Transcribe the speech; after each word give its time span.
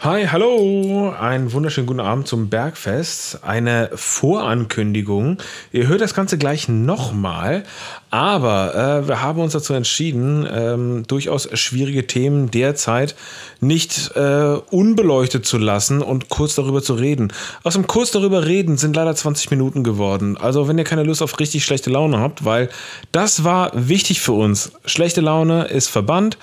Hi, 0.00 0.28
hallo, 0.28 1.12
einen 1.18 1.52
wunderschönen 1.52 1.88
guten 1.88 1.98
Abend 1.98 2.28
zum 2.28 2.48
Bergfest. 2.48 3.40
Eine 3.42 3.90
Vorankündigung. 3.92 5.38
Ihr 5.72 5.88
hört 5.88 6.00
das 6.00 6.14
Ganze 6.14 6.38
gleich 6.38 6.68
nochmal, 6.68 7.64
aber 8.08 8.76
äh, 8.76 9.08
wir 9.08 9.22
haben 9.22 9.40
uns 9.40 9.54
dazu 9.54 9.74
entschieden, 9.74 10.46
ähm, 10.48 11.02
durchaus 11.08 11.48
schwierige 11.58 12.06
Themen 12.06 12.48
derzeit 12.52 13.16
nicht 13.60 14.12
äh, 14.14 14.58
unbeleuchtet 14.70 15.46
zu 15.46 15.58
lassen 15.58 16.00
und 16.00 16.28
kurz 16.28 16.54
darüber 16.54 16.80
zu 16.80 16.94
reden. 16.94 17.32
Aus 17.64 17.72
dem 17.72 17.88
kurz 17.88 18.12
darüber 18.12 18.46
reden 18.46 18.78
sind 18.78 18.94
leider 18.94 19.16
20 19.16 19.50
Minuten 19.50 19.82
geworden. 19.82 20.36
Also 20.36 20.68
wenn 20.68 20.78
ihr 20.78 20.84
keine 20.84 21.02
Lust 21.02 21.22
auf 21.22 21.40
richtig 21.40 21.64
schlechte 21.64 21.90
Laune 21.90 22.20
habt, 22.20 22.44
weil 22.44 22.68
das 23.10 23.42
war 23.42 23.72
wichtig 23.74 24.20
für 24.20 24.34
uns. 24.34 24.70
Schlechte 24.84 25.22
Laune 25.22 25.64
ist 25.64 25.88
verbannt. 25.88 26.38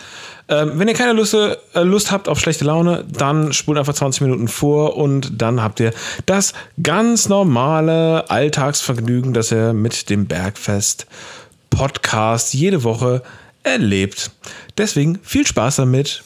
Ähm, 0.47 0.73
wenn 0.75 0.87
ihr 0.87 0.93
keine 0.93 1.13
Lust, 1.13 1.33
äh, 1.33 1.57
Lust 1.81 2.11
habt 2.11 2.29
auf 2.29 2.39
schlechte 2.39 2.65
Laune, 2.65 3.03
dann 3.11 3.51
spult 3.51 3.79
einfach 3.79 3.95
20 3.95 4.21
Minuten 4.21 4.47
vor 4.47 4.95
und 4.95 5.41
dann 5.41 5.61
habt 5.61 5.79
ihr 5.79 5.91
das 6.27 6.53
ganz 6.81 7.29
normale 7.29 8.29
Alltagsvergnügen, 8.29 9.33
das 9.33 9.51
ihr 9.51 9.73
mit 9.73 10.09
dem 10.09 10.27
Bergfest 10.27 11.07
Podcast 11.71 12.53
jede 12.53 12.83
Woche 12.83 13.23
erlebt. 13.63 14.31
Deswegen 14.77 15.19
viel 15.23 15.47
Spaß 15.47 15.77
damit. 15.77 16.23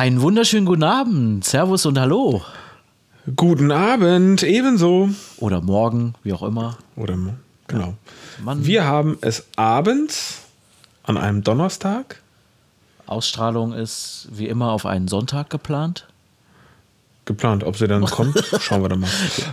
Einen 0.00 0.22
wunderschönen 0.22 0.64
guten 0.64 0.82
Abend. 0.82 1.44
Servus 1.44 1.84
und 1.84 2.00
Hallo. 2.00 2.40
Guten 3.36 3.70
Abend, 3.70 4.42
ebenso. 4.42 5.10
Oder 5.36 5.60
morgen, 5.60 6.14
wie 6.22 6.32
auch 6.32 6.42
immer. 6.42 6.78
Oder 6.96 7.18
genau. 7.66 7.94
Ja. 8.46 8.56
Wir 8.56 8.84
haben 8.86 9.18
es 9.20 9.44
abends 9.56 10.38
an 11.02 11.18
einem 11.18 11.44
Donnerstag. 11.44 12.22
Ausstrahlung 13.04 13.74
ist 13.74 14.28
wie 14.32 14.48
immer 14.48 14.72
auf 14.72 14.86
einen 14.86 15.06
Sonntag 15.06 15.50
geplant. 15.50 16.06
Geplant, 17.26 17.62
ob 17.62 17.76
sie 17.76 17.86
dann 17.86 18.02
kommt, 18.06 18.42
schauen 18.58 18.80
wir 18.80 18.88
dann 18.88 19.00
mal. 19.00 19.10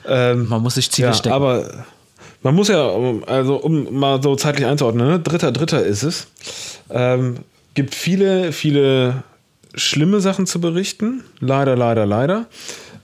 Ähm, 0.07 0.47
man 0.47 0.63
muss 0.63 0.75
sich 0.75 0.89
Ziele 0.89 1.09
ja, 1.09 1.13
stecken. 1.13 1.35
Aber 1.35 1.83
man 2.41 2.55
muss 2.55 2.69
ja, 2.69 2.89
also 3.25 3.57
um 3.57 3.99
mal 3.99 4.23
so 4.23 4.37
zeitlich 4.37 4.65
einzuordnen, 4.65 5.09
ne? 5.09 5.19
dritter, 5.19 5.51
dritter 5.51 5.83
ist 5.83 6.03
es. 6.03 6.27
Ähm, 6.89 7.39
gibt 7.73 7.93
viele, 7.93 8.53
viele 8.53 9.25
schlimme 9.77 10.19
Sachen 10.19 10.45
zu 10.45 10.59
berichten. 10.59 11.23
Leider, 11.39 11.75
leider, 11.75 12.05
leider. 12.05 12.47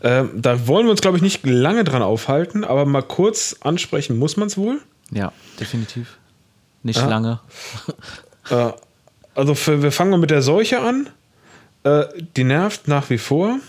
Äh, 0.01 0.25
da 0.35 0.67
wollen 0.67 0.85
wir 0.85 0.91
uns, 0.91 1.01
glaube 1.01 1.17
ich, 1.17 1.23
nicht 1.23 1.45
lange 1.45 1.83
dran 1.83 2.01
aufhalten, 2.01 2.63
aber 2.63 2.85
mal 2.85 3.01
kurz 3.01 3.55
ansprechen 3.61 4.17
muss 4.17 4.35
man 4.35 4.47
es 4.47 4.57
wohl. 4.57 4.79
Ja, 5.11 5.31
definitiv. 5.59 6.17
Nicht 6.83 6.99
ja. 6.99 7.07
lange. 7.07 7.39
äh, 8.49 8.71
also 9.35 9.55
für, 9.55 9.81
wir 9.81 9.91
fangen 9.91 10.11
mal 10.11 10.17
mit 10.17 10.31
der 10.31 10.41
Seuche 10.41 10.81
an. 10.81 11.09
Äh, 11.83 12.05
die 12.35 12.43
nervt 12.43 12.87
nach 12.87 13.09
wie 13.09 13.17
vor. 13.17 13.59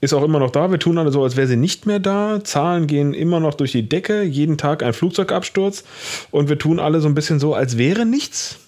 Ist 0.00 0.12
auch 0.12 0.24
immer 0.24 0.40
noch 0.40 0.50
da. 0.50 0.70
Wir 0.70 0.78
tun 0.78 0.98
alle 0.98 1.12
so, 1.12 1.22
als 1.22 1.36
wäre 1.36 1.46
sie 1.46 1.56
nicht 1.56 1.86
mehr 1.86 2.00
da. 2.00 2.42
Zahlen 2.42 2.86
gehen 2.86 3.14
immer 3.14 3.40
noch 3.40 3.54
durch 3.54 3.72
die 3.72 3.88
Decke. 3.88 4.22
Jeden 4.22 4.58
Tag 4.58 4.82
ein 4.82 4.92
Flugzeugabsturz. 4.92 5.84
Und 6.30 6.48
wir 6.48 6.58
tun 6.58 6.80
alle 6.80 7.00
so 7.00 7.08
ein 7.08 7.14
bisschen 7.14 7.38
so, 7.38 7.54
als 7.54 7.78
wäre 7.78 8.04
nichts. 8.04 8.58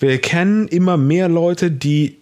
Wir 0.00 0.20
kennen 0.20 0.66
immer 0.68 0.96
mehr 0.96 1.28
Leute, 1.28 1.70
die 1.70 2.18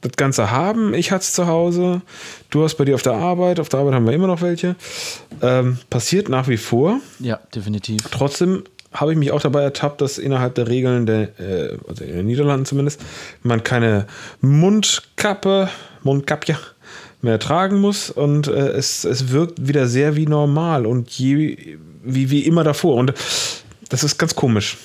das 0.00 0.12
Ganze 0.12 0.50
haben. 0.50 0.94
Ich 0.94 1.10
hatte 1.10 1.22
es 1.22 1.32
zu 1.32 1.46
Hause. 1.46 2.02
Du 2.50 2.62
hast 2.62 2.76
bei 2.76 2.84
dir 2.84 2.94
auf 2.94 3.02
der 3.02 3.14
Arbeit. 3.14 3.58
Auf 3.60 3.68
der 3.68 3.80
Arbeit 3.80 3.94
haben 3.94 4.06
wir 4.06 4.12
immer 4.12 4.26
noch 4.28 4.42
welche. 4.42 4.76
Ähm, 5.42 5.78
passiert 5.90 6.28
nach 6.28 6.48
wie 6.48 6.56
vor. 6.56 7.00
Ja, 7.18 7.40
definitiv. 7.54 8.02
Trotzdem 8.10 8.64
habe 8.92 9.12
ich 9.12 9.18
mich 9.18 9.32
auch 9.32 9.40
dabei 9.40 9.62
ertappt, 9.62 10.00
dass 10.00 10.18
innerhalb 10.18 10.54
der 10.54 10.68
Regeln, 10.68 11.06
der, 11.06 11.38
äh, 11.40 11.78
also 11.88 12.04
in 12.04 12.16
den 12.16 12.26
Niederlanden 12.26 12.64
zumindest, 12.64 13.00
man 13.42 13.62
keine 13.62 14.06
Mundkappe, 14.40 15.68
Mundkappe 16.02 16.56
mehr 17.20 17.38
tragen 17.38 17.80
muss 17.80 18.10
und 18.10 18.46
äh, 18.46 18.68
es, 18.68 19.04
es 19.04 19.30
wirkt 19.30 19.66
wieder 19.66 19.88
sehr 19.88 20.16
wie 20.16 20.26
normal 20.26 20.86
und 20.86 21.10
je, 21.10 21.78
wie, 22.04 22.30
wie 22.30 22.46
immer 22.46 22.64
davor. 22.64 22.94
Und 22.94 23.12
das 23.88 24.04
ist 24.04 24.18
ganz 24.18 24.34
komisch. 24.34 24.78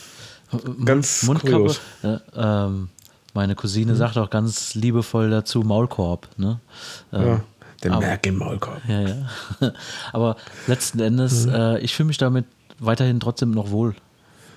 Ganz 0.84 1.24
Mundkappe, 1.24 1.52
kurios. 1.52 1.82
Äh, 2.04 2.18
ähm, 2.36 2.90
meine 3.34 3.56
Cousine 3.56 3.94
mhm. 3.94 3.98
sagt 3.98 4.18
auch 4.18 4.30
ganz 4.30 4.76
liebevoll 4.76 5.30
dazu 5.30 5.62
Maulkorb. 5.62 6.28
Ne? 6.38 6.60
Ja, 7.12 7.20
ähm, 7.20 7.42
der 7.84 7.98
Merkel-Maulkorb. 7.98 8.82
Ja, 8.88 9.02
ja. 9.02 9.16
aber 10.14 10.38
letzten 10.68 11.00
Endes, 11.00 11.46
mhm. 11.46 11.54
äh, 11.54 11.80
ich 11.80 11.94
fühle 11.96 12.08
mich 12.08 12.18
damit 12.18 12.46
weiterhin 12.80 13.20
trotzdem 13.20 13.52
noch 13.52 13.72
wohl. 13.72 13.96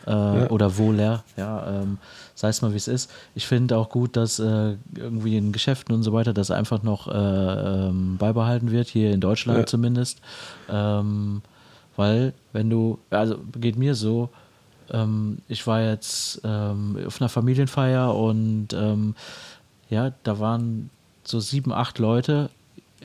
Äh, 0.06 0.10
ja. 0.10 0.50
Oder 0.50 0.78
wohler, 0.78 1.25
ja. 1.36 1.82
Ähm, 1.82 1.98
sei 2.34 2.48
es 2.48 2.62
mal 2.62 2.72
wie 2.72 2.76
es 2.76 2.86
ist. 2.86 3.10
Ich 3.34 3.47
finde 3.47 3.76
auch 3.76 3.88
gut, 3.88 4.16
dass 4.16 4.38
äh, 4.38 4.76
irgendwie 4.94 5.36
in 5.36 5.50
Geschäften 5.50 5.94
und 5.94 6.04
so 6.04 6.12
weiter 6.12 6.32
das 6.32 6.53
einfach 6.53 6.82
noch 6.82 7.09
äh, 7.09 7.10
ähm, 7.12 8.16
beibehalten 8.16 8.70
wird, 8.70 8.88
hier 8.88 9.10
in 9.10 9.20
Deutschland 9.20 9.59
ja. 9.59 9.66
zumindest. 9.66 10.20
Ähm, 10.70 11.42
weil, 11.97 12.34
wenn 12.53 12.70
du, 12.70 12.98
also 13.10 13.38
geht 13.59 13.76
mir 13.76 13.94
so, 13.94 14.31
ähm, 14.91 15.38
ich 15.48 15.66
war 15.66 15.80
jetzt 15.82 16.41
ähm, 16.44 16.98
auf 17.06 17.20
einer 17.20 17.28
Familienfeier 17.28 18.14
und 18.14 18.69
ähm, 18.72 19.14
ja, 19.88 20.12
da 20.22 20.38
waren 20.38 20.91
so 21.24 21.41
sieben, 21.41 21.72
acht 21.72 21.98
Leute. 21.98 22.50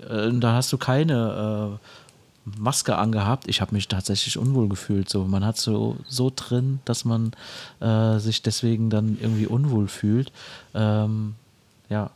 Äh, 0.09 0.31
da 0.33 0.53
hast 0.53 0.71
du 0.73 0.77
keine 0.77 1.77
äh, 1.77 2.59
Maske 2.59 2.97
angehabt. 2.97 3.47
Ich 3.47 3.61
habe 3.61 3.73
mich 3.75 3.87
tatsächlich 3.87 4.37
unwohl 4.37 4.67
gefühlt. 4.67 5.09
So, 5.09 5.25
man 5.25 5.45
hat 5.45 5.57
so 5.57 5.97
so 6.07 6.31
drin, 6.35 6.79
dass 6.85 7.05
man 7.05 7.33
äh, 7.79 8.17
sich 8.19 8.41
deswegen 8.41 8.89
dann 8.89 9.17
irgendwie 9.21 9.47
unwohl 9.47 9.87
fühlt. 9.87 10.31
Ähm, 10.73 11.35
ja, 11.89 12.09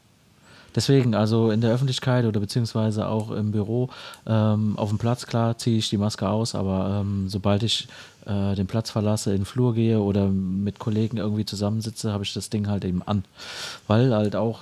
Deswegen, 0.75 1.15
also 1.15 1.51
in 1.51 1.61
der 1.61 1.71
Öffentlichkeit 1.71 2.25
oder 2.25 2.39
beziehungsweise 2.39 3.07
auch 3.07 3.31
im 3.31 3.51
Büro, 3.51 3.89
ähm, 4.27 4.77
auf 4.77 4.89
dem 4.89 4.97
Platz, 4.97 5.25
klar, 5.25 5.57
ziehe 5.57 5.77
ich 5.77 5.89
die 5.89 5.97
Maske 5.97 6.27
aus, 6.27 6.53
aber 6.53 7.01
ähm, 7.01 7.29
sobald 7.29 7.63
ich 7.63 7.87
äh, 8.25 8.55
den 8.55 8.67
Platz 8.67 8.89
verlasse, 8.89 9.31
in 9.31 9.39
den 9.39 9.45
Flur 9.45 9.73
gehe 9.73 9.99
oder 9.99 10.27
mit 10.27 10.79
Kollegen 10.79 11.17
irgendwie 11.17 11.45
zusammensitze, 11.45 12.11
habe 12.11 12.23
ich 12.23 12.33
das 12.33 12.49
Ding 12.49 12.67
halt 12.67 12.83
eben 12.83 13.01
an. 13.03 13.23
Weil 13.87 14.13
halt 14.13 14.35
auch, 14.35 14.61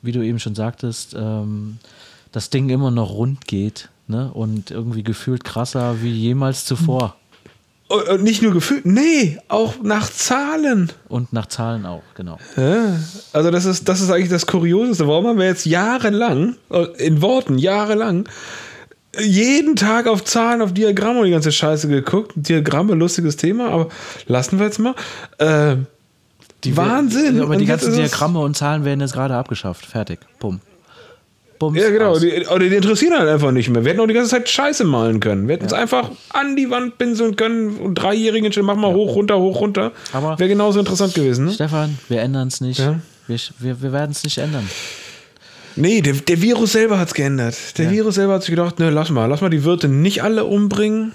wie 0.00 0.12
du 0.12 0.24
eben 0.24 0.38
schon 0.38 0.54
sagtest, 0.54 1.14
ähm, 1.14 1.78
das 2.32 2.50
Ding 2.50 2.70
immer 2.70 2.90
noch 2.90 3.10
rund 3.10 3.46
geht 3.46 3.88
ne? 4.06 4.30
und 4.32 4.70
irgendwie 4.70 5.02
gefühlt 5.02 5.44
krasser 5.44 6.02
wie 6.02 6.12
jemals 6.12 6.64
zuvor. 6.64 7.16
Und 7.90 8.22
nicht 8.22 8.40
nur 8.40 8.52
gefühlt, 8.52 8.86
nee, 8.86 9.38
auch 9.48 9.82
nach 9.82 10.12
Zahlen. 10.12 10.92
Und 11.08 11.32
nach 11.32 11.46
Zahlen 11.46 11.84
auch, 11.86 12.04
genau. 12.14 12.38
Ja, 12.56 12.96
also 13.32 13.50
das 13.50 13.64
ist, 13.64 13.88
das 13.88 14.00
ist 14.00 14.12
eigentlich 14.12 14.28
das 14.28 14.46
Kurioseste. 14.46 15.08
Warum 15.08 15.26
haben 15.26 15.38
wir 15.40 15.46
jetzt 15.46 15.66
jahrelang, 15.66 16.54
äh, 16.70 16.84
in 17.04 17.20
Worten, 17.20 17.58
jahrelang, 17.58 18.28
jeden 19.18 19.74
Tag 19.74 20.06
auf 20.06 20.22
Zahlen, 20.22 20.62
auf 20.62 20.72
Diagramme 20.72 21.18
und 21.18 21.24
die 21.24 21.32
ganze 21.32 21.50
Scheiße 21.50 21.88
geguckt. 21.88 22.30
Diagramme, 22.36 22.94
lustiges 22.94 23.36
Thema, 23.36 23.70
aber 23.70 23.88
lassen 24.26 24.60
wir 24.60 24.66
jetzt 24.66 24.78
mal. 24.78 24.94
Äh, 25.38 25.76
die 26.62 26.76
Wahnsinn! 26.76 27.40
Aber 27.40 27.56
die 27.56 27.66
ganzen 27.66 27.92
Diagramme 27.92 28.38
und 28.38 28.56
Zahlen 28.56 28.84
werden 28.84 29.00
jetzt 29.00 29.14
gerade 29.14 29.34
abgeschafft. 29.34 29.84
Fertig. 29.84 30.20
Bumm. 30.38 30.60
Bums 31.60 31.78
ja, 31.78 31.90
genau. 31.90 32.18
Die, 32.18 32.30
die, 32.30 32.68
die, 32.70 32.74
interessieren 32.74 33.16
halt 33.16 33.28
einfach 33.28 33.52
nicht 33.52 33.68
mehr. 33.68 33.84
Wir 33.84 33.92
hätten 33.92 34.00
auch 34.00 34.06
die 34.06 34.14
ganze 34.14 34.30
Zeit 34.30 34.48
Scheiße 34.48 34.82
malen 34.84 35.20
können. 35.20 35.46
Wir 35.46 35.54
hätten 35.54 35.66
ja. 35.66 35.70
uns 35.70 35.78
einfach 35.78 36.10
an 36.30 36.56
die 36.56 36.70
Wand 36.70 36.98
pinseln 36.98 37.36
können 37.36 37.76
und 37.76 37.94
Dreijährigen 37.94 38.50
schon, 38.52 38.64
mach 38.64 38.76
mal 38.76 38.88
ja. 38.88 38.94
hoch, 38.94 39.14
runter, 39.14 39.38
hoch, 39.38 39.60
runter. 39.60 39.92
Wäre 40.12 40.48
genauso 40.48 40.80
interessant 40.80 41.14
gewesen. 41.14 41.44
Ne? 41.44 41.52
Stefan, 41.52 41.98
wir 42.08 42.22
ändern 42.22 42.48
es 42.48 42.60
nicht. 42.60 42.80
Ja. 42.80 42.98
Wir, 43.28 43.38
wir, 43.58 43.82
wir 43.82 43.92
werden 43.92 44.10
es 44.10 44.24
nicht 44.24 44.38
ändern. 44.38 44.68
Nee, 45.76 46.00
der, 46.00 46.14
der 46.14 46.42
Virus 46.42 46.72
selber 46.72 46.98
hat 46.98 47.08
es 47.08 47.14
geändert. 47.14 47.56
Der. 47.78 47.90
Virus 47.90 48.16
selber 48.16 48.34
hat 48.34 48.42
sich 48.42 48.50
gedacht, 48.50 48.80
ne, 48.80 48.90
lass 48.90 49.10
mal, 49.10 49.26
lass 49.26 49.40
mal 49.42 49.50
die 49.50 49.62
Wirte 49.62 49.86
nicht 49.86 50.22
alle 50.24 50.46
umbringen. 50.46 51.12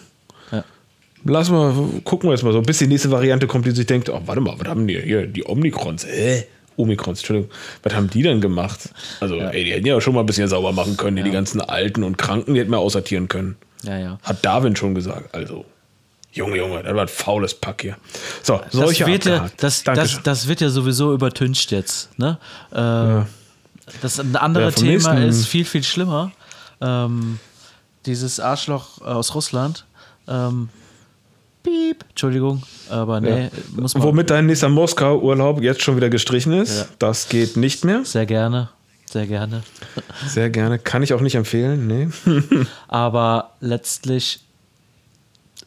Lass 1.27 1.49
mal, 1.49 1.73
gucken 2.03 2.29
wir 2.29 2.35
jetzt 2.35 2.43
mal 2.43 2.53
so, 2.53 2.61
bis 2.61 2.77
die 2.77 2.85
nächste 2.85 3.09
Variante 3.09 3.47
kommt, 3.47 3.65
die 3.65 3.71
sich 3.71 3.87
denkt, 3.87 4.11
oh, 4.11 4.21
warte 4.27 4.41
mal, 4.41 4.53
was 4.59 4.67
haben 4.67 4.85
die 4.85 5.01
hier, 5.01 5.25
die 5.25 5.43
Omnikrons? 5.43 6.03
Äh? 6.03 6.43
Omikrons, 6.77 7.19
Entschuldigung. 7.19 7.51
Was 7.83 7.93
haben 7.93 8.09
die 8.09 8.21
denn 8.21 8.41
gemacht? 8.41 8.89
Also, 9.19 9.35
ja. 9.35 9.49
ey, 9.49 9.63
die 9.63 9.71
hätten 9.73 9.85
ja 9.85 9.99
schon 10.01 10.13
mal 10.13 10.21
ein 10.21 10.25
bisschen 10.25 10.47
sauber 10.47 10.71
machen 10.71 10.97
können, 10.97 11.17
ja. 11.17 11.23
die 11.23 11.31
ganzen 11.31 11.61
Alten 11.61 12.03
und 12.03 12.17
Kranken, 12.17 12.53
die 12.53 12.59
hätten 12.59 12.71
wir 12.71 12.79
aussortieren 12.79 13.27
können. 13.27 13.55
Ja, 13.83 13.97
ja. 13.97 14.17
Hat 14.23 14.43
Darwin 14.43 14.75
schon 14.75 14.95
gesagt. 14.95 15.33
Also, 15.33 15.65
Junge, 16.33 16.57
Junge, 16.57 16.83
das 16.83 16.93
war 16.93 17.03
ein 17.03 17.07
faules 17.07 17.53
Pack 17.53 17.81
hier. 17.81 17.97
So, 18.43 18.59
solche 18.69 19.05
das 19.05 19.11
wird, 19.11 19.25
ja, 19.25 19.49
das, 19.57 19.83
das, 19.83 20.21
das, 20.21 20.47
wird 20.47 20.59
ja 20.59 20.69
sowieso 20.69 21.13
übertüncht 21.13 21.71
jetzt. 21.71 22.09
Ne? 22.19 22.37
Äh, 22.73 22.77
ja. 22.77 23.27
Das 24.01 24.19
ein 24.19 24.35
anderes 24.35 24.75
ja, 24.75 24.87
Thema 24.87 25.13
ist 25.13 25.47
viel, 25.47 25.63
viel 25.63 25.83
schlimmer. 25.83 26.31
Ähm, 26.81 27.39
dieses 28.05 28.39
Arschloch 28.39 29.01
aus 29.01 29.33
Russland. 29.33 29.85
Ähm, 30.27 30.69
Piep. 31.65 32.05
Entschuldigung, 32.09 32.63
aber 32.89 33.19
nee, 33.21 33.43
ja. 33.45 33.49
muss 33.75 33.93
man. 33.95 34.03
Womit 34.03 34.29
dein 34.29 34.45
nächster 34.45 34.69
Moskau-Urlaub 34.69 35.61
jetzt 35.61 35.81
schon 35.81 35.95
wieder 35.97 36.09
gestrichen 36.09 36.53
ist. 36.53 36.77
Ja. 36.77 36.85
Das 36.99 37.27
geht 37.27 37.57
nicht 37.57 37.83
mehr. 37.83 38.05
Sehr 38.05 38.25
gerne. 38.25 38.69
Sehr 39.09 39.27
gerne. 39.27 39.63
Sehr 40.27 40.49
gerne. 40.49 40.77
Kann 40.79 41.01
ich 41.03 41.13
auch 41.13 41.21
nicht 41.21 41.35
empfehlen, 41.35 41.87
nee. 41.87 42.09
Aber 42.87 43.51
letztlich, 43.61 44.39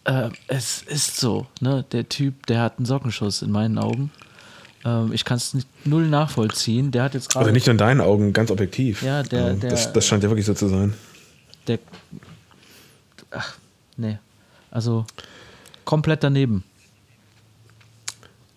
äh, 0.05 0.29
es 0.49 0.83
ist 0.83 1.17
so, 1.19 1.47
ne? 1.61 1.85
Der 1.93 2.09
Typ, 2.09 2.47
der 2.47 2.61
hat 2.61 2.79
einen 2.79 2.87
Sockenschuss 2.87 3.43
in 3.43 3.51
meinen 3.51 3.79
Augen. 3.79 4.11
Ähm, 4.85 5.13
ich 5.13 5.25
kann 5.25 5.39
es 5.39 5.57
null 5.85 6.07
nachvollziehen. 6.09 6.91
Der 6.91 7.05
hat 7.05 7.15
jetzt 7.15 7.31
gerade. 7.31 7.45
Also 7.47 7.53
nicht 7.53 7.67
nur 7.67 7.73
in 7.73 7.79
deinen 7.79 8.01
Augen, 8.01 8.33
ganz 8.33 8.51
objektiv. 8.51 9.03
Ja, 9.03 9.23
der- 9.23 9.55
der- 9.55 9.71
das, 9.71 9.93
das 9.93 10.07
scheint 10.07 10.23
ja 10.23 10.31
wirklich 10.31 10.47
so 10.47 10.55
zu 10.55 10.69
sein. 10.69 10.95
Der. 11.67 11.79
Ach, 13.31 13.55
nee. 13.97 14.19
Also 14.71 15.07
komplett 15.89 16.23
daneben. 16.23 16.65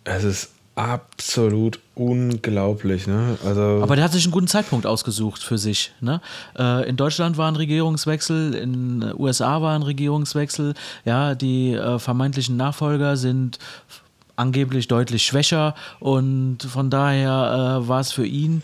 Es 0.03 0.25
ist 0.25 0.51
absolut 0.75 1.79
unglaublich, 1.95 3.07
ne? 3.07 3.37
Also. 3.45 3.79
Aber 3.81 3.95
der 3.95 4.03
hat 4.03 4.11
sich 4.11 4.25
einen 4.25 4.33
guten 4.33 4.49
Zeitpunkt 4.49 4.85
ausgesucht 4.85 5.41
für 5.41 5.57
sich. 5.57 5.93
Ne? 6.01 6.19
Äh, 6.59 6.89
in 6.89 6.97
Deutschland 6.97 7.37
war 7.37 7.47
ein 7.47 7.55
Regierungswechsel, 7.55 8.53
in 8.53 8.99
den 8.99 9.13
USA 9.17 9.61
war 9.61 9.75
ein 9.75 9.83
Regierungswechsel. 9.83 10.73
Ja, 11.05 11.33
die 11.33 11.73
äh, 11.73 11.99
vermeintlichen 11.99 12.57
Nachfolger 12.57 13.15
sind 13.15 13.59
angeblich 14.35 14.89
deutlich 14.89 15.23
schwächer 15.23 15.73
und 16.01 16.63
von 16.63 16.89
daher 16.89 17.79
äh, 17.83 17.87
war 17.87 18.01
es 18.01 18.11
für 18.11 18.25
ihn 18.25 18.61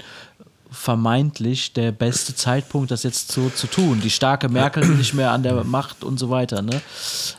vermeintlich 0.71 1.73
der 1.73 1.91
beste 1.91 2.35
Zeitpunkt, 2.35 2.91
das 2.91 3.03
jetzt 3.03 3.31
so 3.31 3.49
zu 3.49 3.67
tun. 3.67 4.01
Die 4.03 4.09
starke 4.09 4.49
Merkel 4.49 4.85
nicht 4.85 5.13
mehr 5.13 5.31
an 5.31 5.43
der 5.43 5.63
Macht 5.63 6.03
und 6.03 6.19
so 6.19 6.29
weiter. 6.29 6.61
Ne? 6.61 6.81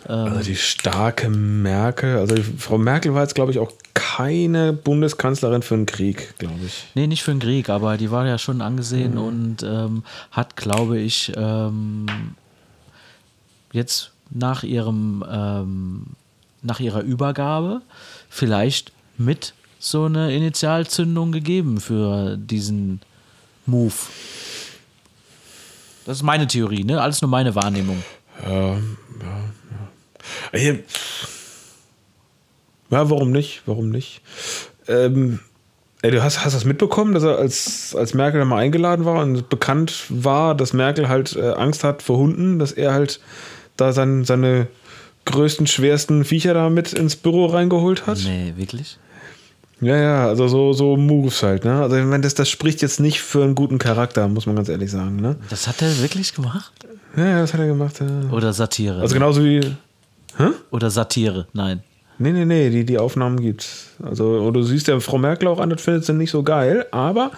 Also 0.04 0.40
die 0.40 0.56
starke 0.56 1.28
Merkel, 1.28 2.16
also 2.16 2.36
Frau 2.58 2.78
Merkel 2.78 3.14
war 3.14 3.22
jetzt, 3.22 3.34
glaube 3.34 3.52
ich, 3.52 3.58
auch 3.58 3.72
keine 3.94 4.72
Bundeskanzlerin 4.72 5.62
für 5.62 5.74
einen 5.74 5.86
Krieg, 5.86 6.38
glaube 6.38 6.60
ich. 6.64 6.86
Nee, 6.94 7.06
nicht 7.06 7.22
für 7.22 7.32
den 7.32 7.40
Krieg, 7.40 7.68
aber 7.68 7.96
die 7.96 8.10
war 8.10 8.26
ja 8.26 8.38
schon 8.38 8.60
angesehen 8.60 9.18
und 9.18 9.62
ähm, 9.62 10.04
hat, 10.30 10.56
glaube 10.56 10.98
ich, 10.98 11.32
ähm, 11.36 12.06
jetzt 13.72 14.12
nach 14.30 14.62
ihrem 14.62 15.24
ähm, 15.30 16.06
nach 16.62 16.80
ihrer 16.80 17.02
Übergabe 17.02 17.82
vielleicht 18.28 18.92
mit 19.16 19.54
so 19.78 20.04
eine 20.04 20.34
Initialzündung 20.34 21.32
gegeben 21.32 21.80
für 21.80 22.36
diesen 22.36 23.00
Move. 23.68 23.92
Das 26.06 26.16
ist 26.18 26.22
meine 26.22 26.46
Theorie, 26.46 26.84
ne? 26.84 27.00
Alles 27.00 27.20
nur 27.22 27.30
meine 27.30 27.54
Wahrnehmung. 27.54 28.02
Hier- 30.54 30.78
Ja, 32.90 33.10
warum 33.10 33.30
nicht? 33.32 33.62
Warum 33.66 33.90
nicht? 33.90 34.22
Ähm, 34.88 35.40
ey, 36.00 36.10
du 36.10 36.22
hast, 36.22 36.44
hast 36.44 36.54
das 36.54 36.64
mitbekommen, 36.64 37.12
dass 37.12 37.22
er 37.22 37.36
als, 37.38 37.94
als 37.94 38.14
Merkel 38.14 38.42
mal 38.46 38.58
eingeladen 38.58 39.04
war 39.04 39.20
und 39.22 39.48
bekannt 39.50 40.04
war, 40.08 40.54
dass 40.54 40.72
Merkel 40.72 41.08
halt 41.08 41.36
äh, 41.36 41.50
Angst 41.52 41.84
hat 41.84 42.02
vor 42.02 42.16
Hunden, 42.16 42.58
dass 42.58 42.72
er 42.72 42.92
halt 42.92 43.20
da 43.76 43.92
sein, 43.92 44.24
seine 44.24 44.68
größten, 45.26 45.66
schwersten 45.66 46.24
Viecher 46.24 46.54
da 46.54 46.70
mit 46.70 46.94
ins 46.94 47.16
Büro 47.16 47.46
reingeholt 47.46 48.06
hat? 48.06 48.18
Nee, 48.24 48.54
wirklich? 48.56 48.98
Ja, 49.80 49.96
ja, 49.96 50.26
also 50.26 50.48
so, 50.48 50.72
so 50.72 50.96
Moves 50.96 51.42
halt, 51.42 51.64
ne? 51.64 51.82
Also 51.82 51.96
ich 51.96 52.04
meine, 52.04 52.22
das, 52.22 52.34
das 52.34 52.48
spricht 52.48 52.82
jetzt 52.82 52.98
nicht 52.98 53.20
für 53.20 53.44
einen 53.44 53.54
guten 53.54 53.78
Charakter, 53.78 54.26
muss 54.26 54.46
man 54.46 54.56
ganz 54.56 54.68
ehrlich 54.68 54.90
sagen, 54.90 55.16
ne? 55.16 55.36
Das 55.50 55.68
hat 55.68 55.82
er 55.82 55.98
wirklich 55.98 56.34
gemacht? 56.34 56.72
Ja, 57.16 57.26
ja, 57.26 57.40
das 57.40 57.52
hat 57.54 57.60
er 57.60 57.66
gemacht, 57.66 58.00
ja. 58.00 58.30
Oder 58.30 58.52
Satire? 58.52 59.00
Also 59.00 59.14
genauso 59.14 59.44
wie. 59.44 59.60
Hä? 60.36 60.48
Oder 60.70 60.90
Satire? 60.90 61.46
Nein. 61.52 61.82
Nee, 62.20 62.32
nee, 62.32 62.44
nee, 62.44 62.68
die, 62.70 62.84
die 62.84 62.98
Aufnahmen 62.98 63.40
gibt's. 63.40 63.90
Also, 64.02 64.50
du 64.50 64.62
siehst 64.62 64.88
ja 64.88 64.98
Frau 64.98 65.18
Merkel 65.18 65.46
auch 65.46 65.60
an, 65.60 65.70
das 65.70 65.82
findet 65.82 66.04
sie 66.04 66.12
nicht 66.12 66.32
so 66.32 66.42
geil, 66.42 66.86
aber 66.90 67.30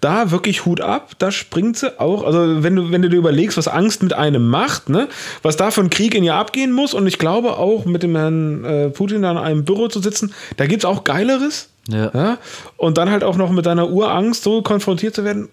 da 0.00 0.32
wirklich 0.32 0.64
Hut 0.64 0.80
ab, 0.80 1.12
da 1.18 1.30
springt 1.30 1.76
sie 1.76 2.00
auch. 2.00 2.24
Also, 2.24 2.64
wenn 2.64 2.74
du, 2.74 2.90
wenn 2.90 3.02
du 3.02 3.08
dir 3.08 3.16
überlegst, 3.16 3.56
was 3.56 3.68
Angst 3.68 4.02
mit 4.02 4.12
einem 4.12 4.48
macht, 4.48 4.88
ne, 4.88 5.08
was 5.42 5.56
da 5.56 5.70
für 5.70 5.82
ein 5.82 5.90
Krieg 5.90 6.16
in 6.16 6.24
ihr 6.24 6.34
abgehen 6.34 6.72
muss, 6.72 6.94
und 6.94 7.06
ich 7.06 7.18
glaube 7.18 7.56
auch 7.58 7.84
mit 7.84 8.02
dem 8.02 8.16
Herrn 8.16 8.64
äh, 8.64 8.90
Putin 8.90 9.22
da 9.22 9.30
in 9.30 9.38
einem 9.38 9.64
Büro 9.64 9.86
zu 9.86 10.00
sitzen, 10.00 10.34
da 10.56 10.66
gibt's 10.66 10.84
auch 10.84 11.04
Geileres. 11.04 11.68
Ja. 11.88 12.10
Ja? 12.12 12.38
Und 12.76 12.98
dann 12.98 13.10
halt 13.10 13.22
auch 13.22 13.36
noch 13.36 13.52
mit 13.52 13.66
deiner 13.66 13.88
Urangst 13.88 14.42
so 14.42 14.62
konfrontiert 14.62 15.14
zu 15.14 15.24
werden. 15.24 15.48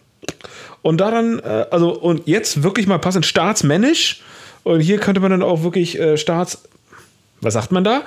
Und 0.81 1.00
da 1.00 1.12
dann, 1.12 1.39
äh, 1.39 1.66
also, 1.69 1.92
und 1.92 2.28
jetzt 2.28 2.63
wirklich 2.63 2.88
mal 2.88 2.98
passend 2.98 3.25
staatsmännisch. 3.25 4.22
Und 4.63 4.80
hier 4.80 4.98
könnte 4.98 5.22
man 5.22 5.31
dann 5.31 5.44
auch 5.44 5.63
wirklich 5.63 6.00
äh, 6.00 6.18
Staats. 6.18 6.63
Was 7.42 7.54
sagt 7.54 7.72
man 7.72 7.83
da? 7.83 8.04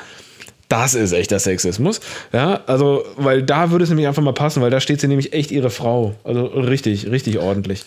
Das 0.69 0.95
ist 0.95 1.13
echter 1.13 1.39
Sexismus. 1.39 2.01
Ja, 2.33 2.61
also, 2.67 3.05
weil 3.17 3.43
da 3.43 3.71
würde 3.71 3.85
es 3.85 3.91
nämlich 3.91 4.07
einfach 4.07 4.23
mal 4.23 4.33
passen, 4.33 4.63
weil 4.63 4.71
da 4.71 4.81
steht 4.81 5.01
sie 5.01 5.09
nämlich 5.09 5.33
echt 5.33 5.51
ihre 5.51 5.71
Frau. 5.71 6.15
Also 6.25 6.45
richtig, 6.45 7.11
richtig 7.11 7.39
ordentlich. 7.39 7.85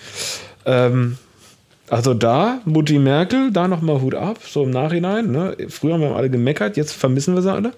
Ähm, 0.65 1.17
also 1.89 2.13
da, 2.13 2.61
Mutti 2.65 2.99
Merkel, 2.99 3.51
da 3.51 3.67
nochmal 3.67 4.01
Hut 4.01 4.15
ab, 4.15 4.39
so 4.45 4.63
im 4.63 4.71
Nachhinein. 4.71 5.31
Ne? 5.31 5.55
Früher 5.69 5.93
haben 5.93 6.01
wir 6.01 6.15
alle 6.15 6.29
gemeckert, 6.29 6.77
jetzt 6.77 6.91
vermissen 6.91 7.33
wir 7.33 7.41
sie 7.41 7.51
alle. 7.51 7.71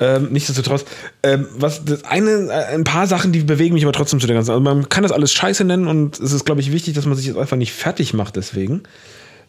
Ähm, 0.00 0.28
nichtsdestotrotz, 0.32 0.84
ähm, 1.22 1.46
was 1.56 1.84
das 1.84 2.02
eine, 2.04 2.48
äh, 2.50 2.74
ein 2.74 2.82
paar 2.82 3.06
Sachen, 3.06 3.30
die 3.30 3.40
bewegen 3.40 3.74
mich 3.74 3.84
aber 3.84 3.92
trotzdem 3.92 4.18
zu 4.18 4.26
der 4.26 4.34
ganzen. 4.34 4.50
Also 4.50 4.60
man 4.60 4.88
kann 4.88 5.04
das 5.04 5.12
alles 5.12 5.32
Scheiße 5.32 5.64
nennen 5.64 5.86
und 5.86 6.18
es 6.18 6.32
ist, 6.32 6.44
glaube 6.44 6.60
ich, 6.60 6.72
wichtig, 6.72 6.94
dass 6.94 7.06
man 7.06 7.16
sich 7.16 7.26
jetzt 7.26 7.38
einfach 7.38 7.56
nicht 7.56 7.72
fertig 7.72 8.12
macht 8.12 8.34
deswegen. 8.34 8.82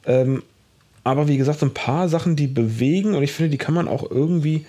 Ähm, 0.06 0.44
aber 1.06 1.30
wie 1.30 1.38
gesagt, 1.38 1.60
so 1.60 1.66
ein 1.66 1.74
paar 1.74 2.10
Sachen, 2.10 2.36
die 2.36 2.48
bewegen 2.48 3.16
und 3.16 3.24
ich 3.24 3.32
finde, 3.32 3.52
die 3.52 3.58
kann 3.58 3.74
man 3.74 3.88
auch 3.88 4.10
irgendwie, 4.12 4.66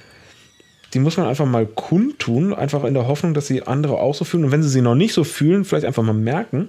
die 0.94 1.00
muss 1.00 1.16
man 1.16 1.26
einfach 1.26 1.46
mal 1.46 1.66
kundtun, 1.66 2.54
einfach 2.54 2.84
in 2.84 2.94
der 2.94 3.08
Hoffnung, 3.08 3.34
dass 3.34 3.48
sie 3.48 3.66
andere 3.66 3.98
auch 3.98 4.14
so 4.14 4.24
fühlen 4.24 4.44
und 4.44 4.50
wenn 4.52 4.62
sie 4.62 4.68
sie 4.68 4.82
noch 4.82 4.94
nicht 4.94 5.12
so 5.14 5.24
fühlen, 5.24 5.64
vielleicht 5.64 5.86
einfach 5.86 6.04
mal 6.04 6.12
merken. 6.12 6.68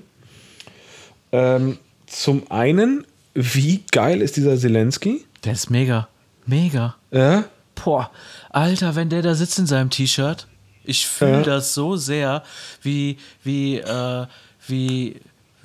Ähm, 1.31 1.77
zum 2.07 2.49
einen, 2.51 3.05
wie 3.33 3.83
geil 3.91 4.21
ist 4.21 4.37
dieser 4.37 4.57
Zelensky? 4.57 5.25
Der 5.43 5.53
ist 5.53 5.69
mega. 5.69 6.07
Mega. 6.45 6.95
Ja, 7.11 7.43
Boah, 7.83 8.09
Alter, 8.49 8.95
wenn 8.95 9.09
der 9.09 9.21
da 9.21 9.35
sitzt 9.35 9.59
in 9.59 9.67
seinem 9.67 9.91
T-Shirt, 9.91 10.47
ich 10.83 11.05
fühle 11.05 11.31
Ja. 11.39 11.43
das 11.43 11.73
so 11.75 11.95
sehr, 11.95 12.41
wie, 12.81 13.17
wie, 13.43 13.77
äh, 13.77 14.25
wie, 14.67 15.17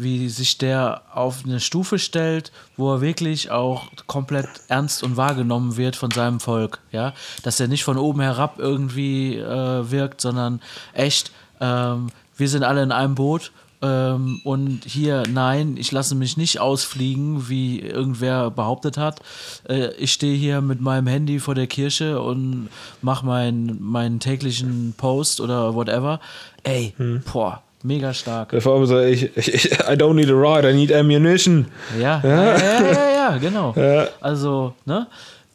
wie 0.02 0.28
sich 0.28 0.58
der 0.58 1.02
auf 1.12 1.44
eine 1.44 1.60
Stufe 1.60 1.98
stellt, 1.98 2.52
wo 2.76 2.94
er 2.94 3.00
wirklich 3.00 3.50
auch 3.50 3.88
komplett 4.06 4.48
ernst 4.68 5.02
und 5.02 5.16
wahrgenommen 5.16 5.76
wird 5.76 5.96
von 5.96 6.10
seinem 6.10 6.40
Volk, 6.40 6.80
ja, 6.90 7.14
dass 7.42 7.60
er 7.60 7.68
nicht 7.68 7.84
von 7.84 7.98
oben 7.98 8.20
herab 8.20 8.58
irgendwie 8.58 9.36
äh, 9.36 9.90
wirkt, 9.90 10.20
sondern 10.20 10.60
echt, 10.92 11.32
ähm, 11.60 12.08
wir 12.36 12.48
sind 12.48 12.64
alle 12.64 12.82
in 12.82 12.92
einem 12.92 13.14
Boot 13.14 13.52
ähm, 13.82 14.40
und 14.44 14.84
hier, 14.84 15.24
nein, 15.28 15.76
ich 15.76 15.90
lasse 15.90 16.14
mich 16.14 16.36
nicht 16.36 16.60
ausfliegen, 16.60 17.48
wie 17.48 17.80
irgendwer 17.80 18.50
behauptet 18.50 18.96
hat. 18.96 19.20
Äh, 19.68 19.92
ich 19.94 20.12
stehe 20.12 20.36
hier 20.36 20.60
mit 20.60 20.80
meinem 20.80 21.08
Handy 21.08 21.40
vor 21.40 21.56
der 21.56 21.66
Kirche 21.66 22.22
und 22.22 22.68
mache 23.02 23.26
mein, 23.26 23.76
meinen 23.80 24.20
täglichen 24.20 24.94
Post 24.96 25.40
oder 25.40 25.74
whatever. 25.74 26.20
Ey, 26.62 26.94
boah, 27.32 27.62
mega 27.84 28.12
stark. 28.14 28.54
vor 28.62 28.76
allem 28.76 28.86
so, 28.86 29.00
ich, 29.00 29.36
ich, 29.36 29.72
I 29.72 29.94
don't 29.94 30.14
need 30.14 30.30
a 30.30 30.34
ride, 30.34 30.68
I 30.68 30.74
need 30.74 30.92
ammunition. 30.92 31.66
Ja, 31.98 32.20
ja, 32.22 32.44
ja, 32.44 32.82
ja, 32.82 33.10
ja, 33.14 33.38
genau. 33.38 33.74
Also, 34.20 34.74
ne, 34.84 35.06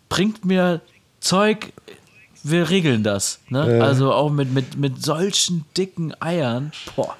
bringt 0.09 0.45
mir 0.45 0.81
Zeug, 1.19 1.73
wir 2.43 2.69
regeln 2.69 3.03
das. 3.03 3.39
Ne? 3.49 3.83
Also 3.83 4.13
auch 4.13 4.31
mit, 4.31 4.53
mit, 4.53 4.77
mit 4.77 5.03
solchen 5.03 5.65
dicken 5.75 6.13
Eiern. 6.21 6.71
Boah. 6.95 7.15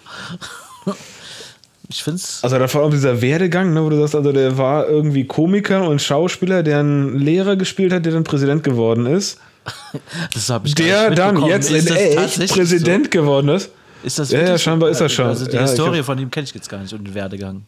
Ich 1.90 2.04
find's. 2.04 2.40
Also 2.44 2.60
da 2.60 2.68
vor 2.68 2.82
allem 2.82 2.92
dieser 2.92 3.22
Werdegang, 3.22 3.74
ne, 3.74 3.84
wo 3.84 3.90
du 3.90 3.98
sagst, 3.98 4.16
also 4.16 4.32
der 4.32 4.58
war 4.58 4.88
irgendwie 4.88 5.26
Komiker 5.26 5.88
und 5.88 6.02
Schauspieler, 6.02 6.64
der 6.64 6.80
einen 6.80 7.18
Lehrer 7.18 7.56
gespielt 7.56 7.94
hat, 7.94 8.06
der 8.06 8.12
dann 8.14 8.24
Präsident 8.24 8.64
geworden 8.64 9.06
ist. 9.06 9.40
Das 10.34 10.50
habe 10.50 10.68
ich 10.68 10.76
Der 10.76 11.12
dann 11.12 11.44
jetzt 11.44 11.72
Ist 11.72 11.90
in 11.90 11.96
echt 11.96 12.54
Präsident 12.54 13.12
geworden 13.12 13.50
ist. 13.50 13.70
Ist 14.04 14.20
das 14.20 14.32
Ja, 14.32 14.42
ja, 14.42 14.58
scheinbar 14.58 14.90
ist 14.90 15.02
das 15.02 15.12
schon. 15.12 15.28
Also 15.28 15.46
die 15.46 15.56
Ja, 15.56 15.62
Historie 15.62 16.04
von 16.04 16.18
ihm 16.20 16.32
kenne 16.32 16.46
ich 16.46 16.54
jetzt 16.54 16.70
gar 16.70 16.80
nicht 16.80 16.94
und 16.94 17.06
den 17.06 17.14
Werdegang. 17.14 17.64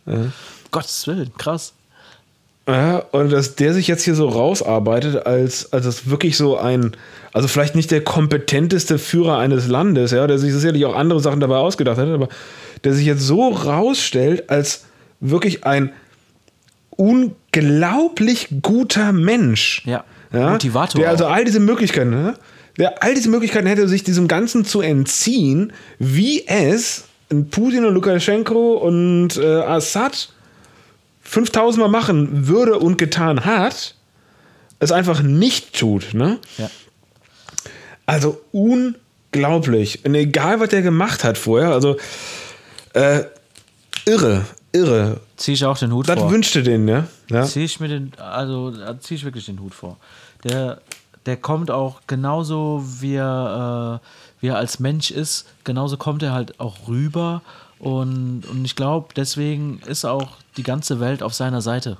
Gottes 0.72 1.08
Willen, 1.08 1.32
krass. 1.38 1.74
Ja, 2.68 2.98
und 3.12 3.32
dass 3.32 3.56
der 3.56 3.74
sich 3.74 3.88
jetzt 3.88 4.04
hier 4.04 4.14
so 4.14 4.30
rausarbeitet, 4.30 5.26
als, 5.26 5.74
als 5.74 5.88
es 5.88 6.10
wirklich 6.10 6.38
so 6.38 6.58
ein, 6.58 6.92
also 7.34 7.48
vielleicht 7.48 7.74
nicht 7.76 7.90
der 7.90 8.04
kompetenteste 8.04 9.00
Führer 9.00 9.40
eines 9.40 9.68
Landes, 9.68 10.12
ja, 10.12 10.28
der 10.28 10.38
sich 10.38 10.54
sicherlich 10.54 10.86
auch 10.86 10.96
andere 10.96 11.20
Sachen 11.20 11.40
dabei 11.40 11.56
ausgedacht 11.56 11.98
hat, 11.98 12.08
aber 12.08 12.30
der 12.84 12.94
sich 12.94 13.08
jetzt 13.08 13.22
so 13.22 13.50
rausstellt 13.50 14.52
als 14.52 14.86
wirklich 15.20 15.64
ein 15.64 15.92
unglaublich 16.92 18.50
guter 18.62 19.14
Mensch. 19.14 19.82
Ja, 19.86 20.04
ja 20.32 20.52
Motivator 20.52 21.02
Der 21.02 21.10
also 21.10 21.26
all 21.26 21.46
diese 21.46 21.60
Möglichkeiten, 21.60 22.12
ne? 22.12 22.36
Der 22.80 23.04
all 23.04 23.14
diese 23.14 23.30
Möglichkeiten 23.30 23.68
hätte, 23.68 23.88
sich 23.88 24.04
diesem 24.04 24.28
Ganzen 24.28 24.66
zu 24.66 24.82
entziehen, 24.82 25.72
wie 26.00 26.48
es 26.48 27.04
Putin 27.52 27.86
und 27.86 27.94
Lukaschenko 27.94 28.74
und 28.78 29.38
äh, 29.38 29.46
Assad 29.62 30.30
5000 31.22 31.84
Mal 31.84 31.90
machen 31.90 32.48
würde 32.48 32.80
und 32.80 32.98
getan 32.98 33.46
hat, 33.46 33.94
es 34.80 34.92
einfach 34.92 35.22
nicht 35.22 35.78
tut. 35.78 36.14
Ne? 36.16 36.40
Ja. 36.58 36.72
Also 38.08 38.42
unglaublich. 38.52 40.04
Und 40.06 40.16
egal, 40.16 40.60
was 40.60 40.70
der 40.70 40.82
gemacht 40.82 41.24
hat 41.24 41.38
vorher, 41.38 41.70
also 41.72 41.98
Äh, 42.94 43.26
irre, 44.06 44.46
irre. 44.72 45.20
Ziehe 45.38 45.54
ich 45.54 45.64
auch 45.66 45.78
den 45.78 45.94
Hut 45.94 46.10
Das 46.10 46.18
vor. 46.20 46.32
wünschte 46.32 46.64
den, 46.64 46.86
ne? 46.86 47.08
Ja. 47.30 47.44
Ziehe 47.46 47.66
ich 47.66 47.80
mir 47.80 47.88
den, 47.88 48.12
also 48.18 48.72
da 48.72 49.00
ziehe 49.00 49.20
ich 49.20 49.24
wirklich 49.26 49.46
den 49.46 49.60
Hut 49.60 49.76
vor. 49.76 49.98
Der, 50.44 50.82
der 51.26 51.38
kommt 51.38 51.72
auch 51.72 52.02
genauso, 52.08 52.84
wie 53.00 53.16
er, 53.16 54.02
äh, 54.02 54.42
wie 54.42 54.48
er 54.48 54.58
als 54.58 54.80
Mensch 54.80 55.12
ist, 55.12 55.48
genauso 55.64 55.98
kommt 55.98 56.24
er 56.24 56.34
halt 56.34 56.60
auch 56.60 56.88
rüber. 56.88 57.42
Und, 57.80 58.44
und 58.50 58.66
ich 58.66 58.76
glaube, 58.76 59.10
deswegen 59.16 59.80
ist 59.86 60.06
auch 60.06 60.38
die 60.58 60.64
ganze 60.64 61.00
Welt 61.00 61.24
auf 61.24 61.34
seiner 61.34 61.62
Seite. 61.62 61.98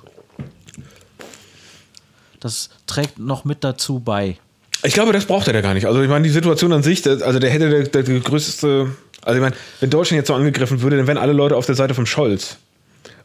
Das 2.38 2.70
trägt 2.86 3.18
noch 3.18 3.44
mit 3.44 3.64
dazu 3.64 4.00
bei. 4.00 4.38
Ich 4.82 4.94
glaube, 4.94 5.12
das 5.12 5.26
braucht 5.26 5.46
er 5.46 5.52
da 5.52 5.60
gar 5.60 5.74
nicht. 5.74 5.86
Also 5.86 6.02
ich 6.02 6.08
meine, 6.08 6.24
die 6.24 6.30
Situation 6.30 6.72
an 6.72 6.82
sich, 6.82 7.06
also 7.06 7.38
der 7.38 7.50
hätte 7.50 7.84
der, 7.84 8.02
der 8.02 8.20
größte, 8.20 8.90
also 9.22 9.36
ich 9.36 9.42
meine, 9.42 9.54
wenn 9.80 9.90
Deutschland 9.90 10.18
jetzt 10.18 10.28
so 10.28 10.34
angegriffen 10.34 10.80
würde, 10.80 10.96
dann 10.96 11.06
wären 11.06 11.18
alle 11.18 11.34
Leute 11.34 11.56
auf 11.56 11.66
der 11.66 11.74
Seite 11.74 11.94
von 11.94 12.06
Scholz. 12.06 12.56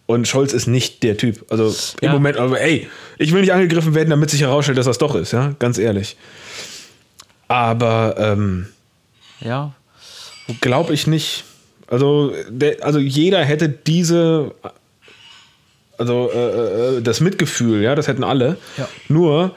Und 0.08 0.28
Scholz 0.28 0.54
ist 0.54 0.68
nicht 0.68 1.02
der 1.04 1.18
Typ. 1.18 1.46
Also 1.50 1.68
im 2.02 2.08
Ja. 2.08 2.14
Moment, 2.14 2.38
aber 2.38 2.62
ey, 2.62 2.88
ich 3.18 3.32
will 3.34 3.42
nicht 3.42 3.54
angegriffen 3.54 3.96
werden, 3.96 4.10
damit 4.12 4.30
sich 4.30 4.42
herausstellt, 4.42 4.78
dass 4.78 4.86
das 4.86 4.98
doch 5.00 5.16
ist, 5.16 5.32
ja, 5.34 5.56
ganz 5.60 5.78
ehrlich. 5.78 6.16
Aber 7.48 8.16
ähm, 8.18 8.68
Ja, 9.40 9.74
glaube 10.62 10.94
ich 10.94 11.08
nicht. 11.08 11.44
Also, 11.88 12.34
der, 12.50 12.84
also 12.84 13.00
jeder 13.00 13.44
hätte 13.44 13.70
diese, 13.70 14.54
also 15.98 16.32
äh, 16.34 16.98
äh, 16.98 17.02
das 17.02 17.20
Mitgefühl, 17.22 17.82
ja, 17.82 17.94
das 17.96 18.08
hätten 18.08 18.24
alle. 18.24 18.58
Ja. 18.78 18.88
Nur 19.08 19.56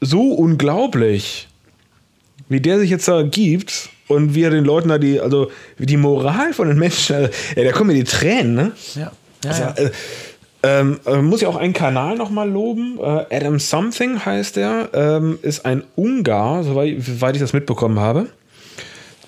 so 0.00 0.32
unglaublich, 0.32 1.48
wie 2.48 2.60
der 2.60 2.78
sich 2.80 2.90
jetzt 2.90 3.06
da 3.06 3.22
gibt 3.22 3.88
und 4.08 4.34
wie 4.34 4.42
er 4.42 4.50
den 4.50 4.64
Leuten 4.64 4.88
da 4.88 4.98
die, 4.98 5.20
also 5.20 5.50
wie 5.78 5.86
die 5.86 5.96
Moral 5.96 6.52
von 6.54 6.66
den 6.68 6.78
Menschen, 6.78 7.14
also, 7.16 7.30
ey, 7.54 7.64
da 7.64 7.70
kommen 7.72 7.88
mir 7.88 7.94
die 7.94 8.04
Tränen, 8.04 8.54
ne? 8.54 8.72
ja, 8.96 9.12
ja. 9.44 9.50
Also, 9.50 9.62
ja. 9.62 9.74
äh, 9.76 9.90
ähm, 10.62 11.00
äh, 11.06 11.22
muss 11.22 11.40
ja 11.40 11.48
auch 11.48 11.56
einen 11.56 11.72
Kanal 11.72 12.16
nochmal 12.16 12.48
loben. 12.48 12.98
Äh, 12.98 13.34
Adam 13.34 13.58
Something 13.58 14.24
heißt 14.24 14.58
er. 14.58 14.90
Ähm, 14.92 15.38
ist 15.42 15.64
ein 15.64 15.84
Ungar, 15.96 16.64
soweit 16.64 17.34
ich 17.34 17.40
das 17.40 17.52
mitbekommen 17.52 17.98
habe. 17.98 18.26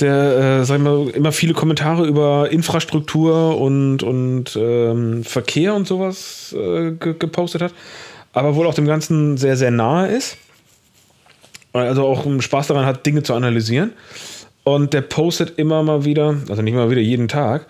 Der, 0.00 0.61
äh, 0.61 0.64
sag 0.64 0.76
ich 0.76 0.83
mal, 0.83 1.09
immer 1.11 1.33
viele 1.33 1.54
Kommentare 1.54 2.07
über 2.07 2.50
Infrastruktur 2.50 3.59
und, 3.59 4.02
und 4.02 4.57
ähm, 4.57 5.25
Verkehr 5.25 5.75
und 5.75 5.87
sowas 5.87 6.54
äh, 6.59 6.92
ge 6.92 7.14
gepostet 7.19 7.62
hat. 7.62 7.73
Aber 8.35 8.54
wohl 8.54 8.66
auch 8.66 8.75
dem 8.75 8.87
Ganzen 8.87 9.37
sehr, 9.37 9.57
sehr 9.57 9.71
nahe 9.71 10.09
ist. 10.09 10.37
Also 11.73 12.07
auch 12.07 12.26
Spaß 12.40 12.66
daran 12.66 12.85
hat, 12.85 13.07
Dinge 13.07 13.23
zu 13.23 13.33
analysieren. 13.35 13.92
Und 14.64 14.92
der 14.92 15.00
postet 15.00 15.59
immer 15.59 15.83
mal 15.83 16.04
wieder, 16.04 16.37
also 16.49 16.62
nicht 16.62 16.75
mal 16.75 16.90
wieder 16.90 17.00
jeden 17.00 17.28
Tag, 17.28 17.66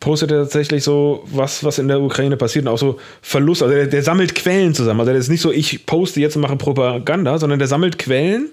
postet 0.00 0.30
er 0.30 0.42
tatsächlich 0.42 0.84
so, 0.84 1.24
was, 1.30 1.64
was 1.64 1.78
in 1.78 1.88
der 1.88 2.00
Ukraine 2.00 2.36
passiert 2.36 2.66
und 2.66 2.72
auch 2.72 2.78
so 2.78 2.98
Verlust. 3.22 3.62
Also 3.62 3.74
der, 3.74 3.86
der 3.86 4.02
sammelt 4.02 4.34
Quellen 4.34 4.74
zusammen. 4.74 5.00
Also 5.00 5.12
der 5.12 5.20
ist 5.20 5.28
nicht 5.28 5.40
so, 5.40 5.52
ich 5.52 5.86
poste 5.86 6.20
jetzt 6.20 6.36
und 6.36 6.42
mache 6.42 6.56
Propaganda, 6.56 7.38
sondern 7.38 7.58
der 7.58 7.68
sammelt 7.68 7.98
Quellen, 7.98 8.50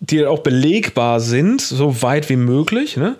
die 0.00 0.24
auch 0.26 0.40
belegbar 0.40 1.20
sind, 1.20 1.60
so 1.60 2.02
weit 2.02 2.28
wie 2.28 2.36
möglich, 2.36 2.96
ne? 2.96 3.16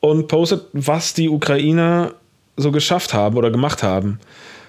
und 0.00 0.28
postet, 0.28 0.62
was 0.72 1.14
die 1.14 1.28
Ukrainer 1.28 2.12
so 2.56 2.72
geschafft 2.72 3.14
haben 3.14 3.36
oder 3.36 3.50
gemacht 3.50 3.82
haben. 3.82 4.18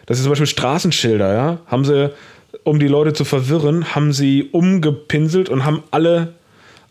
Das 0.05 0.17
ist 0.17 0.23
zum 0.23 0.31
Beispiel 0.31 0.47
Straßenschilder, 0.47 1.33
ja. 1.33 1.57
Haben 1.67 1.85
sie, 1.85 2.11
um 2.63 2.79
die 2.79 2.87
Leute 2.87 3.13
zu 3.13 3.25
verwirren, 3.25 3.95
haben 3.95 4.13
sie 4.13 4.49
umgepinselt 4.51 5.49
und 5.49 5.65
haben 5.65 5.83
alle, 5.91 6.33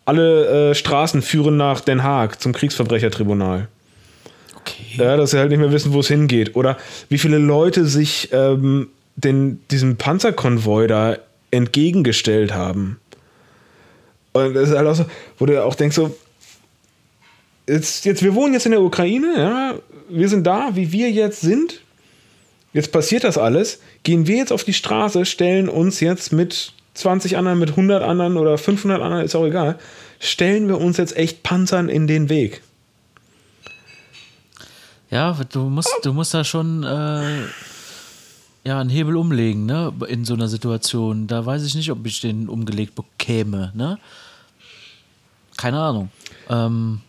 alle 0.05 0.71
äh, 0.71 0.75
Straßen 0.75 1.23
führen 1.23 1.57
nach 1.57 1.81
Den 1.81 2.03
Haag 2.03 2.41
zum 2.41 2.53
Kriegsverbrechertribunal. 2.53 3.69
Okay. 4.79 5.03
Ja, 5.03 5.17
dass 5.17 5.31
sie 5.31 5.39
halt 5.39 5.51
nicht 5.51 5.59
mehr 5.59 5.73
wissen, 5.73 5.93
wo 5.93 6.01
es 6.01 6.09
hingeht. 6.09 6.57
Oder 6.57 6.77
wie 7.09 7.19
viele 7.19 7.39
Leute 7.39 7.87
sich 7.87 8.31
ähm, 8.33 8.89
den, 9.17 9.61
diesem 9.71 9.97
Panzerkonvoi 9.97 10.87
da 10.87 11.17
entgegengestellt 11.51 12.55
haben. 12.55 13.01
Und 14.33 14.55
das 14.55 14.69
ist 14.69 14.77
halt 14.77 14.87
auch 14.87 14.95
so, 14.95 15.07
wo 15.39 15.47
du 15.47 15.65
auch 15.65 15.75
denkst, 15.75 15.97
so, 15.97 16.15
jetzt, 17.67 18.05
jetzt, 18.05 18.23
wir 18.23 18.35
wohnen 18.35 18.53
jetzt 18.53 18.67
in 18.67 18.73
der 18.73 18.83
Ukraine, 18.83 19.35
ja, 19.37 19.75
wir 20.09 20.29
sind 20.29 20.47
da, 20.47 20.71
wie 20.75 20.93
wir 20.93 21.11
jetzt 21.11 21.41
sind. 21.41 21.81
Jetzt 22.73 22.93
passiert 22.93 23.25
das 23.25 23.39
alles. 23.39 23.81
Gehen 24.03 24.27
wir 24.27 24.37
jetzt 24.37 24.53
auf 24.53 24.65
die 24.65 24.75
Straße, 24.75 25.25
stellen 25.25 25.69
uns 25.69 26.01
jetzt 26.01 26.33
mit 26.33 26.75
20 26.95 27.37
anderen, 27.37 27.59
mit 27.59 27.71
100 27.71 28.03
anderen 28.03 28.37
oder 28.37 28.59
500 28.59 29.01
anderen, 29.01 29.25
ist 29.25 29.35
auch 29.35 29.47
egal, 29.47 29.79
stellen 30.21 30.69
wir 30.69 30.79
uns 30.79 30.97
jetzt 30.97 31.17
echt 31.17 31.43
Panzern 31.43 31.89
in 31.89 32.07
den 32.07 32.29
Weg. 32.29 32.63
Ja, 35.11 35.37
du 35.53 35.61
musst, 35.61 35.93
du 36.03 36.13
musst 36.13 36.35
da 36.35 36.43
schon 36.45 36.83
äh, 36.83 37.43
ja, 38.65 38.81
einen 38.81 38.91
Hebel 38.91 39.17
umlegen, 39.17 39.67
ne? 39.67 39.93
In 40.09 40.25
so 40.25 40.35
einer 40.35 40.49
Situation. 40.49 41.27
Da 41.27 41.47
weiß 41.47 41.65
ich 41.65 41.75
nicht, 41.75 41.91
ob 41.93 42.05
ich 42.07 42.21
den 42.21 42.49
umgelegt 42.49 42.95
bekäme, 42.95 43.73
ne? 43.75 43.99
Keine 45.57 45.79
Ahnung. 45.81 46.11
Ähm, 46.51 47.01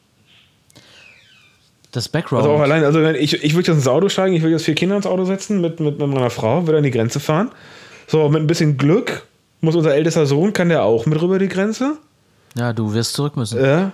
das 1.92 2.08
Background. 2.10 2.44
Also 2.44 2.56
auch 2.56 2.62
allein, 2.62 2.84
also 2.84 3.04
ich, 3.04 3.44
ich 3.44 3.54
würde 3.54 3.72
jetzt 3.72 3.78
ins 3.78 3.88
Auto 3.88 4.08
steigen, 4.10 4.36
ich 4.36 4.42
würde 4.42 4.54
jetzt 4.54 4.66
vier 4.66 4.76
Kinder 4.76 4.96
ins 4.96 5.08
Auto 5.08 5.26
setzen 5.26 5.60
mit, 5.62 5.80
mit, 5.80 5.98
mit 5.98 6.08
meiner 6.08 6.30
Frau, 6.30 6.66
würde 6.68 6.78
an 6.78 6.84
die 6.84 6.92
Grenze 6.92 7.20
fahren. 7.20 7.52
So, 8.06 8.30
mit 8.30 8.42
ein 8.42 8.48
bisschen 8.48 8.78
Glück 8.78 9.26
muss 9.60 9.76
unser 9.76 9.96
ältester 9.96 10.28
Sohn, 10.28 10.54
kann 10.54 10.70
der 10.70 10.84
auch 10.84 11.08
mit 11.08 11.20
rüber 11.22 11.40
die 11.40 11.48
Grenze. 11.48 11.98
ja, 12.56 12.72
du 12.74 12.94
wirst 12.94 13.14
zurück 13.14 13.36
müssen. 13.36 13.60
Ja. 13.64 13.92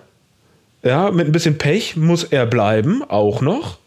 Ja, 0.84 1.12
mit 1.12 1.28
ein 1.28 1.32
bisschen 1.32 1.58
Pech 1.58 1.96
muss 1.96 2.26
er 2.26 2.46
bleiben, 2.46 3.04
auch 3.08 3.40
noch. 3.40 3.78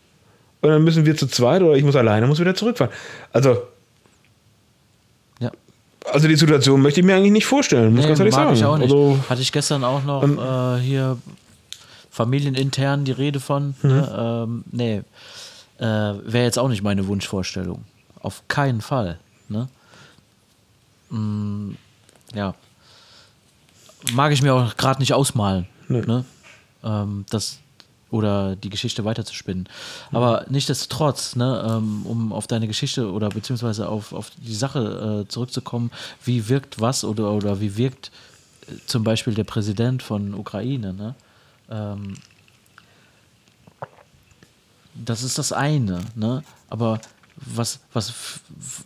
Und 0.60 0.70
dann 0.70 0.84
müssen 0.84 1.04
wir 1.04 1.16
zu 1.16 1.26
zweit 1.26 1.62
oder 1.62 1.75
ich 1.75 1.84
muss 1.84 1.96
alleine, 1.96 2.26
muss 2.26 2.40
wieder 2.40 2.54
zurückfahren. 2.54 2.92
Also, 3.32 3.62
ja. 5.38 5.50
also 6.10 6.28
die 6.28 6.36
Situation 6.36 6.80
möchte 6.80 7.00
ich 7.00 7.06
mir 7.06 7.14
eigentlich 7.14 7.32
nicht 7.32 7.46
vorstellen, 7.46 7.94
muss 7.94 8.02
Nee, 8.02 8.08
ganz 8.08 8.20
ehrlich 8.20 8.34
mag 8.34 8.44
sagen. 8.44 8.56
ich 8.56 8.64
auch 8.64 8.78
nicht. 8.78 8.92
Also, 8.92 9.18
Hatte 9.28 9.42
ich 9.42 9.52
gestern 9.52 9.84
auch 9.84 10.02
noch 10.02 10.22
äh, 10.22 10.80
hier 10.80 11.18
familienintern 12.10 13.04
die 13.04 13.12
Rede 13.12 13.40
von. 13.40 13.75
Mhm. 13.82 13.88
Ne? 13.90 14.16
Ähm, 14.18 14.64
nee, 14.72 15.02
äh, 15.78 15.84
wäre 15.84 16.44
jetzt 16.44 16.58
auch 16.58 16.68
nicht 16.68 16.82
meine 16.82 17.06
Wunschvorstellung. 17.06 17.84
Auf 18.20 18.42
keinen 18.48 18.80
Fall. 18.80 19.18
Ne? 19.48 19.68
Mm, 21.10 21.72
ja. 22.34 22.54
Mag 24.14 24.32
ich 24.32 24.42
mir 24.42 24.54
auch 24.54 24.76
gerade 24.76 25.00
nicht 25.00 25.12
ausmalen. 25.12 25.66
Ne? 25.88 26.25
Ähm, 26.82 27.26
das, 27.30 27.58
oder 28.10 28.56
die 28.56 28.70
Geschichte 28.70 29.04
weiterzuspinnen. 29.04 29.68
Aber 30.12 30.46
nichtsdestotrotz, 30.48 31.36
ne, 31.36 31.64
ähm, 31.68 32.06
um 32.06 32.32
auf 32.32 32.46
deine 32.46 32.66
Geschichte 32.66 33.10
oder 33.10 33.28
beziehungsweise 33.28 33.88
auf, 33.88 34.12
auf 34.12 34.30
die 34.36 34.54
Sache 34.54 35.25
äh, 35.25 35.28
zurückzukommen, 35.28 35.90
wie 36.25 36.48
wirkt 36.48 36.80
was 36.80 37.04
oder, 37.04 37.32
oder 37.32 37.60
wie 37.60 37.76
wirkt 37.76 38.10
äh, 38.68 38.75
zum 38.86 39.02
Beispiel 39.02 39.34
der 39.34 39.44
Präsident 39.44 40.02
von 40.02 40.34
Ukraine, 40.34 40.92
ne? 40.92 41.14
Ähm, 41.70 42.14
das 44.94 45.22
ist 45.22 45.36
das 45.36 45.52
eine, 45.52 46.00
ne? 46.14 46.42
Aber 46.70 47.00
was, 47.36 47.80
was 47.92 48.40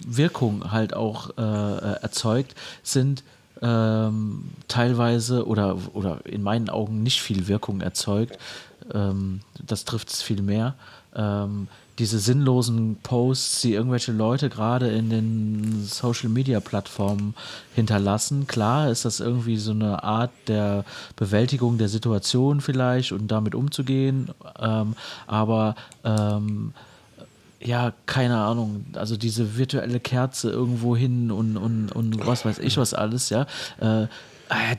Wirkung 0.04 0.72
halt 0.72 0.94
auch 0.94 1.30
äh, 1.38 1.42
äh, 1.42 2.02
erzeugt, 2.02 2.54
sind 2.82 3.22
ähm, 3.62 4.50
teilweise 4.68 5.46
oder, 5.46 5.76
oder 5.92 6.24
in 6.24 6.42
meinen 6.42 6.68
Augen 6.68 7.02
nicht 7.02 7.22
viel 7.22 7.46
Wirkung 7.46 7.80
erzeugt. 7.80 8.38
Ähm, 8.94 9.40
das 9.64 9.84
trifft 9.84 10.10
es 10.10 10.22
viel 10.22 10.42
mehr. 10.42 10.74
Ähm, 11.14 11.68
diese 11.98 12.18
sinnlosen 12.18 12.96
Posts, 13.02 13.60
die 13.60 13.74
irgendwelche 13.74 14.12
Leute 14.12 14.48
gerade 14.48 14.88
in 14.88 15.10
den 15.10 15.84
Social 15.84 16.30
Media 16.30 16.58
Plattformen 16.58 17.34
hinterlassen. 17.74 18.46
Klar 18.46 18.90
ist 18.90 19.04
das 19.04 19.20
irgendwie 19.20 19.58
so 19.58 19.72
eine 19.72 20.02
Art 20.02 20.30
der 20.48 20.84
Bewältigung 21.16 21.76
der 21.76 21.90
Situation 21.90 22.62
vielleicht 22.62 23.12
und 23.12 23.28
damit 23.28 23.54
umzugehen. 23.54 24.30
Ähm, 24.58 24.94
aber 25.26 25.74
ähm, 26.02 26.72
ja, 27.62 27.92
keine 28.06 28.38
Ahnung, 28.38 28.86
also 28.94 29.18
diese 29.18 29.58
virtuelle 29.58 30.00
Kerze 30.00 30.50
irgendwo 30.50 30.96
hin 30.96 31.30
und, 31.30 31.58
und, 31.58 31.92
und 31.92 32.26
was 32.26 32.46
weiß 32.46 32.58
ich 32.60 32.78
was 32.78 32.94
alles, 32.94 33.28
ja. 33.28 33.46
Äh, 33.78 34.06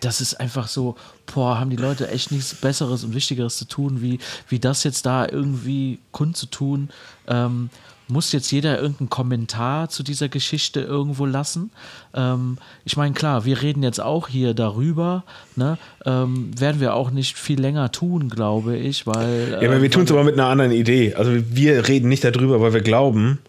das 0.01 0.21
ist 0.21 0.39
einfach 0.39 0.67
so, 0.67 0.95
boah, 1.33 1.59
haben 1.59 1.69
die 1.69 1.77
Leute 1.77 2.09
echt 2.09 2.31
nichts 2.31 2.53
Besseres 2.55 3.03
und 3.03 3.13
Wichtigeres 3.13 3.57
zu 3.57 3.65
tun, 3.65 4.01
wie, 4.01 4.19
wie 4.49 4.59
das 4.59 4.83
jetzt 4.83 5.05
da 5.05 5.27
irgendwie 5.27 5.99
kundzutun. 6.11 6.89
Ähm, 7.27 7.69
muss 8.11 8.33
jetzt 8.33 8.51
jeder 8.51 8.79
irgendeinen 8.79 9.09
Kommentar 9.09 9.87
zu 9.87 10.03
dieser 10.03 10.27
Geschichte 10.27 10.81
irgendwo 10.81 11.25
lassen? 11.25 11.71
Ähm, 12.13 12.57
ich 12.83 12.97
meine, 12.97 13.13
klar, 13.13 13.45
wir 13.45 13.61
reden 13.61 13.83
jetzt 13.83 14.01
auch 14.01 14.27
hier 14.27 14.53
darüber, 14.53 15.23
ne? 15.55 15.77
Ähm, 16.05 16.51
werden 16.59 16.81
wir 16.81 16.93
auch 16.93 17.09
nicht 17.09 17.37
viel 17.37 17.59
länger 17.59 17.91
tun, 17.91 18.27
glaube 18.27 18.75
ich, 18.75 19.07
weil. 19.07 19.51
ja, 19.51 19.57
aber 19.69 19.77
äh, 19.77 19.81
wir 19.81 19.91
tun 19.91 20.03
es 20.03 20.11
aber 20.11 20.25
mit 20.25 20.33
einer 20.33 20.47
anderen 20.47 20.73
Idee. 20.73 21.15
Also 21.15 21.31
wir 21.33 21.87
reden 21.87 22.09
nicht 22.09 22.25
darüber, 22.25 22.59
weil 22.59 22.73
wir 22.73 22.81
glauben, 22.81 23.39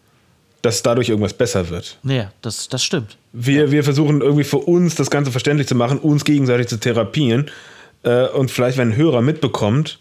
dass 0.62 0.82
dadurch 0.82 1.08
irgendwas 1.08 1.34
besser 1.34 1.68
wird. 1.68 1.98
Nee, 2.02 2.26
das, 2.40 2.68
das 2.68 2.82
stimmt. 2.82 3.16
Wir, 3.32 3.70
wir 3.72 3.84
versuchen 3.84 4.20
irgendwie 4.20 4.44
für 4.44 4.58
uns 4.58 4.94
das 4.94 5.10
Ganze 5.10 5.32
verständlich 5.32 5.66
zu 5.66 5.74
machen, 5.74 5.98
uns 5.98 6.24
gegenseitig 6.24 6.68
zu 6.68 6.78
therapieren. 6.78 7.50
Äh, 8.04 8.28
und 8.28 8.50
vielleicht, 8.50 8.78
wenn 8.78 8.90
ein 8.90 8.96
Hörer 8.96 9.22
mitbekommt, 9.22 9.98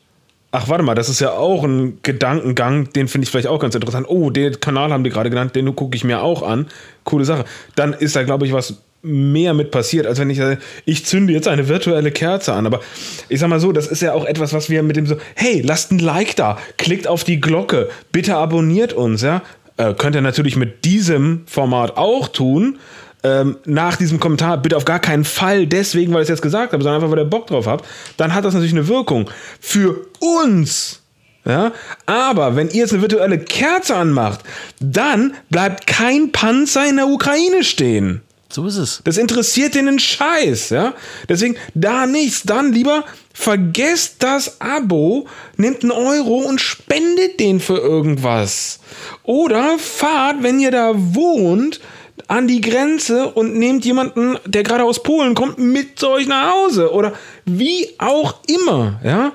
ach, 0.52 0.70
warte 0.70 0.84
mal, 0.84 0.96
das 0.96 1.10
ist 1.10 1.20
ja 1.20 1.32
auch 1.32 1.64
ein 1.64 2.00
Gedankengang, 2.04 2.92
den 2.94 3.08
finde 3.08 3.26
ich 3.26 3.32
vielleicht 3.32 3.48
auch 3.48 3.60
ganz 3.60 3.74
interessant. 3.74 4.08
Oh, 4.08 4.30
den 4.30 4.60
Kanal 4.60 4.92
haben 4.92 5.04
die 5.04 5.10
gerade 5.10 5.30
genannt, 5.30 5.56
den 5.56 5.76
gucke 5.76 5.96
ich 5.96 6.04
mir 6.04 6.22
auch 6.22 6.44
an. 6.44 6.68
Coole 7.04 7.26
Sache. 7.26 7.46
Dann 7.76 7.94
ist 7.94 8.16
da, 8.16 8.24
glaube 8.24 8.46
ich, 8.46 8.54
was 8.54 8.76
mehr 9.04 9.56
mit 9.56 9.72
passiert, 9.72 10.06
als 10.06 10.20
wenn 10.20 10.30
ich 10.30 10.38
sage, 10.38 10.60
ich 10.86 11.06
zünde 11.06 11.34
jetzt 11.34 11.48
eine 11.48 11.68
virtuelle 11.68 12.12
Kerze 12.12 12.54
an. 12.54 12.66
Aber 12.66 12.82
ich 13.30 13.40
sag 13.40 13.50
mal 13.50 13.60
so, 13.60 13.72
das 13.72 13.88
ist 13.88 14.02
ja 14.02 14.14
auch 14.14 14.26
etwas, 14.26 14.54
was 14.54 14.70
wir 14.70 14.84
mit 14.84 14.96
dem 14.96 15.08
so, 15.08 15.16
hey, 15.36 15.62
lasst 15.62 15.92
ein 15.92 16.00
Like 16.00 16.36
da, 16.36 16.60
klickt 16.78 17.08
auf 17.08 17.24
die 17.24 17.42
Glocke, 17.42 17.90
bitte 18.12 18.36
abonniert 18.36 18.94
uns, 18.94 19.22
ja. 19.22 19.42
Äh, 19.82 19.96
könnt 19.96 20.16
ihr 20.16 20.22
natürlich 20.22 20.56
mit 20.56 20.86
diesem 20.86 21.42
Format 21.48 21.98
auch 21.98 22.28
tun. 22.28 22.78
Ähm, 23.24 23.58
nach 23.66 23.96
diesem 23.96 24.20
Kommentar 24.20 24.58
bitte 24.58 24.78
auf 24.78 24.86
gar 24.86 25.00
keinen 25.00 25.24
Fall 25.24 25.68
deswegen, 25.68 26.14
weil 26.14 26.22
ich 26.22 26.26
es 26.26 26.30
jetzt 26.30 26.42
gesagt 26.42 26.74
habe, 26.74 26.84
sondern 26.84 27.02
einfach, 27.02 27.12
weil 27.12 27.24
ihr 27.24 27.30
Bock 27.30 27.48
drauf 27.48 27.68
habt, 27.68 27.86
dann 28.18 28.34
hat 28.34 28.46
das 28.46 28.54
natürlich 28.54 28.74
eine 28.74 28.88
Wirkung 28.88 29.30
für 29.60 30.08
uns. 30.20 31.02
Ja? 31.46 31.72
Aber 32.06 32.56
wenn 32.56 32.70
ihr 32.70 32.82
jetzt 32.82 32.94
eine 32.94 33.02
virtuelle 33.02 33.40
Kerze 33.40 33.96
anmacht, 33.96 34.42
dann 34.80 35.34
bleibt 35.50 35.88
kein 35.88 36.32
Panzer 36.32 36.88
in 36.88 36.98
der 36.98 37.08
Ukraine 37.08 37.64
stehen. 37.64 38.22
So 38.52 38.68
ist 38.68 38.78
es. 38.78 39.02
Das 39.04 39.18
interessiert 39.18 39.76
den 39.76 39.98
Scheiß, 39.98 40.70
ja. 40.72 40.94
Deswegen 41.30 41.56
da 41.74 42.06
nichts. 42.06 42.44
Dann 42.44 42.74
lieber 42.74 43.06
vergesst 43.34 44.18
das 44.20 44.60
Abo, 44.60 45.28
nehmt 45.56 45.84
einen 45.84 45.92
Euro 45.92 46.38
und 46.40 46.60
spendet 46.60 47.40
den 47.40 47.60
für 47.60 47.78
irgendwas. 47.78 48.80
Oder 49.24 49.80
fahrt, 49.80 50.44
wenn 50.44 50.60
ihr 50.60 50.72
da 50.72 50.92
wohnt, 50.94 51.80
an 52.28 52.48
die 52.48 52.62
Grenze 52.62 53.30
und 53.30 53.56
nehmt 53.56 53.86
jemanden, 53.86 54.38
der 54.46 54.64
gerade 54.64 54.84
aus 54.84 55.02
Polen 55.02 55.34
kommt, 55.34 55.58
mit 55.58 56.00
zu 56.00 56.10
euch 56.10 56.28
nach 56.28 56.52
Hause. 56.52 56.92
Oder 56.92 57.14
wie 57.46 57.90
auch 57.98 58.36
immer, 58.48 59.00
ja. 59.04 59.32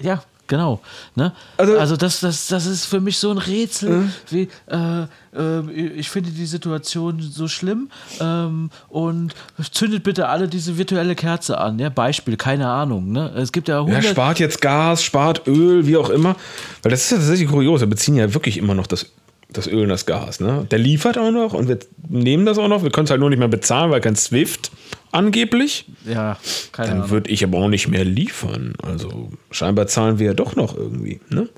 Ja, 0.00 0.22
genau. 0.54 0.80
Ne? 1.16 1.32
Also, 1.56 1.78
also 1.78 1.96
das, 1.96 2.20
das, 2.20 2.46
das 2.46 2.66
ist 2.66 2.84
für 2.84 3.00
mich 3.00 3.18
so 3.18 3.30
ein 3.32 3.38
Rätsel. 3.38 3.90
Mhm. 3.90 4.12
Wie, 4.30 4.48
äh, 4.68 5.02
äh, 5.36 5.72
ich 5.96 6.08
finde 6.10 6.30
die 6.30 6.46
Situation 6.46 7.20
so 7.20 7.48
schlimm 7.48 7.90
ähm, 8.20 8.70
und 8.88 9.34
zündet 9.72 10.04
bitte 10.04 10.28
alle 10.28 10.46
diese 10.46 10.78
virtuelle 10.78 11.16
Kerze 11.16 11.58
an. 11.58 11.80
Ja? 11.80 11.88
Beispiel, 11.88 12.36
keine 12.36 12.68
Ahnung. 12.68 13.10
Ne? 13.10 13.32
Es 13.36 13.50
gibt 13.50 13.66
ja, 13.66 13.80
100 13.80 14.04
ja 14.04 14.10
spart 14.10 14.38
jetzt 14.38 14.60
Gas, 14.60 15.02
spart 15.02 15.48
Öl, 15.48 15.88
wie 15.88 15.96
auch 15.96 16.08
immer. 16.08 16.36
Weil 16.82 16.90
das 16.90 17.02
ist 17.02 17.10
ja 17.10 17.16
tatsächlich 17.16 17.48
kurios. 17.48 17.80
Wir 17.80 17.88
beziehen 17.88 18.14
ja 18.14 18.32
wirklich 18.32 18.56
immer 18.56 18.74
noch 18.74 18.86
das 18.86 19.06
das 19.52 19.68
Öl 19.68 19.82
und 19.82 19.88
das 19.88 20.04
Gas. 20.06 20.40
Ne? 20.40 20.66
Der 20.70 20.78
liefert 20.78 21.16
auch 21.16 21.30
noch 21.30 21.52
und 21.52 21.68
wir 21.68 21.78
nehmen 22.08 22.44
das 22.44 22.58
auch 22.58 22.66
noch. 22.66 22.82
Wir 22.82 22.90
können 22.90 23.04
es 23.04 23.10
halt 23.10 23.20
nur 23.20 23.30
nicht 23.30 23.38
mehr 23.38 23.46
bezahlen, 23.46 23.90
weil 23.90 24.00
kein 24.00 24.16
Swift 24.16 24.72
angeblich. 25.14 25.86
Ja, 26.04 26.36
keine 26.72 26.90
Dann 26.90 27.10
würde 27.10 27.30
ich 27.30 27.44
aber 27.44 27.58
auch 27.58 27.68
nicht 27.68 27.88
mehr 27.88 28.04
liefern. 28.04 28.74
Also 28.82 29.30
scheinbar 29.50 29.86
zahlen 29.86 30.18
wir 30.18 30.26
ja 30.26 30.34
doch 30.34 30.56
noch 30.56 30.76
irgendwie. 30.76 31.20
Ne? 31.28 31.48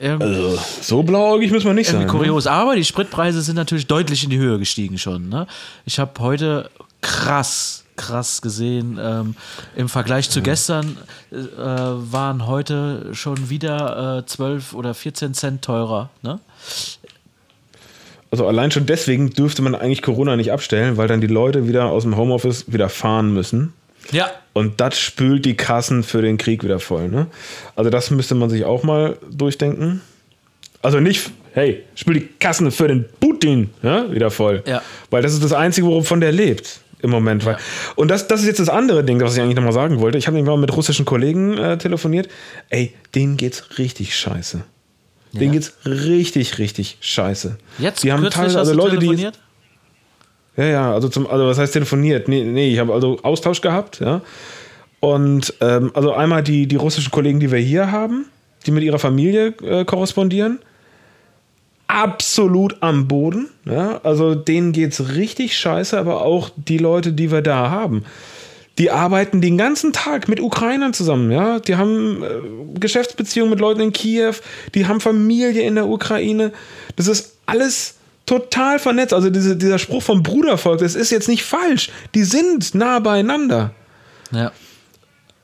also 0.00 0.58
so 0.80 1.02
blauäugig 1.02 1.50
müssen 1.50 1.66
wir 1.66 1.74
nicht 1.74 1.90
sein. 1.90 2.00
Ne? 2.00 2.06
Kurios, 2.06 2.46
ne? 2.46 2.52
aber 2.52 2.74
die 2.74 2.84
Spritpreise 2.84 3.42
sind 3.42 3.56
natürlich 3.56 3.86
deutlich 3.86 4.24
in 4.24 4.30
die 4.30 4.38
Höhe 4.38 4.58
gestiegen 4.58 4.96
schon. 4.96 5.28
Ne? 5.28 5.46
Ich 5.84 5.98
habe 5.98 6.12
heute 6.20 6.70
krass 7.02 7.84
krass 8.00 8.40
gesehen. 8.40 8.98
Ähm, 9.00 9.34
Im 9.76 9.90
Vergleich 9.90 10.30
zu 10.30 10.40
gestern 10.40 10.96
äh, 11.30 11.36
waren 11.36 12.46
heute 12.46 13.14
schon 13.14 13.50
wieder 13.50 14.20
äh, 14.20 14.26
12 14.26 14.72
oder 14.72 14.94
14 14.94 15.34
Cent 15.34 15.62
teurer. 15.62 16.08
Ne? 16.22 16.40
Also 18.30 18.46
allein 18.46 18.70
schon 18.70 18.86
deswegen 18.86 19.30
dürfte 19.30 19.62
man 19.62 19.74
eigentlich 19.74 20.02
Corona 20.02 20.36
nicht 20.36 20.52
abstellen, 20.52 20.96
weil 20.96 21.08
dann 21.08 21.20
die 21.20 21.26
Leute 21.26 21.66
wieder 21.66 21.86
aus 21.86 22.04
dem 22.04 22.16
Homeoffice 22.16 22.72
wieder 22.72 22.88
fahren 22.88 23.32
müssen. 23.32 23.72
Ja. 24.12 24.30
Und 24.52 24.80
das 24.80 24.98
spült 24.98 25.44
die 25.44 25.56
Kassen 25.56 26.02
für 26.02 26.22
den 26.22 26.38
Krieg 26.38 26.64
wieder 26.64 26.80
voll. 26.80 27.08
Ne? 27.08 27.26
Also 27.76 27.90
das 27.90 28.10
müsste 28.10 28.34
man 28.34 28.50
sich 28.50 28.64
auch 28.64 28.82
mal 28.82 29.16
durchdenken. 29.30 30.00
Also 30.82 31.00
nicht, 31.00 31.30
hey, 31.52 31.84
spült 31.94 32.16
die 32.16 32.28
Kassen 32.38 32.70
für 32.70 32.88
den 32.88 33.04
Putin 33.20 33.70
ja, 33.82 34.10
wieder 34.12 34.30
voll. 34.30 34.62
Ja. 34.66 34.82
Weil 35.10 35.22
das 35.22 35.32
ist 35.34 35.42
das 35.42 35.52
Einzige, 35.52 35.86
wovon 35.86 36.20
der 36.20 36.32
lebt 36.32 36.80
im 37.02 37.10
Moment. 37.10 37.44
Ja. 37.44 37.58
Und 37.96 38.10
das, 38.10 38.28
das 38.28 38.40
ist 38.40 38.46
jetzt 38.46 38.60
das 38.60 38.68
andere 38.68 39.04
Ding, 39.04 39.20
was 39.20 39.34
ich 39.34 39.42
eigentlich 39.42 39.56
nochmal 39.56 39.72
sagen 39.72 40.00
wollte. 40.00 40.18
Ich 40.18 40.26
habe 40.26 40.40
mal 40.42 40.56
mit 40.56 40.74
russischen 40.76 41.04
Kollegen 41.04 41.58
äh, 41.58 41.78
telefoniert. 41.78 42.28
Ey, 42.68 42.94
denen 43.14 43.36
geht's 43.36 43.78
richtig 43.78 44.16
scheiße. 44.16 44.62
Ja. 45.32 45.40
Denen 45.40 45.52
geht's 45.52 45.74
richtig, 45.84 46.58
richtig 46.58 46.98
scheiße. 47.00 47.56
Jetzt 47.78 48.04
die 48.04 48.12
haben 48.12 48.28
teilweise 48.30 48.58
also 48.58 48.74
Leute, 48.74 48.98
telefoniert? 48.98 49.38
die. 50.56 50.62
Ja, 50.62 50.66
ja, 50.66 50.92
also 50.92 51.08
zum, 51.08 51.26
also 51.26 51.46
was 51.46 51.58
heißt 51.58 51.72
telefoniert? 51.72 52.28
Nee, 52.28 52.44
nee, 52.44 52.72
ich 52.72 52.78
habe 52.78 52.92
also 52.92 53.18
Austausch 53.22 53.60
gehabt, 53.60 54.00
ja. 54.00 54.20
Und 54.98 55.54
ähm, 55.60 55.90
also 55.94 56.12
einmal 56.12 56.42
die, 56.42 56.66
die 56.66 56.76
russischen 56.76 57.10
Kollegen, 57.10 57.40
die 57.40 57.50
wir 57.50 57.58
hier 57.58 57.90
haben, 57.90 58.26
die 58.66 58.70
mit 58.70 58.82
ihrer 58.82 58.98
Familie 58.98 59.54
äh, 59.62 59.84
korrespondieren 59.84 60.58
absolut 61.90 62.76
am 62.80 63.08
Boden. 63.08 63.48
Ja? 63.64 64.00
Also 64.02 64.34
denen 64.34 64.72
geht 64.72 64.92
es 64.92 65.14
richtig 65.14 65.56
scheiße, 65.56 65.98
aber 65.98 66.22
auch 66.22 66.50
die 66.56 66.78
Leute, 66.78 67.12
die 67.12 67.30
wir 67.32 67.42
da 67.42 67.70
haben. 67.70 68.04
Die 68.78 68.90
arbeiten 68.90 69.40
den 69.40 69.58
ganzen 69.58 69.92
Tag 69.92 70.28
mit 70.28 70.40
Ukrainern 70.40 70.94
zusammen, 70.94 71.30
ja. 71.30 71.58
Die 71.60 71.76
haben 71.76 72.22
äh, 72.22 72.78
Geschäftsbeziehungen 72.78 73.50
mit 73.50 73.60
Leuten 73.60 73.80
in 73.80 73.92
Kiew, 73.92 74.34
die 74.74 74.86
haben 74.86 75.00
Familie 75.00 75.62
in 75.62 75.74
der 75.74 75.86
Ukraine. 75.86 76.52
Das 76.96 77.06
ist 77.06 77.36
alles 77.46 77.96
total 78.30 78.78
vernetzt. 78.78 79.12
Also 79.12 79.28
diese, 79.28 79.56
dieser 79.56 79.78
Spruch 79.78 80.02
vom 80.02 80.22
Brudervolk, 80.22 80.78
das 80.78 80.94
ist 80.94 81.10
jetzt 81.10 81.28
nicht 81.28 81.42
falsch. 81.42 81.90
Die 82.14 82.22
sind 82.22 82.74
nah 82.74 83.00
beieinander. 83.00 83.74
Ja. 84.30 84.52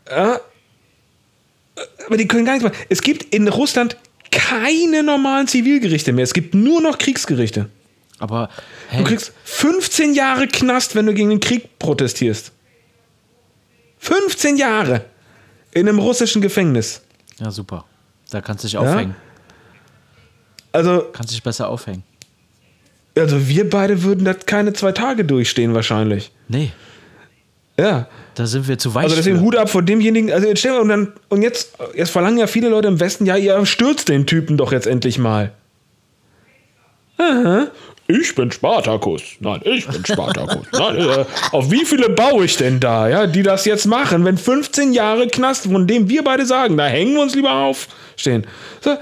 ja. 0.08 0.40
Aber 2.06 2.16
die 2.16 2.28
können 2.28 2.44
gar 2.44 2.52
nichts 2.52 2.64
machen. 2.70 2.86
Es 2.88 3.02
gibt 3.02 3.34
in 3.34 3.48
Russland 3.48 3.96
keine 4.30 5.02
normalen 5.02 5.48
Zivilgerichte 5.48 6.12
mehr. 6.12 6.22
Es 6.22 6.32
gibt 6.32 6.54
nur 6.54 6.80
noch 6.80 6.98
Kriegsgerichte. 6.98 7.68
Aber 8.18 8.48
hey. 8.88 9.02
du 9.02 9.08
kriegst 9.08 9.32
15 9.44 10.14
Jahre 10.14 10.46
Knast, 10.46 10.94
wenn 10.94 11.06
du 11.06 11.14
gegen 11.14 11.30
den 11.30 11.40
Krieg 11.40 11.78
protestierst. 11.78 12.52
15 14.06 14.56
Jahre 14.56 15.04
in 15.72 15.88
einem 15.88 15.98
russischen 15.98 16.40
Gefängnis. 16.40 17.02
Ja, 17.40 17.50
super. 17.50 17.84
Da 18.30 18.40
kannst 18.40 18.64
du 18.64 18.68
dich 18.68 18.76
aufhängen. 18.76 19.16
Ja? 19.16 19.80
Also. 20.72 21.06
Kannst 21.12 21.32
dich 21.32 21.42
besser 21.42 21.68
aufhängen. 21.68 22.04
Also, 23.16 23.48
wir 23.48 23.68
beide 23.68 24.02
würden 24.02 24.24
das 24.24 24.46
keine 24.46 24.72
zwei 24.74 24.92
Tage 24.92 25.24
durchstehen, 25.24 25.74
wahrscheinlich. 25.74 26.30
Nee. 26.48 26.72
Ja. 27.78 28.08
Da 28.34 28.46
sind 28.46 28.68
wir 28.68 28.78
zu 28.78 28.94
weit. 28.94 29.04
Also 29.04 29.16
deswegen. 29.16 29.40
Hut 29.40 29.56
ab 29.56 29.70
vor 29.70 29.82
demjenigen. 29.82 30.30
Also 30.30 30.46
jetzt, 30.46 30.64
und, 30.64 30.88
dann, 30.88 31.12
und 31.28 31.42
jetzt, 31.42 31.76
jetzt 31.94 32.10
verlangen 32.10 32.38
ja 32.38 32.46
viele 32.46 32.68
Leute 32.68 32.88
im 32.88 33.00
Westen, 33.00 33.26
ja, 33.26 33.36
ihr 33.36 33.64
stürzt 33.66 34.08
den 34.08 34.26
Typen 34.26 34.56
doch 34.56 34.72
jetzt 34.72 34.86
endlich 34.86 35.18
mal. 35.18 35.52
Aha. 37.18 37.68
Ich 38.08 38.34
bin 38.34 38.52
Spartakus. 38.52 39.22
Nein, 39.40 39.60
ich 39.64 39.86
bin 39.86 40.04
Spartakus. 40.04 40.66
Nein, 40.72 40.96
äh, 40.96 41.24
auf 41.50 41.70
wie 41.70 41.84
viele 41.84 42.08
baue 42.08 42.44
ich 42.44 42.56
denn 42.56 42.78
da, 42.78 43.08
ja, 43.08 43.26
die 43.26 43.42
das 43.42 43.64
jetzt 43.64 43.86
machen, 43.86 44.24
wenn 44.24 44.38
15 44.38 44.92
Jahre 44.92 45.26
Knast, 45.26 45.64
von 45.64 45.86
dem 45.86 46.08
wir 46.08 46.22
beide 46.22 46.46
sagen, 46.46 46.76
da 46.76 46.86
hängen 46.86 47.14
wir 47.14 47.22
uns 47.22 47.34
lieber 47.34 47.52
auf, 47.52 47.88
stehen. 48.16 48.46
So, 48.80 48.96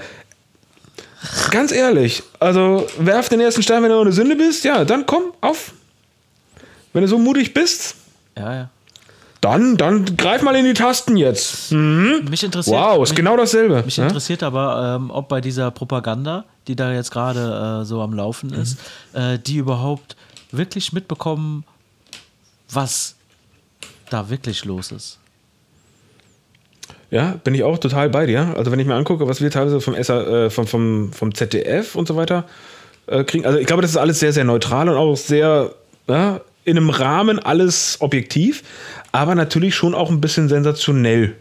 ganz 1.51 1.71
ehrlich, 1.71 2.23
also 2.39 2.87
werf 2.97 3.29
den 3.29 3.41
ersten 3.41 3.61
Stein, 3.61 3.83
wenn 3.83 3.91
du 3.91 3.99
eine 3.99 4.11
Sünde 4.11 4.35
bist, 4.35 4.63
ja, 4.63 4.83
dann 4.85 5.05
komm, 5.05 5.33
auf. 5.41 5.73
Wenn 6.93 7.01
du 7.01 7.07
so 7.07 7.19
mutig 7.19 7.53
bist. 7.53 7.95
Ja, 8.37 8.53
ja. 8.53 8.69
Dann, 9.41 9.77
dann 9.77 10.17
greif 10.17 10.41
mal 10.41 10.55
in 10.55 10.65
die 10.65 10.73
Tasten 10.73 11.17
jetzt. 11.17 11.71
Mhm. 11.71 12.25
Mich 12.29 12.43
interessiert. 12.43 12.77
Wow, 12.77 13.03
ist 13.03 13.09
mich, 13.09 13.17
genau 13.17 13.37
dasselbe. 13.37 13.83
Mich 13.83 13.97
ja? 13.97 14.05
interessiert 14.05 14.43
aber, 14.43 14.95
ähm, 14.95 15.11
ob 15.11 15.27
bei 15.29 15.41
dieser 15.41 15.71
Propaganda, 15.71 16.45
die 16.67 16.75
da 16.75 16.91
jetzt 16.91 17.11
gerade 17.11 17.81
äh, 17.81 17.85
so 17.85 18.01
am 18.01 18.13
Laufen 18.13 18.49
mhm. 18.49 18.61
ist, 18.61 18.77
äh, 19.13 19.37
die 19.37 19.57
überhaupt 19.57 20.15
wirklich 20.51 20.93
mitbekommen, 20.93 21.63
was 22.69 23.15
da 24.09 24.29
wirklich 24.29 24.65
los 24.65 24.91
ist. 24.91 25.19
Ja, 27.11 27.39
bin 27.43 27.53
ich 27.53 27.63
auch 27.63 27.77
total 27.77 28.09
bei 28.09 28.25
dir. 28.25 28.53
Also 28.57 28.71
wenn 28.71 28.79
ich 28.79 28.87
mir 28.87 28.95
angucke, 28.95 29.27
was 29.27 29.41
wir 29.41 29.51
teilweise 29.51 29.79
vom, 29.79 29.93
SR, 29.93 30.27
äh, 30.27 30.49
vom, 30.49 30.67
vom, 30.67 31.13
vom 31.13 31.33
ZDF 31.33 31.95
und 31.95 32.07
so 32.07 32.15
weiter 32.15 32.45
äh, 33.07 33.23
kriegen, 33.23 33.45
also 33.45 33.59
ich 33.59 33.67
glaube, 33.67 33.81
das 33.81 33.91
ist 33.91 33.97
alles 33.97 34.19
sehr, 34.19 34.33
sehr 34.33 34.43
neutral 34.43 34.89
und 34.89 34.95
auch 34.95 35.15
sehr 35.15 35.71
ja, 36.07 36.41
in 36.65 36.77
einem 36.77 36.89
Rahmen 36.89 37.39
alles 37.39 37.97
objektiv 37.99 38.63
aber 39.15 39.33
natürlich 39.33 39.75
schon 39.75 39.95
auch 39.95 40.09
ein 40.09 40.19
bisschen 40.19 40.49
sensationell. 40.49 41.35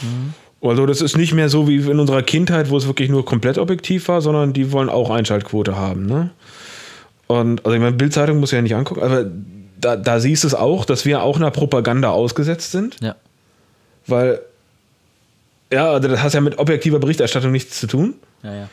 Mhm. 0.00 0.32
Also 0.62 0.86
das 0.86 1.00
ist 1.00 1.16
nicht 1.16 1.34
mehr 1.34 1.48
so 1.48 1.66
wie 1.66 1.78
in 1.78 1.98
unserer 1.98 2.22
Kindheit, 2.22 2.70
wo 2.70 2.76
es 2.76 2.86
wirklich 2.86 3.10
nur 3.10 3.24
komplett 3.24 3.58
objektiv 3.58 4.06
war, 4.06 4.20
sondern 4.20 4.52
die 4.52 4.70
wollen 4.70 4.88
auch 4.88 5.10
Einschaltquote 5.10 5.76
haben. 5.76 6.06
Ne? 6.06 6.30
Und 7.26 7.64
also 7.66 7.74
ich 7.74 7.80
meine, 7.80 7.96
Bildzeitung 7.96 8.38
muss 8.38 8.52
ich 8.52 8.56
ja 8.56 8.62
nicht 8.62 8.76
angucken, 8.76 9.02
aber 9.02 9.26
da, 9.80 9.96
da 9.96 10.20
siehst 10.20 10.44
du 10.44 10.48
es 10.48 10.54
auch, 10.54 10.84
dass 10.84 11.04
wir 11.04 11.22
auch 11.22 11.36
einer 11.36 11.50
Propaganda 11.50 12.10
ausgesetzt 12.10 12.70
sind. 12.70 12.96
Ja. 13.00 13.16
Weil, 14.06 14.40
ja, 15.72 15.90
also 15.90 16.06
das 16.06 16.22
hat 16.22 16.32
ja 16.32 16.40
mit 16.40 16.58
objektiver 16.60 17.00
Berichterstattung 17.00 17.50
nichts 17.50 17.80
zu 17.80 17.88
tun. 17.88 18.14
Ja, 18.44 18.54
ja. 18.54 18.68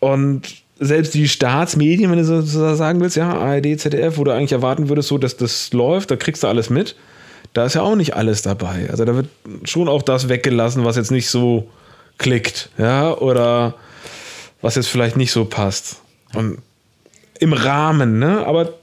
Und 0.00 0.42
selbst 0.80 1.14
die 1.14 1.28
Staatsmedien, 1.28 2.10
wenn 2.10 2.18
du 2.18 2.24
so, 2.24 2.74
sagen 2.74 3.00
willst, 3.00 3.16
ja, 3.16 3.32
ARD, 3.32 3.78
ZDF, 3.78 4.16
wo 4.16 4.24
du 4.24 4.32
eigentlich 4.32 4.52
erwarten 4.52 4.88
würdest, 4.88 5.08
so, 5.08 5.18
dass 5.18 5.36
das 5.36 5.72
läuft, 5.72 6.10
da 6.10 6.16
kriegst 6.16 6.42
du 6.42 6.46
alles 6.46 6.70
mit. 6.70 6.96
da 7.52 7.64
ist 7.64 7.74
ja 7.74 7.82
auch 7.82 7.96
nicht 7.96 8.14
alles 8.14 8.42
dabei. 8.42 8.88
Also 8.90 9.04
da 9.04 9.14
wird 9.14 9.28
schon 9.64 9.88
auch 9.88 10.02
das 10.02 10.28
weggelassen, 10.28 10.84
was 10.84 10.96
jetzt 10.96 11.10
nicht 11.10 11.28
so 11.28 11.68
klickt, 12.18 12.70
ja, 12.78 13.16
oder 13.16 13.74
was 14.60 14.74
jetzt 14.74 14.88
vielleicht 14.88 15.16
nicht 15.16 15.32
so 15.32 15.44
passt. 15.44 16.00
Und 16.34 16.58
im 17.40 17.52
Rahmen, 17.52 18.18
ne? 18.18 18.46
Aber 18.46 18.74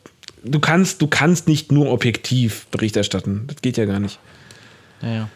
du 0.43 0.59
kannst, 0.59 1.01
du 1.01 1.07
kannst 1.07 1.47
nicht 1.47 1.71
nur 1.71 1.91
objektiv 1.91 2.67
Bericht 2.67 2.95
erstatten. 2.95 3.43
Das 3.47 3.61
geht 3.61 3.77
ja 3.77 3.85
gar 3.85 3.99
nicht. 3.99 4.19
Ja, 5.01 5.13
ja. 5.13 5.29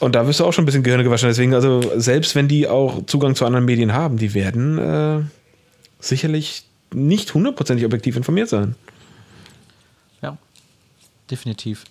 Und 0.00 0.14
da 0.14 0.26
wirst 0.26 0.40
du 0.40 0.44
auch 0.44 0.52
schon 0.52 0.64
ein 0.64 0.66
bisschen 0.66 0.82
Gehirne 0.82 1.04
gewaschen. 1.04 1.28
Deswegen, 1.28 1.54
also 1.54 1.80
selbst 1.96 2.34
wenn 2.34 2.48
die 2.48 2.68
auch 2.68 3.06
Zugang 3.06 3.34
zu 3.34 3.46
anderen 3.46 3.64
Medien 3.64 3.92
haben, 3.92 4.16
die 4.16 4.34
werden 4.34 4.78
äh, 4.78 5.20
sicherlich 6.08 6.64
nicht 6.92 7.34
hundertprozentig 7.34 7.84
objektiv 7.84 8.16
informiert 8.16 8.48
sein. 8.48 8.74
Ja, 10.22 10.36
definitiv. 11.30 11.84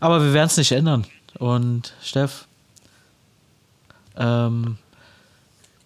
Aber 0.00 0.22
wir 0.24 0.32
werden 0.32 0.46
es 0.46 0.56
nicht 0.56 0.72
ändern. 0.72 1.06
Und 1.38 1.94
Steff, 2.02 2.46
ähm, 4.16 4.76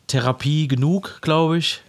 Therapie 0.06 0.68
genug, 0.68 1.18
glaube 1.20 1.58
ich. 1.58 1.80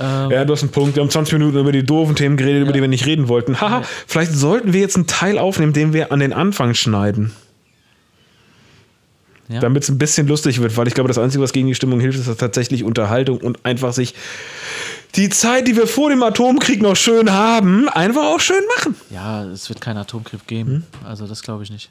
Ähm, 0.00 0.30
Ja, 0.30 0.44
du 0.44 0.52
hast 0.52 0.62
einen 0.62 0.72
Punkt. 0.72 0.96
Wir 0.96 1.02
haben 1.02 1.10
20 1.10 1.34
Minuten 1.34 1.58
über 1.58 1.72
die 1.72 1.84
doofen 1.84 2.16
Themen 2.16 2.36
geredet, 2.36 2.62
über 2.62 2.70
Ja. 2.70 2.72
die 2.72 2.80
wir 2.80 2.88
nicht 2.88 3.04
reden 3.06 3.28
wollten. 3.28 3.60
Haha, 3.60 3.80
Ja. 3.80 3.86
vielleicht 4.06 4.32
sollten 4.32 4.72
wir 4.72 4.80
jetzt 4.80 4.96
einen 4.96 5.06
Teil 5.06 5.38
aufnehmen, 5.38 5.72
den 5.72 5.92
wir 5.92 6.12
an 6.12 6.20
den 6.20 6.32
Anfang 6.32 6.74
schneiden. 6.74 7.32
ja. 9.48 9.60
Damit 9.60 9.82
es 9.82 9.90
ein 9.90 9.98
bisschen 9.98 10.26
lustig 10.28 10.62
wird, 10.62 10.76
weil 10.78 10.88
ich 10.88 10.94
glaube, 10.94 11.08
das 11.08 11.18
Einzige, 11.18 11.42
was 11.42 11.52
gegen 11.52 11.66
die 11.68 11.74
Stimmung 11.74 12.00
hilft, 12.00 12.18
ist 12.18 12.38
tatsächlich 12.40 12.84
Unterhaltung 12.84 13.38
und 13.38 13.66
einfach 13.66 13.92
sich 13.92 14.14
die 15.14 15.28
Zeit, 15.28 15.68
die 15.68 15.76
wir 15.76 15.86
vor 15.86 16.10
dem 16.10 16.22
Atomkrieg 16.22 16.80
noch 16.80 16.96
schön 16.96 17.32
haben, 17.32 17.88
einfach 17.88 18.24
auch 18.24 18.40
schön 18.40 18.62
machen. 18.76 18.96
ja, 19.10 19.44
es 19.44 19.68
wird 19.68 19.80
keinen 19.80 19.98
Atomkrieg 19.98 20.46
geben. 20.46 20.86
Also 21.04 21.26
das 21.26 21.42
glaube 21.42 21.62
ich 21.64 21.70
nicht. 21.70 21.90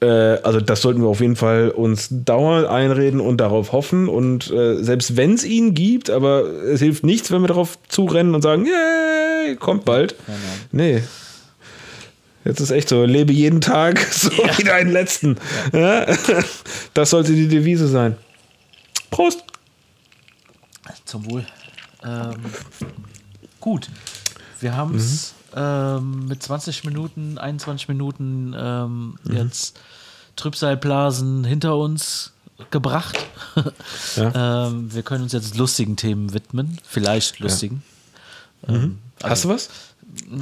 Äh, 0.00 0.06
also 0.42 0.60
das 0.60 0.80
sollten 0.82 1.00
wir 1.02 1.08
auf 1.08 1.20
jeden 1.20 1.36
Fall 1.36 1.70
uns 1.70 2.08
dauernd 2.10 2.66
einreden 2.66 3.20
und 3.20 3.36
darauf 3.38 3.72
hoffen. 3.72 4.08
Und 4.08 4.50
äh, 4.50 4.82
selbst 4.82 5.16
wenn 5.16 5.34
es 5.34 5.44
ihn 5.44 5.74
gibt, 5.74 6.10
aber 6.10 6.44
es 6.44 6.80
hilft 6.80 7.04
nichts, 7.04 7.30
wenn 7.30 7.42
wir 7.42 7.48
darauf 7.48 7.78
zurennen 7.88 8.34
und 8.34 8.42
sagen, 8.42 8.66
yay, 8.66 9.56
kommt 9.56 9.84
bald. 9.84 10.16
Nein, 10.26 10.38
nein. 10.72 10.96
Nee. 10.96 11.02
Jetzt 12.44 12.58
ist 12.58 12.72
echt 12.72 12.88
so, 12.88 13.04
lebe 13.04 13.32
jeden 13.32 13.60
Tag 13.60 14.00
so 14.10 14.30
wie 14.30 14.64
deinen 14.64 14.90
letzten. 14.90 15.36
Ja. 15.72 16.06
Das 16.94 17.10
sollte 17.10 17.32
die 17.32 17.46
Devise 17.48 17.86
sein. 17.86 18.16
Prost! 19.10 19.44
Zum 21.04 21.30
Wohl. 21.30 21.44
Ähm, 22.04 22.34
gut. 23.60 23.88
Wir 24.60 24.76
haben 24.76 24.94
es 24.94 25.34
ähm, 25.54 26.26
mit 26.28 26.42
20 26.42 26.84
Minuten, 26.84 27.38
21 27.38 27.88
Minuten 27.88 28.54
ähm, 28.56 29.16
jetzt 29.30 29.78
Trübsalblasen 30.36 31.44
hinter 31.44 31.76
uns 31.76 32.32
gebracht. 32.70 33.18
ähm, 34.16 34.92
wir 34.94 35.02
können 35.02 35.24
uns 35.24 35.32
jetzt 35.32 35.56
lustigen 35.56 35.96
Themen 35.96 36.32
widmen. 36.32 36.78
Vielleicht 36.84 37.40
lustigen. 37.40 37.82
Ähm, 38.68 38.98
Hast 39.22 39.44
du 39.44 39.48
was? 39.48 39.68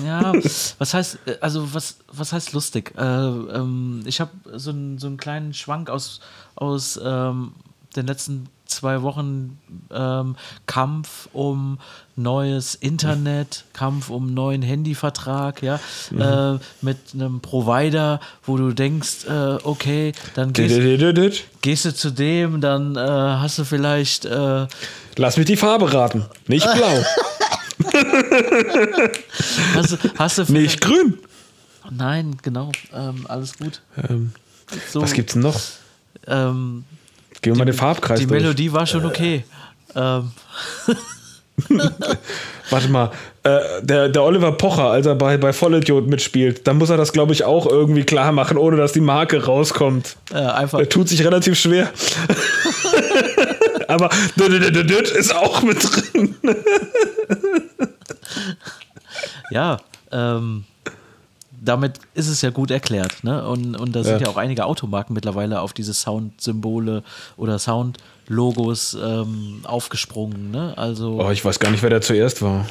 ja, 0.05 0.33
was 0.79 0.94
heißt, 0.94 1.18
also 1.40 1.73
was, 1.75 1.96
was 2.12 2.33
heißt 2.33 2.53
lustig? 2.53 2.92
Äh, 2.96 3.03
ähm, 3.05 4.03
ich 4.05 4.20
habe 4.20 4.31
so, 4.57 4.70
einen- 4.70 4.99
so 4.99 5.07
einen 5.07 5.16
kleinen 5.16 5.55
Schwank 5.55 5.88
aus, 5.90 6.20
aus 6.57 6.99
ähm, 7.03 7.53
den 7.96 8.07
letzten 8.07 8.49
zwei 8.70 9.02
Wochen 9.02 9.59
ähm, 9.92 10.37
Kampf 10.66 11.28
um 11.33 11.78
neues 12.16 12.74
Internet, 12.74 13.64
Kampf 13.72 14.11
um 14.11 14.33
neuen 14.35 14.62
Handyvertrag, 14.62 15.62
ja, 15.62 15.80
äh, 16.16 16.59
mit 16.83 16.98
einem 17.14 17.40
Provider, 17.40 18.20
wo 18.44 18.56
du 18.56 18.72
denkst, 18.72 19.24
äh, 19.28 19.59
okay, 19.62 20.12
dann 20.35 20.52
gehst, 20.52 21.44
gehst 21.62 21.85
du 21.85 21.94
zu 21.94 22.11
dem, 22.11 22.61
dann 22.61 22.96
äh, 22.96 23.00
hast 23.00 23.59
du 23.59 23.64
vielleicht 23.64 24.24
äh, 24.24 24.66
Lass 25.16 25.37
mich 25.37 25.46
die 25.46 25.56
Farbe 25.56 25.92
raten. 25.92 26.24
Nicht 26.46 26.66
blau, 26.74 27.04
hast, 29.74 29.98
hast 30.18 30.38
du 30.38 30.52
nicht 30.52 30.80
grün. 30.80 31.18
Nein, 31.90 32.37
genau, 32.42 32.70
ähm, 32.94 33.26
alles 33.28 33.56
gut. 33.59 33.83
Ähm, 34.09 34.33
So, 34.92 35.00
was 35.02 35.12
gibt's 35.12 35.33
denn 35.33 35.42
noch? 35.42 35.61
Ähm, 36.26 36.85
Gehen 37.42 37.55
wir 37.55 37.59
mal 37.59 37.64
den 37.64 37.74
Farbkreis 37.74 38.20
die 38.20 38.26
durch. 38.26 38.42
Melodie 38.42 38.72
war 38.72 38.87
schon 38.87 39.05
okay. 39.07 39.44
Ähm, 39.94 40.31
Warte 42.70 42.88
mal, 42.88 43.11
äh, 43.42 43.59
der, 43.83 44.09
der 44.09 44.22
Oliver 44.22 44.53
Pocher, 44.53 44.90
als 44.90 45.07
er 45.07 45.14
bei, 45.14 45.37
bei 45.37 45.53
Vollidiot 45.53 46.07
mitspielt, 46.07 46.66
dann 46.66 46.79
muss 46.79 46.90
er 46.90 46.96
das, 46.96 47.12
glaube 47.12 47.33
ich, 47.33 47.44
auch 47.44 47.66
irgendwie 47.66 48.05
klar 48.05 48.33
machen, 48.33 48.57
ohne 48.57 48.76
dass 48.76 48.92
die 48.92 49.00
Marke 49.00 49.44
rauskommt. 49.44 50.16
äh, 50.33 50.37
einfach, 50.37 50.79
Er 50.79 50.88
tut 50.88 51.09
sich 51.09 51.24
relativ 51.24 51.59
schwer. 51.59 51.90
Aber 53.88 54.09
ist 55.16 55.35
auch 55.35 55.62
mit 55.62 55.83
drin. 55.83 56.37
ja, 59.50 59.79
ähm, 60.12 60.64
damit 61.62 61.99
ist 62.14 62.29
es 62.29 62.40
ja 62.42 62.51
gut 62.51 62.70
erklärt. 62.70 63.23
Ne? 63.23 63.46
Und, 63.46 63.75
und 63.77 63.94
da 63.94 64.03
sind 64.03 64.14
Ja. 64.20 64.27
ja. 64.27 64.29
auch 64.29 64.37
einige 64.37 64.64
Automarken 64.64 65.12
mittlerweile 65.14 65.61
auf 65.61 65.73
diese 65.73 65.92
Sound-Symbole 65.94 67.03
oder 67.37 67.59
Sound-Logos 67.59 68.96
ähm, 69.03 69.61
aufgesprungen. 69.64 70.51
Ne? 70.51 70.73
Also, 70.77 71.20
Oh, 71.20 71.31
ich 71.31 71.44
weiß 71.44 71.59
gar 71.59 71.70
nicht, 71.70 71.83
wer 71.83 71.90
da 71.90 72.01
zuerst 72.01 72.40
war. 72.42 72.66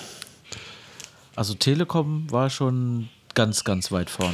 also 1.36 1.54
Telekom 1.54 2.26
war 2.32 2.50
schon 2.50 3.10
ganz, 3.36 3.64
ganz 3.64 3.92
weit 3.92 4.10
vorne. 4.10 4.34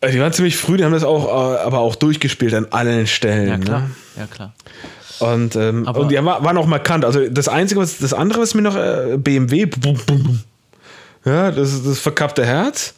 Äh, 0.00 0.12
Die 0.12 0.20
waren 0.20 0.32
ziemlich 0.32 0.56
früh, 0.56 0.76
die 0.76 0.84
haben 0.84 0.92
das 0.92 1.04
auch, 1.04 1.26
äh, 1.26 1.58
aber 1.58 1.80
auch 1.80 1.94
durchgespielt 1.94 2.54
an 2.54 2.66
allen 2.70 3.06
Stellen. 3.06 3.48
Ja, 3.48 3.58
klar. 3.58 3.80
Ne? 3.80 3.90
Ja, 4.16 4.26
klar. 4.26 4.52
Und, 5.18 5.56
ähm, 5.56 5.86
und 5.88 6.10
die 6.10 6.16
war- 6.24 6.44
waren 6.44 6.58
auch 6.58 6.66
markant. 6.66 7.04
Also 7.04 7.26
das 7.28 7.48
Einzige, 7.48 7.80
was 7.80 7.98
das 7.98 8.12
andere, 8.12 8.40
was 8.42 8.54
mir 8.54 8.62
noch 8.62 8.76
äh, 8.76 9.16
BMW, 9.18 9.64
bum, 9.66 9.94
bum, 10.06 10.22
bum. 10.22 10.40
ja, 11.24 11.50
das 11.50 11.72
ist 11.72 11.86
das 11.86 11.98
verkappte 12.00 12.44
Herz. 12.44 12.94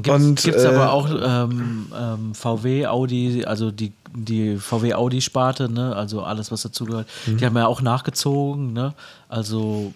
Dann 0.00 0.34
gibt 0.34 0.56
es 0.56 0.64
äh, 0.64 0.66
aber 0.66 0.92
auch 0.92 1.08
ähm, 1.10 1.92
ähm, 1.94 2.34
VW, 2.34 2.86
Audi, 2.86 3.44
also 3.44 3.70
die, 3.70 3.92
die 4.14 4.56
VW-Audi-Sparte, 4.56 5.68
ne? 5.68 5.94
also 5.94 6.22
alles, 6.22 6.50
was 6.50 6.62
dazugehört. 6.62 7.06
Mhm. 7.26 7.36
Die 7.36 7.46
haben 7.46 7.56
ja 7.56 7.66
auch 7.66 7.82
nachgezogen. 7.82 8.72
Ne? 8.72 8.94
Also 9.28 9.92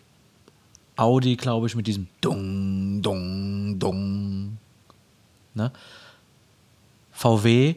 Audi, 0.97 1.37
glaube 1.37 1.67
ich, 1.67 1.75
mit 1.75 1.87
diesem 1.87 2.09
Dung, 2.21 3.01
Dung, 3.01 3.79
Dung. 3.79 4.59
Ne? 5.55 5.73
VW, 7.13 7.77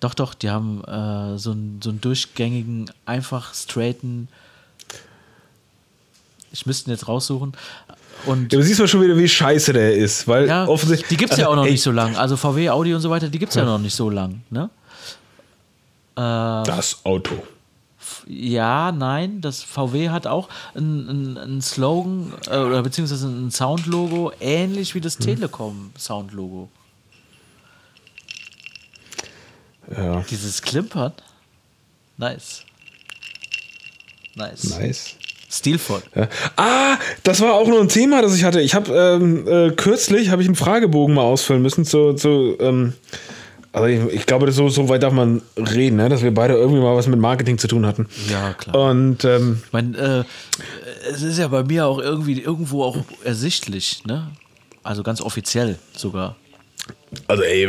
doch, 0.00 0.14
doch, 0.14 0.32
die 0.32 0.48
haben 0.48 0.82
äh, 0.84 1.38
so, 1.38 1.50
einen, 1.52 1.80
so 1.82 1.90
einen 1.90 2.00
durchgängigen, 2.00 2.90
einfach 3.04 3.52
straighten. 3.52 4.28
Ich 6.52 6.64
müsste 6.64 6.90
ihn 6.90 6.94
jetzt 6.94 7.06
raussuchen. 7.06 7.52
Und 8.26 8.52
Ja, 8.52 8.58
aber 8.58 8.66
siehst 8.66 8.78
du 8.80 8.86
schon 8.86 9.02
wieder, 9.02 9.16
wie 9.16 9.28
scheiße 9.28 9.72
der 9.72 9.94
ist. 9.94 10.26
Weil 10.28 10.46
ja, 10.48 10.66
offensichtlich. 10.66 11.08
die 11.08 11.16
gibt 11.16 11.32
es 11.32 11.38
ja 11.38 11.44
also, 11.46 11.52
auch 11.52 11.56
noch 11.56 11.66
ey, 11.66 11.72
nicht 11.72 11.82
so 11.82 11.90
lang. 11.92 12.16
Also 12.16 12.36
VW, 12.36 12.68
Audi 12.70 12.94
und 12.94 13.00
so 13.00 13.10
weiter, 13.10 13.28
die 13.28 13.38
gibt 13.38 13.50
es 13.50 13.56
ja 13.56 13.64
noch 13.64 13.78
nicht 13.78 13.94
so 13.94 14.10
lang. 14.10 14.42
Ne? 14.50 14.68
Äh, 16.16 16.20
Das 16.66 17.00
Auto. 17.04 17.42
ja, 18.26 18.92
nein, 18.92 19.40
das 19.40 19.62
VW 19.62 20.10
hat 20.10 20.26
auch 20.26 20.48
einen 20.74 21.36
ein 21.38 21.60
Slogan 21.62 22.32
äh, 22.48 22.56
oder 22.58 22.82
beziehungsweise 22.82 23.26
ein 23.28 23.50
Soundlogo, 23.50 24.32
ähnlich 24.40 24.94
wie 24.94 25.00
das 25.00 25.14
Hm. 25.16 25.24
Telekom-Soundlogo. 25.26 26.68
Ja, 29.96 30.20
Dieses 30.30 30.62
Klimpern. 30.62 31.12
Nice. 32.16 32.64
Nice. 34.36 34.64
nice. 34.78 35.16
Stilvoll. 35.50 36.02
Ja. 36.14 36.28
Ah, 36.56 36.96
das 37.24 37.40
war 37.40 37.54
auch 37.54 37.66
noch 37.66 37.80
ein 37.80 37.88
Thema, 37.88 38.22
das 38.22 38.36
ich 38.36 38.44
hatte. 38.44 38.60
Ich 38.60 38.74
habe 38.74 38.92
ähm, 38.94 39.48
äh, 39.48 39.70
kürzlich 39.72 40.30
habe 40.30 40.42
ich 40.42 40.48
einen 40.48 40.54
Fragebogen 40.54 41.14
mal 41.14 41.22
ausfüllen 41.22 41.60
müssen 41.60 41.84
zu, 41.84 42.12
zu 42.14 42.56
ähm, 42.60 42.92
also 43.72 43.86
ich, 43.86 44.00
ich 44.14 44.26
glaube, 44.26 44.46
das 44.46 44.56
so, 44.56 44.68
so 44.68 44.88
weit 44.88 45.02
darf 45.02 45.12
man 45.12 45.42
reden, 45.56 45.96
ne? 45.96 46.08
dass 46.08 46.22
wir 46.22 46.32
beide 46.32 46.54
irgendwie 46.54 46.80
mal 46.80 46.96
was 46.96 47.06
mit 47.06 47.18
Marketing 47.20 47.58
zu 47.58 47.68
tun 47.68 47.86
hatten. 47.86 48.08
Ja, 48.28 48.52
klar. 48.52 48.90
Und 48.90 49.24
ähm, 49.24 49.62
Ich 49.66 49.72
meine, 49.72 49.96
äh, 49.96 50.24
es 51.12 51.22
ist 51.22 51.38
ja 51.38 51.48
bei 51.48 51.62
mir 51.62 51.86
auch 51.86 51.98
irgendwie 51.98 52.40
irgendwo 52.40 52.84
auch 52.84 52.96
ersichtlich, 53.24 54.02
ne? 54.06 54.30
Also 54.82 55.02
ganz 55.02 55.20
offiziell 55.20 55.78
sogar. 55.96 56.36
Also 57.26 57.42
ey, 57.42 57.66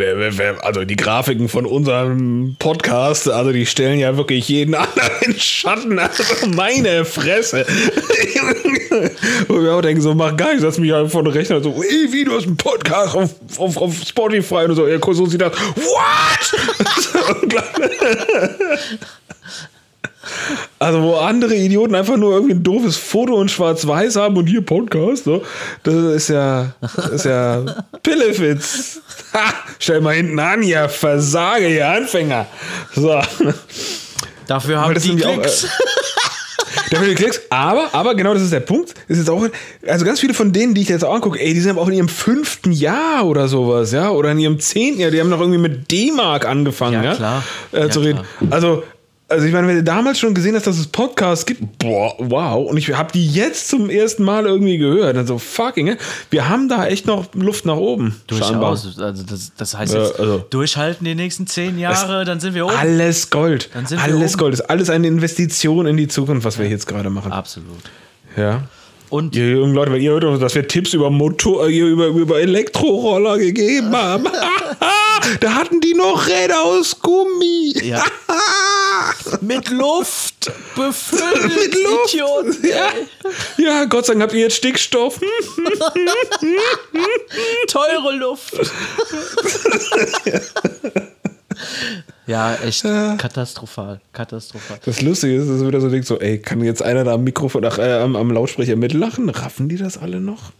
also 0.62 0.86
die 0.86 0.95
Grafiken 0.95 1.49
von 1.49 1.65
unserem 1.65 2.55
Podcast, 2.60 3.27
also 3.27 3.51
die 3.51 3.65
stellen 3.65 3.99
ja 3.99 4.15
wirklich 4.15 4.47
jeden 4.47 4.75
anderen 4.75 5.12
in 5.21 5.39
Schatten. 5.39 5.97
Also 5.97 6.23
meine 6.47 7.05
Fresse. 7.05 7.65
Und 9.47 9.63
wir 9.63 9.73
auch 9.73 9.81
denken 9.81 10.01
so, 10.01 10.13
mach 10.13 10.36
gar 10.38 10.49
nichts, 10.49 10.63
lass 10.63 10.77
mich 10.77 10.93
einfach 10.93 11.12
vor 11.12 11.23
den 11.23 11.34
Rechner 11.34 11.62
so, 11.62 11.81
ey, 11.81 12.12
wie, 12.12 12.23
du 12.23 12.36
hast 12.36 12.45
einen 12.45 12.57
Podcast 12.57 13.15
auf, 13.15 13.31
auf, 13.57 13.77
auf 13.77 13.95
Spotify 14.05 14.65
und 14.65 14.75
so. 14.75 14.86
Er 14.86 14.99
so 15.01 15.25
sieht 15.25 15.41
das, 15.41 15.53
what? 15.53 16.53
Also, 20.79 21.01
wo 21.01 21.15
andere 21.15 21.55
Idioten 21.55 21.95
einfach 21.95 22.17
nur 22.17 22.34
irgendwie 22.34 22.53
ein 22.53 22.63
doofes 22.63 22.97
Foto 22.97 23.36
und 23.36 23.49
schwarz-weiß 23.51 24.15
haben 24.17 24.38
und 24.38 24.47
hier 24.47 24.62
Podcast, 24.65 25.23
so. 25.25 25.43
Das 25.84 25.93
ist 25.95 26.29
ja, 26.29 26.73
das 26.95 27.07
ist 27.10 27.25
ja 27.25 27.63
Pillefitz. 28.03 28.99
Ha, 29.34 29.53
stell 29.79 30.01
mal 30.01 30.15
hinten 30.15 30.39
an, 30.39 30.63
ihr 30.63 30.89
Versage, 30.89 31.67
ihr 31.69 31.88
Anfänger. 31.88 32.45
So. 32.95 33.19
Dafür 34.47 34.81
haben 34.81 34.93
die 34.95 35.15
Klicks. 35.15 35.63
äh, 35.63 35.67
Dafür 36.89 37.07
die 37.07 37.15
Klicks. 37.15 37.41
Aber, 37.49 37.89
aber 37.93 38.15
genau 38.15 38.34
das 38.34 38.43
ist 38.43 38.51
der 38.51 38.60
Punkt. 38.60 38.93
Ist 39.07 39.17
jetzt 39.17 39.29
auch, 39.29 39.45
also 39.88 40.05
ganz 40.05 40.19
viele 40.19 40.34
von 40.34 40.51
denen, 40.51 40.73
die 40.73 40.81
ich 40.81 40.89
jetzt 40.89 41.05
auch 41.05 41.13
angucke, 41.15 41.39
ey, 41.39 41.53
die 41.53 41.62
sind 41.62 41.77
auch 41.77 41.88
in 41.88 41.93
ihrem 41.93 42.10
fünften 42.10 42.71
Jahr 42.71 43.25
oder 43.25 43.47
sowas, 43.47 43.91
ja, 43.91 44.10
oder 44.10 44.31
in 44.31 44.39
ihrem 44.39 44.60
zehnten 44.60 44.99
Jahr. 44.99 45.12
Die 45.12 45.19
haben 45.21 45.29
noch 45.29 45.39
irgendwie 45.39 45.60
mit 45.60 45.89
D-Mark 45.91 46.45
angefangen, 46.45 46.95
Ja, 47.01 47.12
ja, 47.12 47.15
klar. 47.15 47.43
Äh, 47.71 47.79
Ja, 47.81 47.89
zu 47.89 47.99
reden. 48.01 48.21
Also, 48.49 48.84
also 49.32 49.46
ich 49.46 49.54
meine, 49.54 49.67
wenn 49.67 49.78
du 49.78 49.84
damals 49.84 50.20
schon 50.20 50.34
gesehen 50.34 50.56
hast, 50.56 50.67
dass 50.67 50.78
es 50.78 50.88
Podcasts 50.88 51.46
gibt, 51.46 51.80
boah, 51.80 52.13
wow. 52.20 52.70
Und 52.70 52.78
ich 52.78 52.94
habe 52.96 53.12
die 53.12 53.26
jetzt 53.28 53.70
zum 53.70 53.89
ersten 53.89 54.24
Mal 54.24 54.46
irgendwie 54.46 54.78
gehört. 54.78 55.17
Und 55.17 55.26
so, 55.28 55.38
fucking, 55.38 55.96
wir 56.30 56.50
haben 56.50 56.70
da 56.70 56.86
echt 56.86 57.08
noch 57.08 57.34
Luft 57.34 57.65
nach 57.65 57.78
oben. 57.78 58.15
scheinbar. 58.30 58.72
Durchaus. 58.72 59.00
Also 59.00 59.24
das, 59.24 59.52
das 59.58 59.78
heißt 59.78 59.94
jetzt, 59.94 60.20
also- 60.20 60.46
durchhalten 60.50 61.06
die 61.06 61.15
nächsten 61.15 61.48
zehn 61.48 61.80
Jahre, 61.80 62.26
dann 62.26 62.39
sind 62.39 62.54
wir 62.54 62.65
oben. 62.65 62.76
Alles 62.76 63.30
Gold. 63.30 63.70
Dann 63.74 63.86
sind 63.88 63.98
wir 63.98 64.04
Alles 64.04 64.34
oben. 64.34 64.39
Gold. 64.39 64.54
Ist 64.54 64.62
alles 64.70 64.89
eine 64.89 65.08
Investition 65.08 65.86
in 65.88 65.98
die 65.98 66.08
Zukunft, 66.08 66.46
was 66.46 66.60
wir 66.60 66.67
jetzt 66.67 66.86
gerade 66.88 67.10
machen. 67.10 67.32
Absolut. 67.32 67.80
Ja. 68.38 68.63
Und 69.12 69.36
Ihr 69.36 69.50
jungen 69.50 69.74
Leute, 69.74 69.91
wenn 69.91 70.02
ihr 70.02 70.12
hört, 70.12 70.24
dass 70.41 70.56
wir 70.56 70.69
Tipps 70.69 70.93
über 70.93 71.10
Motor, 71.10 71.67
äh, 71.67 71.78
über, 71.78 72.08
über 72.08 72.39
Elektroroller 72.39 73.38
gegeben 73.38 73.91
haben. 73.91 74.24
da 75.41 75.54
hatten 75.54 75.82
die 75.82 75.93
noch 75.93 76.28
Räder 76.28 76.63
aus 76.63 76.97
Gummi. 77.02 77.74
Ja. 77.84 78.06
mit 79.41 79.69
Luft 79.69 80.50
befüllt, 80.76 81.43
Mit 81.43 81.76
Luft. 81.84 82.13
Idioten. 82.13 82.65
Ja. 82.65 82.93
ja, 83.58 83.84
Gott 83.84 84.06
sei 84.06 84.13
Dank 84.13 84.24
habt 84.24 84.34
ihr 84.34 84.39
jetzt 84.39 84.56
Stickstoff. 84.56 85.19
Teure 87.67 88.15
Luft. 88.15 88.54
Ja, 92.28 92.56
echt 92.56 92.84
katastrophal. 92.84 94.00
Katastrophal. 94.13 94.80
Das 94.86 95.02
Lustige 95.02 95.36
ist, 95.36 95.50
dass 95.50 95.60
du 95.60 95.67
wieder 95.67 95.82
so 95.82 95.89
denkst, 95.89 96.08
so, 96.08 96.19
ey, 96.19 96.39
kann 96.39 96.62
jetzt 96.63 96.82
einer 96.82 97.04
da 97.04 97.13
am 97.13 97.24
Mikrofon, 97.24 97.63
ach, 97.65 97.78
äh, 97.78 98.00
am, 98.00 98.15
am 98.15 98.32
Lautsprecher 98.32 98.76
mitlachen? 98.76 99.30
Raffen 99.30 99.69
die 99.69 99.78
das 99.78 99.97
alle 99.97 100.19
noch? 100.21 100.52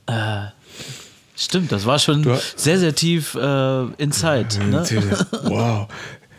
Stimmt, 1.36 1.72
das 1.72 1.86
war 1.86 1.98
schon 2.00 2.24
Du- 2.24 2.38
sehr, 2.56 2.78
sehr 2.80 2.94
tief 2.96 3.36
äh, 3.36 3.84
inside. 3.98 4.48
Ne? 4.66 4.86
Wow. 5.44 5.88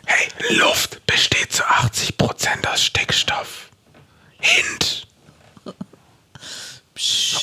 Hey, 0.05 0.57
Luft 0.57 1.05
besteht 1.07 1.51
zu 1.53 1.63
80% 1.63 2.67
aus 2.71 2.83
Stickstoff. 2.83 3.69
Hint. 4.39 5.07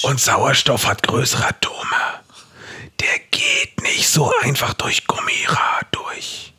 Und 0.03 0.21
Sauerstoff 0.21 0.87
hat 0.87 1.03
größere 1.03 1.49
Atome. 1.49 1.75
Der 3.01 3.19
geht 3.31 3.83
nicht 3.83 4.09
so 4.09 4.31
einfach 4.43 4.75
durch 4.75 5.07
Gummirad 5.07 5.87
durch. 5.93 6.53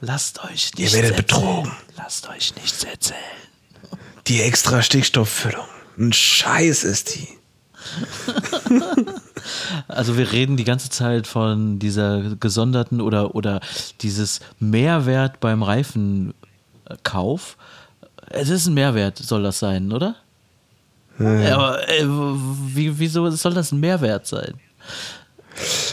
Lasst 0.00 0.42
euch 0.44 0.72
nichts 0.76 0.94
werdet 0.94 1.18
erzählen. 1.18 1.26
betrogen. 1.26 1.72
Lasst 1.96 2.28
euch 2.28 2.54
nichts 2.56 2.84
erzählen. 2.84 3.18
Die 4.26 4.40
extra 4.42 4.82
Stickstofffüllung. 4.82 5.66
Ein 5.98 6.12
Scheiß 6.12 6.84
ist 6.84 7.14
die. 7.14 7.28
Also 9.88 10.16
wir 10.18 10.32
reden 10.32 10.56
die 10.56 10.64
ganze 10.64 10.90
Zeit 10.90 11.26
von 11.26 11.78
dieser 11.78 12.36
gesonderten 12.36 13.00
oder, 13.00 13.34
oder 13.34 13.60
dieses 14.00 14.40
Mehrwert 14.58 15.40
beim 15.40 15.62
Reifenkauf. 15.62 17.56
Es 18.28 18.48
ist 18.48 18.66
ein 18.66 18.74
Mehrwert, 18.74 19.18
soll 19.18 19.42
das 19.42 19.58
sein, 19.58 19.92
oder? 19.92 20.16
Ja, 21.18 21.56
aber 21.56 21.88
äh, 21.88 22.04
wie, 22.04 22.98
wieso 22.98 23.28
soll 23.30 23.54
das 23.54 23.72
ein 23.72 23.80
Mehrwert 23.80 24.26
sein? 24.26 24.54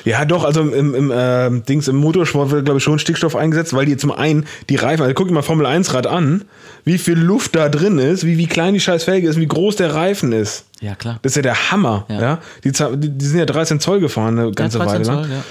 Ja, 0.05 0.25
doch, 0.25 0.43
also 0.43 0.61
im, 0.61 0.95
im 0.95 1.11
ähm, 1.15 1.63
Dings, 1.63 1.87
im 1.87 1.97
Motorsport 1.97 2.51
wird, 2.51 2.65
glaube 2.65 2.77
ich, 2.77 2.83
schon 2.83 2.99
Stickstoff 2.99 3.35
eingesetzt, 3.35 3.73
weil 3.73 3.85
die 3.85 3.97
zum 3.97 4.11
einen 4.11 4.45
die 4.69 4.75
Reifen, 4.75 5.03
also 5.03 5.13
guck 5.13 5.27
dir 5.27 5.33
mal 5.33 5.41
Formel 5.41 5.65
1 5.65 5.93
Rad 5.93 6.07
an, 6.07 6.45
wie 6.85 6.97
viel 6.97 7.17
Luft 7.17 7.55
da 7.55 7.69
drin 7.69 7.99
ist, 7.99 8.25
wie, 8.25 8.37
wie 8.37 8.47
klein 8.47 8.73
die 8.73 8.79
scheiß 8.79 9.03
Felge 9.03 9.27
ist, 9.27 9.39
wie 9.39 9.47
groß 9.47 9.75
der 9.75 9.93
Reifen 9.93 10.31
ist. 10.31 10.65
Ja, 10.79 10.95
klar. 10.95 11.19
Das 11.21 11.31
ist 11.31 11.35
ja 11.37 11.41
der 11.41 11.71
Hammer, 11.71 12.05
ja. 12.09 12.21
Ja. 12.21 12.39
Die, 12.63 12.71
die, 12.71 13.25
sind 13.25 13.39
ja 13.39 13.45
13 13.45 13.79
Zoll 13.79 13.99
gefahren 13.99 14.39
eine 14.39 14.51
ganze 14.51 14.79
ja, 14.79 14.85
13 14.85 15.07
Weile 15.07 15.15
lang. 15.15 15.23
Zoll, 15.25 15.35
ja. 15.35 15.43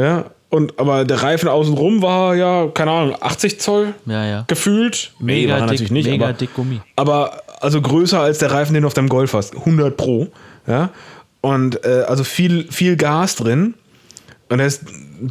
Ja, 0.00 0.24
und 0.54 0.78
aber 0.78 1.04
der 1.04 1.22
Reifen 1.22 1.48
außenrum 1.48 2.00
war 2.02 2.34
ja, 2.36 2.68
keine 2.68 2.90
Ahnung, 2.90 3.16
80 3.20 3.60
Zoll 3.60 3.94
Ja, 4.06 4.24
ja. 4.24 4.44
gefühlt. 4.46 5.12
Nee, 5.18 5.48
war 5.48 5.54
Mega, 5.54 5.54
dick, 5.54 5.66
natürlich 5.66 5.90
nicht, 5.90 6.08
mega 6.08 6.26
aber, 6.26 6.32
dick 6.32 6.54
Gummi. 6.54 6.80
aber 6.96 7.42
also 7.60 7.80
größer 7.80 8.20
als 8.20 8.38
der 8.38 8.52
Reifen, 8.52 8.74
den 8.74 8.82
du 8.82 8.86
auf 8.86 8.94
deinem 8.94 9.08
Golf 9.08 9.32
hast. 9.32 9.56
100 9.56 9.96
Pro. 9.96 10.28
Ja. 10.66 10.90
Und 11.44 11.84
äh, 11.84 12.04
also 12.08 12.24
viel, 12.24 12.66
viel 12.72 12.96
Gas 12.96 13.36
drin. 13.36 13.74
Und 14.48 14.58
das 14.58 14.76
ist 14.78 14.84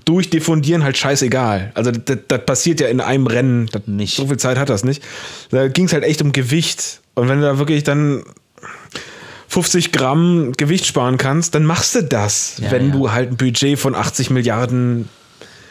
durch 0.05 0.29
Diffundieren 0.29 0.83
halt 0.83 0.95
scheißegal. 0.95 1.71
Also 1.73 1.89
das, 1.89 2.19
das 2.27 2.45
passiert 2.45 2.79
ja 2.79 2.87
in 2.87 3.01
einem 3.01 3.25
Rennen. 3.25 3.67
Das, 3.71 3.81
Nicht. 3.87 4.17
So 4.17 4.27
viel 4.27 4.37
Zeit 4.37 4.59
hat 4.59 4.69
das 4.69 4.83
nicht. 4.83 5.03
Da 5.49 5.67
ging 5.69 5.85
es 5.85 5.93
halt 5.93 6.03
echt 6.03 6.21
um 6.21 6.31
Gewicht. 6.31 7.01
Und 7.15 7.29
wenn 7.29 7.39
du 7.39 7.45
da 7.47 7.57
wirklich 7.57 7.83
dann 7.83 8.23
50 9.47 9.91
Gramm 9.91 10.51
Gewicht 10.55 10.85
sparen 10.85 11.17
kannst, 11.17 11.55
dann 11.55 11.63
machst 11.65 11.95
du 11.95 12.03
das, 12.03 12.57
Ja, 12.59 12.69
wenn 12.69 12.89
ja. 12.89 12.91
du 12.93 13.11
halt 13.11 13.31
ein 13.31 13.37
Budget 13.37 13.79
von 13.79 13.95
80 13.95 14.29
Milliarden 14.29 15.09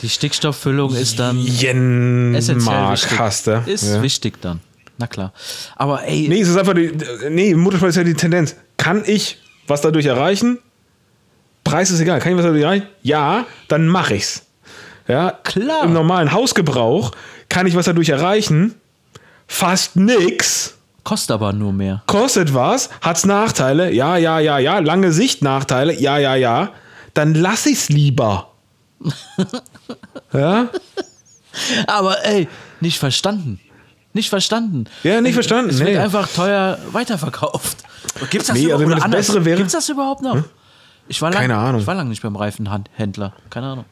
Die 0.02 0.08
Stickstofffüllung 0.08 0.94
ist 0.96 1.20
dann 1.20 1.38
Yen 1.38 2.34
essentiell 2.34 2.90
wichtig. 2.90 3.18
hast. 3.18 3.46
Du. 3.46 3.62
Ist 3.66 3.84
ja. 3.84 4.02
wichtig 4.02 4.40
dann. 4.40 4.58
Na 4.98 5.06
klar. 5.06 5.32
Aber 5.76 6.04
ey, 6.04 6.26
Nee, 6.28 6.40
es 6.40 6.48
ist 6.48 6.56
einfach 6.56 6.74
die, 6.74 6.92
nee, 7.30 7.50
im 7.50 7.60
Motorsport 7.60 7.90
ist 7.90 7.96
ja 7.96 8.04
die 8.04 8.14
Tendenz. 8.14 8.56
Kann 8.76 9.02
ich 9.06 9.38
was 9.72 9.80
dadurch 9.80 10.06
erreichen? 10.06 10.58
Preis 11.64 11.90
ist 11.90 12.00
egal. 12.00 12.20
Kann 12.20 12.32
ich 12.32 12.38
was 12.38 12.44
dadurch 12.44 12.62
erreichen? 12.62 12.86
Ja, 13.02 13.46
dann 13.68 13.86
mache 13.88 14.14
ich's. 14.14 14.42
Ja, 15.08 15.32
Klar. 15.42 15.84
Im 15.84 15.92
normalen 15.92 16.30
Hausgebrauch 16.32 17.10
kann 17.48 17.66
ich 17.66 17.74
was 17.74 17.86
dadurch 17.86 18.10
erreichen? 18.10 18.74
Fast 19.48 19.96
nix. 19.96 20.74
kostet 21.04 21.32
aber 21.32 21.52
nur 21.52 21.72
mehr. 21.72 22.02
Kostet 22.06 22.54
was? 22.54 22.90
Hat's 23.00 23.24
Nachteile? 23.26 23.92
Ja, 23.92 24.16
ja, 24.16 24.38
ja, 24.38 24.58
ja. 24.58 24.78
Lange 24.78 25.10
Sicht 25.12 25.42
Nachteile? 25.42 25.92
Ja, 25.98 26.18
ja, 26.18 26.34
ja. 26.36 26.70
Dann 27.14 27.34
lass 27.34 27.66
ich's 27.66 27.88
lieber. 27.88 28.52
ja? 30.32 30.68
Aber 31.86 32.24
ey, 32.24 32.48
nicht 32.80 32.98
verstanden. 32.98 33.60
Nicht 34.14 34.28
verstanden. 34.28 34.84
Ja, 35.02 35.20
nicht 35.20 35.34
verstanden, 35.34 35.70
Es 35.70 35.78
nee. 35.80 35.86
wird 35.86 35.98
einfach 35.98 36.28
teuer 36.28 36.78
weiterverkauft. 36.92 37.78
Gibt's 38.30 38.48
das 38.48 38.56
Nee, 38.56 38.72
also 38.72 38.84
oder 38.84 38.94
das 38.96 39.04
anders? 39.04 39.26
Bessere 39.26 39.44
wäre- 39.44 39.56
Gibt's 39.58 39.72
das 39.72 39.88
überhaupt 39.88 40.22
noch? 40.22 40.42
Ich 41.08 41.20
war 41.20 41.30
lang, 41.30 41.40
Keine 41.40 41.56
Ahnung. 41.56 41.80
Ich 41.80 41.86
war 41.86 41.94
lange 41.94 42.10
nicht 42.10 42.22
beim 42.22 42.36
Reifenhändler. 42.36 43.32
Keine 43.50 43.66
Ahnung. 43.66 43.84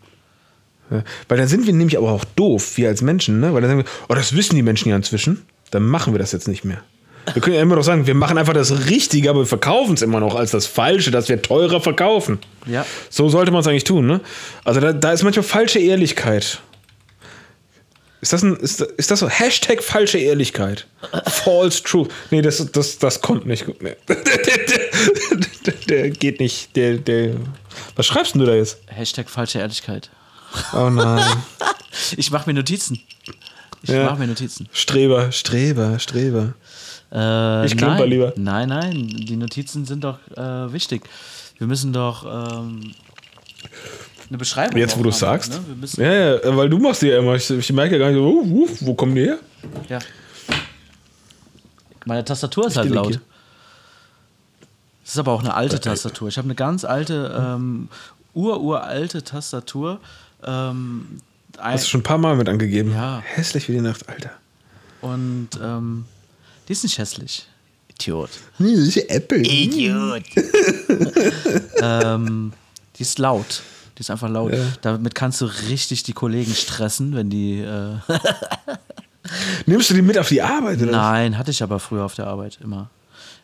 Ja, 0.90 1.02
Weil 1.28 1.38
dann 1.38 1.48
sind 1.48 1.66
wir 1.66 1.72
nämlich 1.72 1.96
aber 1.98 2.10
auch 2.10 2.24
doof, 2.36 2.76
wir 2.76 2.88
als 2.88 3.02
Menschen, 3.02 3.40
ne? 3.40 3.52
Weil 3.54 3.60
dann 3.62 3.70
sagen 3.70 3.80
wir, 3.84 3.90
oh, 4.08 4.14
das 4.14 4.34
wissen 4.36 4.56
die 4.56 4.62
Menschen 4.62 4.88
ja 4.88 4.96
inzwischen. 4.96 5.44
Dann 5.70 5.84
machen 5.84 6.12
wir 6.14 6.18
das 6.18 6.32
jetzt 6.32 6.48
nicht 6.48 6.64
mehr. 6.64 6.78
Wir 7.32 7.42
können 7.42 7.54
ja 7.56 7.62
immer 7.62 7.76
noch 7.76 7.82
sagen, 7.84 8.06
wir 8.06 8.14
machen 8.14 8.38
einfach 8.38 8.54
das 8.54 8.88
Richtige, 8.88 9.30
aber 9.30 9.40
wir 9.40 9.46
verkaufen 9.46 9.94
es 9.94 10.02
immer 10.02 10.18
noch 10.20 10.34
als 10.34 10.50
das 10.52 10.66
Falsche, 10.66 11.10
dass 11.10 11.28
wir 11.28 11.42
teurer 11.42 11.80
verkaufen. 11.80 12.38
Ja. 12.66 12.84
So 13.10 13.28
sollte 13.28 13.52
man 13.52 13.60
es 13.60 13.66
eigentlich 13.66 13.84
tun, 13.84 14.06
ne? 14.06 14.20
Also 14.64 14.80
da, 14.80 14.92
da 14.92 15.12
ist 15.12 15.22
manchmal 15.22 15.42
falsche 15.44 15.78
Ehrlichkeit. 15.78 16.60
Ist 18.20 18.32
das, 18.34 18.42
ein, 18.42 18.54
ist, 18.56 18.80
ist 18.82 19.10
das 19.10 19.20
so? 19.20 19.28
Hashtag 19.28 19.82
falsche 19.82 20.18
Ehrlichkeit. 20.18 20.86
False 21.26 21.82
Truth. 21.82 22.10
Nee, 22.30 22.42
das, 22.42 22.64
das, 22.70 22.98
das 22.98 23.20
kommt 23.22 23.46
nicht 23.46 23.64
gut. 23.66 23.76
Nee. 23.82 23.96
Der, 25.66 25.74
der 25.88 26.10
geht 26.10 26.40
nicht. 26.40 26.74
Der, 26.76 26.98
der, 26.98 27.36
was 27.96 28.06
schreibst 28.06 28.34
du 28.34 28.44
da 28.44 28.54
jetzt? 28.54 28.78
Hashtag 28.86 29.28
falsche 29.30 29.58
Ehrlichkeit. 29.58 30.10
Oh 30.72 30.90
nein. 30.90 31.24
Ich 32.16 32.30
mache 32.30 32.48
mir 32.48 32.54
Notizen. 32.54 33.00
Ich 33.82 33.90
Ja. 33.90 34.04
mache 34.04 34.18
mir 34.20 34.26
Notizen. 34.28 34.68
Streber, 34.72 35.32
Streber, 35.32 35.98
Streber. 35.98 36.54
Äh, 37.12 37.66
Ich 37.66 37.76
klimper 37.76 37.98
nein, 38.00 38.08
lieber. 38.10 38.32
Nein, 38.36 38.68
nein, 38.68 39.08
die 39.08 39.36
Notizen 39.36 39.84
sind 39.84 40.04
doch 40.04 40.18
äh, 40.36 40.72
wichtig. 40.72 41.02
Wir 41.58 41.66
müssen 41.66 41.92
doch 41.92 42.24
ähm, 42.24 42.94
eine 44.30 44.38
Beschreibung 44.38 44.78
Jetzt, 44.78 44.96
wo 44.96 45.02
du 45.02 45.10
haben, 45.10 45.18
sagst. 45.18 45.60
Ne? 45.98 46.04
Ja, 46.04 46.36
ja, 46.36 46.56
weil 46.56 46.70
du 46.70 46.78
machst 46.78 47.02
die 47.02 47.08
ja 47.08 47.18
immer. 47.18 47.34
Ich, 47.34 47.50
ich 47.50 47.72
merke 47.72 47.94
ja 47.94 47.98
gar 47.98 48.10
nicht 48.10 48.18
so, 48.18 48.24
uh, 48.24 48.62
uh, 48.62 48.68
wo 48.80 48.94
kommen 48.94 49.14
die 49.14 49.22
her? 49.22 49.38
ja. 49.88 49.98
Meine 52.06 52.24
Tastatur 52.24 52.66
ist 52.66 52.76
halt 52.76 52.88
delegiere. 52.88 53.12
laut. 53.12 53.20
Das 55.04 55.12
ist 55.12 55.18
aber 55.18 55.32
auch 55.32 55.40
eine 55.40 55.54
alte 55.54 55.80
Tastatur. 55.80 56.28
Ich 56.28 56.38
habe 56.38 56.46
eine 56.46 56.54
ganz 56.54 56.84
alte, 56.84 57.36
ähm, 57.38 57.88
ur-uralte 58.34 59.22
Tastatur. 59.22 60.00
Ähm, 60.42 61.20
ein, 61.58 61.74
Hast 61.74 61.84
du 61.84 61.88
schon 61.90 62.00
ein 62.00 62.04
paar 62.04 62.18
Mal 62.18 62.36
mit 62.36 62.48
angegeben. 62.48 62.92
Ja. 62.92 63.20
Hässlich 63.24 63.68
wie 63.68 63.72
die 63.72 63.80
Nacht, 63.80 64.08
Alter. 64.08 64.30
und 65.02 65.48
ähm, 65.62 66.04
die 66.68 66.72
ist 66.72 66.84
nicht 66.84 66.98
hässlich. 66.98 67.46
Idiot. 67.88 68.30
Nee, 68.58 68.76
das 68.76 68.80
ist 68.84 68.94
ja 68.94 69.02
Apple. 69.08 69.38
Idiot. 69.40 70.22
ähm, 71.82 72.52
die 72.96 73.02
ist 73.02 73.18
laut. 73.18 73.62
Die 74.00 74.02
ist 74.02 74.10
einfach 74.10 74.30
laut. 74.30 74.50
Ja. 74.54 74.64
Damit 74.80 75.14
kannst 75.14 75.42
du 75.42 75.44
richtig 75.44 76.04
die 76.04 76.14
Kollegen 76.14 76.54
stressen, 76.54 77.14
wenn 77.14 77.28
die. 77.28 77.60
Äh 77.60 77.96
Nimmst 79.66 79.90
du 79.90 79.94
die 79.94 80.00
mit 80.00 80.16
auf 80.16 80.30
die 80.30 80.40
Arbeit? 80.40 80.80
Oder? 80.80 80.90
Nein, 80.90 81.36
hatte 81.36 81.50
ich 81.50 81.62
aber 81.62 81.78
früher 81.78 82.06
auf 82.06 82.14
der 82.14 82.26
Arbeit 82.26 82.58
immer. 82.62 82.88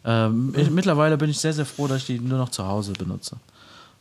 Ähm, 0.02 0.54
ich, 0.56 0.70
mittlerweile 0.70 1.18
bin 1.18 1.28
ich 1.28 1.38
sehr, 1.38 1.52
sehr 1.52 1.66
froh, 1.66 1.88
dass 1.88 1.98
ich 1.98 2.06
die 2.06 2.20
nur 2.20 2.38
noch 2.38 2.48
zu 2.48 2.66
Hause 2.66 2.94
benutze. 2.94 3.36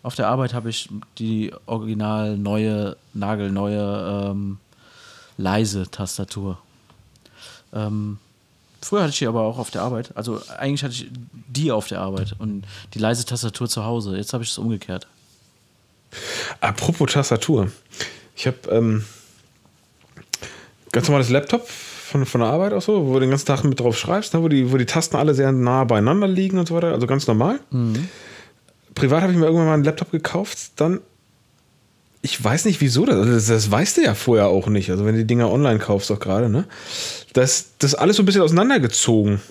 Auf 0.02 0.16
der 0.16 0.30
Arbeit 0.30 0.54
habe 0.54 0.70
ich 0.70 0.88
die 1.18 1.52
original 1.66 2.38
neue, 2.38 2.96
nagelneue, 3.14 4.30
ähm, 4.32 4.58
leise 5.36 5.92
Tastatur. 5.92 6.58
Ähm, 7.74 8.18
früher 8.82 9.02
hatte 9.02 9.12
ich 9.12 9.20
die 9.20 9.28
aber 9.28 9.42
auch 9.42 9.58
auf 9.58 9.72
der 9.72 9.82
Arbeit. 9.82 10.16
Also 10.16 10.40
eigentlich 10.58 10.86
hatte 10.86 10.94
ich 10.94 11.12
die 11.50 11.74
auf 11.74 11.90
der 11.90 12.00
Arbeit 12.00 12.34
und 12.40 12.64
die 12.94 13.00
leise 13.00 13.26
Tastatur 13.26 13.68
zu 13.68 13.84
Hause. 13.84 14.16
Jetzt 14.16 14.32
habe 14.32 14.42
ich 14.46 14.52
es 14.52 14.58
umgekehrt. 14.58 15.06
Apropos 16.62 17.12
Tastatur. 17.12 17.72
Ich 18.36 18.48
habe 18.48 18.58
ähm, 18.70 19.06
ganz 20.92 21.08
normales 21.08 21.30
Laptop 21.30 21.68
von, 21.68 22.26
von 22.26 22.42
der 22.42 22.50
Arbeit 22.50 22.74
auch 22.74 22.82
so, 22.82 23.08
wo 23.08 23.14
du 23.16 23.22
den 23.22 23.30
ganzen 23.30 23.46
Tag 23.48 23.64
mit 23.64 23.80
drauf 23.80 23.98
schreibst, 23.98 24.34
ne, 24.34 24.42
wo, 24.42 24.48
die, 24.48 24.72
wo 24.72 24.78
die 24.78 24.86
Tasten 24.86 25.18
alle 25.18 25.34
sehr 25.34 25.52
nah 25.52 25.84
beieinander 25.84 26.28
liegen 26.28 26.58
und 26.58 26.68
so 26.68 26.76
weiter. 26.76 26.94
Also 26.94 27.08
ganz 27.08 27.28
normal. 27.28 27.60
Privat 28.94 29.22
habe 29.22 29.34
ich 29.34 29.38
mir 29.38 29.46
irgendwann 29.46 29.68
mal 29.68 29.74
einen 29.74 29.84
Laptop 29.84 30.12
gekauft, 30.12 30.58
dann. 30.78 31.02
Ich 32.22 32.44
weiß 32.44 32.66
nicht 32.66 32.82
wieso, 32.82 33.06
das, 33.06 33.28
das, 33.28 33.46
das 33.48 33.70
weißt 33.70 33.98
du 33.98 34.02
ja 34.02 34.16
vorher 34.16 34.48
auch 34.48 34.68
nicht. 34.68 34.90
Also 34.90 35.06
wenn 35.06 35.14
du 35.14 35.20
die 35.20 35.28
Dinger 35.28 35.52
online 35.52 35.78
kaufst, 35.78 36.12
auch 36.12 36.20
gerade, 36.20 36.50
ne? 36.50 36.66
Das, 37.34 37.68
das 37.78 37.94
alles 37.94 38.16
so 38.16 38.24
ein 38.24 38.26
bisschen 38.26 38.42
auseinandergezogen. 38.42 39.42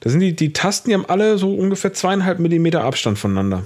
Da 0.00 0.08
sind 0.08 0.20
die, 0.20 0.34
die 0.34 0.52
Tasten, 0.54 0.88
die 0.88 0.94
haben 0.94 1.04
alle 1.06 1.36
so 1.36 1.52
ungefähr 1.52 1.92
zweieinhalb 1.92 2.38
Millimeter 2.38 2.82
Abstand 2.82 3.18
voneinander. 3.18 3.64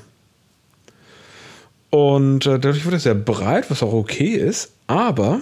Und 1.90 2.46
äh, 2.46 2.59
dadurch 2.59 2.85
wird 2.85 2.94
es 2.94 3.05
sehr 3.05 3.14
breit, 3.14 3.70
was 3.70 3.83
auch 3.83 3.92
okay 3.92 4.35
ist, 4.35 4.72
aber 4.87 5.40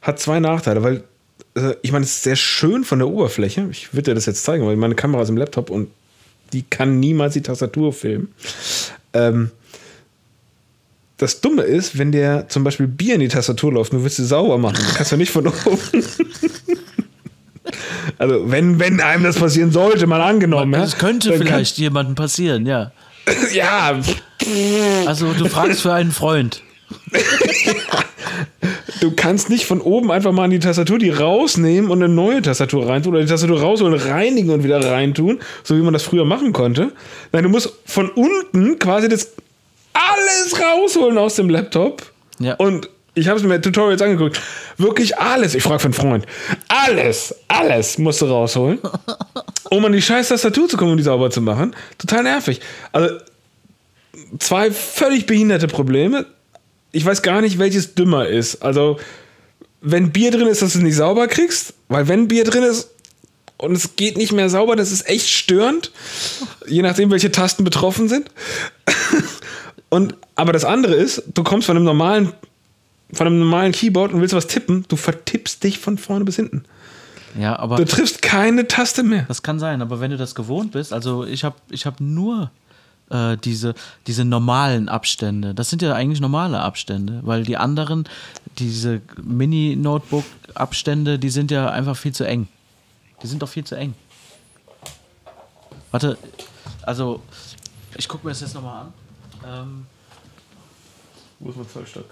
hat 0.00 0.20
zwei 0.20 0.40
Nachteile, 0.40 0.82
weil 0.82 1.04
äh, 1.54 1.74
ich 1.82 1.92
meine, 1.92 2.04
es 2.04 2.12
ist 2.12 2.22
sehr 2.22 2.36
schön 2.36 2.84
von 2.84 2.98
der 2.98 3.08
Oberfläche. 3.08 3.66
Ich 3.70 3.92
würde 3.92 4.10
dir 4.10 4.14
das 4.14 4.26
jetzt 4.26 4.44
zeigen, 4.44 4.66
weil 4.66 4.76
meine 4.76 4.94
Kamera 4.94 5.22
ist 5.22 5.28
im 5.28 5.36
Laptop 5.36 5.70
und 5.70 5.88
die 6.52 6.62
kann 6.62 7.00
niemals 7.00 7.34
die 7.34 7.42
Tastatur 7.42 7.92
filmen. 7.92 8.32
Ähm, 9.12 9.50
das 11.16 11.40
Dumme 11.40 11.62
ist, 11.62 11.98
wenn 11.98 12.12
der 12.12 12.48
zum 12.48 12.64
Beispiel 12.64 12.86
Bier 12.86 13.14
in 13.14 13.20
die 13.20 13.28
Tastatur 13.28 13.72
läuft, 13.72 13.92
du 13.92 14.02
willst 14.02 14.16
sie 14.16 14.24
sauber 14.24 14.56
machen. 14.56 14.78
Das 14.78 14.94
kannst 14.94 15.12
du 15.12 15.16
nicht 15.16 15.30
von 15.30 15.46
oben. 15.46 15.78
also, 18.18 18.50
wenn, 18.50 18.78
wenn 18.78 19.00
einem 19.00 19.24
das 19.24 19.36
passieren 19.36 19.70
sollte, 19.70 20.06
mal 20.06 20.22
angenommen. 20.22 20.72
Das 20.72 20.96
könnte 20.96 21.36
vielleicht 21.36 21.76
jemandem 21.76 22.14
passieren, 22.14 22.64
ja. 22.64 22.92
Ja, 23.52 23.98
Also 25.06 25.32
du 25.32 25.48
fragst 25.48 25.82
für 25.82 25.92
einen 25.92 26.12
Freund. 26.12 26.62
du 29.00 29.10
kannst 29.12 29.50
nicht 29.50 29.66
von 29.66 29.80
oben 29.80 30.10
einfach 30.10 30.32
mal 30.32 30.44
in 30.46 30.50
die 30.50 30.58
Tastatur 30.58 30.98
die 30.98 31.10
rausnehmen 31.10 31.90
und 31.90 32.02
eine 32.02 32.12
neue 32.12 32.42
Tastatur 32.42 32.88
reintun 32.88 33.14
oder 33.14 33.22
die 33.22 33.28
Tastatur 33.28 33.60
rausholen, 33.60 33.98
reinigen 33.98 34.50
und 34.50 34.64
wieder 34.64 34.84
reintun, 34.84 35.40
so 35.62 35.76
wie 35.76 35.82
man 35.82 35.92
das 35.92 36.02
früher 36.02 36.24
machen 36.24 36.52
konnte. 36.52 36.92
Nein, 37.32 37.44
du 37.44 37.48
musst 37.48 37.72
von 37.86 38.08
unten 38.10 38.78
quasi 38.78 39.08
das 39.08 39.32
alles 39.92 40.60
rausholen 40.60 41.18
aus 41.18 41.36
dem 41.36 41.50
Laptop. 41.50 42.02
Ja. 42.38 42.54
Und 42.54 42.88
ich 43.14 43.28
habe 43.28 43.38
es 43.38 43.44
mir 43.44 43.60
Tutorials 43.60 44.02
angeguckt. 44.02 44.40
Wirklich 44.76 45.18
alles. 45.18 45.54
Ich 45.54 45.62
frage 45.62 45.80
für 45.80 45.86
einen 45.86 45.94
Freund. 45.94 46.26
Alles, 46.68 47.34
alles 47.48 47.98
musst 47.98 48.22
du 48.22 48.26
rausholen, 48.26 48.78
um 49.70 49.84
an 49.84 49.92
die 49.92 50.02
scheiß 50.02 50.28
Tastatur 50.28 50.68
zu 50.68 50.76
kommen, 50.76 50.92
um 50.92 50.96
die 50.96 51.02
sauber 51.02 51.30
zu 51.30 51.40
machen. 51.40 51.74
Total 51.98 52.22
nervig. 52.22 52.60
Also 52.92 53.16
zwei 54.38 54.70
völlig 54.70 55.26
behinderte 55.26 55.66
Probleme. 55.66 56.26
Ich 56.92 57.04
weiß 57.04 57.22
gar 57.22 57.40
nicht, 57.40 57.58
welches 57.58 57.94
dümmer 57.94 58.26
ist. 58.26 58.62
Also, 58.62 58.98
wenn 59.80 60.12
Bier 60.12 60.30
drin 60.30 60.46
ist, 60.46 60.62
dass 60.62 60.72
du 60.72 60.78
es 60.78 60.84
nicht 60.84 60.96
sauber 60.96 61.28
kriegst, 61.28 61.74
weil 61.88 62.08
wenn 62.08 62.28
Bier 62.28 62.44
drin 62.44 62.64
ist 62.64 62.90
und 63.58 63.72
es 63.72 63.96
geht 63.96 64.16
nicht 64.16 64.32
mehr 64.32 64.50
sauber, 64.50 64.76
das 64.76 64.90
ist 64.90 65.08
echt 65.08 65.28
störend, 65.28 65.92
je 66.66 66.82
nachdem, 66.82 67.10
welche 67.10 67.30
Tasten 67.30 67.64
betroffen 67.64 68.08
sind. 68.08 68.30
Und, 69.90 70.14
aber 70.36 70.52
das 70.52 70.64
andere 70.64 70.94
ist, 70.94 71.24
du 71.34 71.42
kommst 71.42 71.66
von 71.66 71.76
einem 71.76 71.84
normalen, 71.84 72.32
von 73.12 73.26
einem 73.26 73.38
normalen 73.40 73.72
Keyboard 73.72 74.12
und 74.12 74.20
willst 74.20 74.34
was 74.34 74.46
tippen, 74.46 74.84
du 74.88 74.96
vertippst 74.96 75.62
dich 75.64 75.78
von 75.78 75.98
vorne 75.98 76.24
bis 76.24 76.36
hinten. 76.36 76.64
Ja, 77.38 77.58
aber 77.58 77.76
Du 77.76 77.84
triffst 77.84 78.22
keine 78.22 78.66
Taste 78.66 79.02
mehr. 79.02 79.24
das 79.28 79.42
kann 79.42 79.58
sein. 79.58 79.82
Aber 79.82 80.00
wenn 80.00 80.10
du 80.10 80.16
das 80.16 80.34
gewohnt 80.34 80.72
bist, 80.72 80.92
also 80.92 81.24
ich 81.24 81.44
habe 81.44 81.56
ich 81.70 81.86
hab 81.86 82.00
nur 82.00 82.50
äh, 83.10 83.36
diese, 83.36 83.74
diese 84.06 84.24
normalen 84.24 84.88
Abstände. 84.88 85.54
Das 85.54 85.70
sind 85.70 85.82
ja 85.82 85.94
eigentlich 85.94 86.20
normale 86.20 86.60
Abstände, 86.60 87.20
weil 87.22 87.44
die 87.44 87.56
anderen, 87.56 88.08
diese 88.58 89.00
Mini-Notebook-Abstände, 89.22 91.18
die 91.18 91.30
sind 91.30 91.50
ja 91.50 91.70
einfach 91.70 91.96
viel 91.96 92.12
zu 92.12 92.24
eng. 92.24 92.48
Die 93.22 93.26
sind 93.26 93.42
doch 93.42 93.48
viel 93.48 93.64
zu 93.64 93.76
eng. 93.76 93.94
Warte, 95.90 96.16
also 96.82 97.20
ich 97.96 98.08
gucke 98.08 98.26
mir 98.26 98.32
das 98.32 98.40
jetzt 98.40 98.54
nochmal 98.54 98.82
an. 98.82 98.92
Ähm, 99.46 99.86
Wo 101.38 101.50
ist 101.50 101.56
mein 101.56 101.68
Zollstock? 101.68 102.06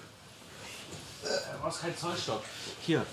Du 1.28 1.62
brauchst 1.62 1.80
keinen 1.80 1.96
Zollstock. 1.96 2.42
Hier. 2.84 3.04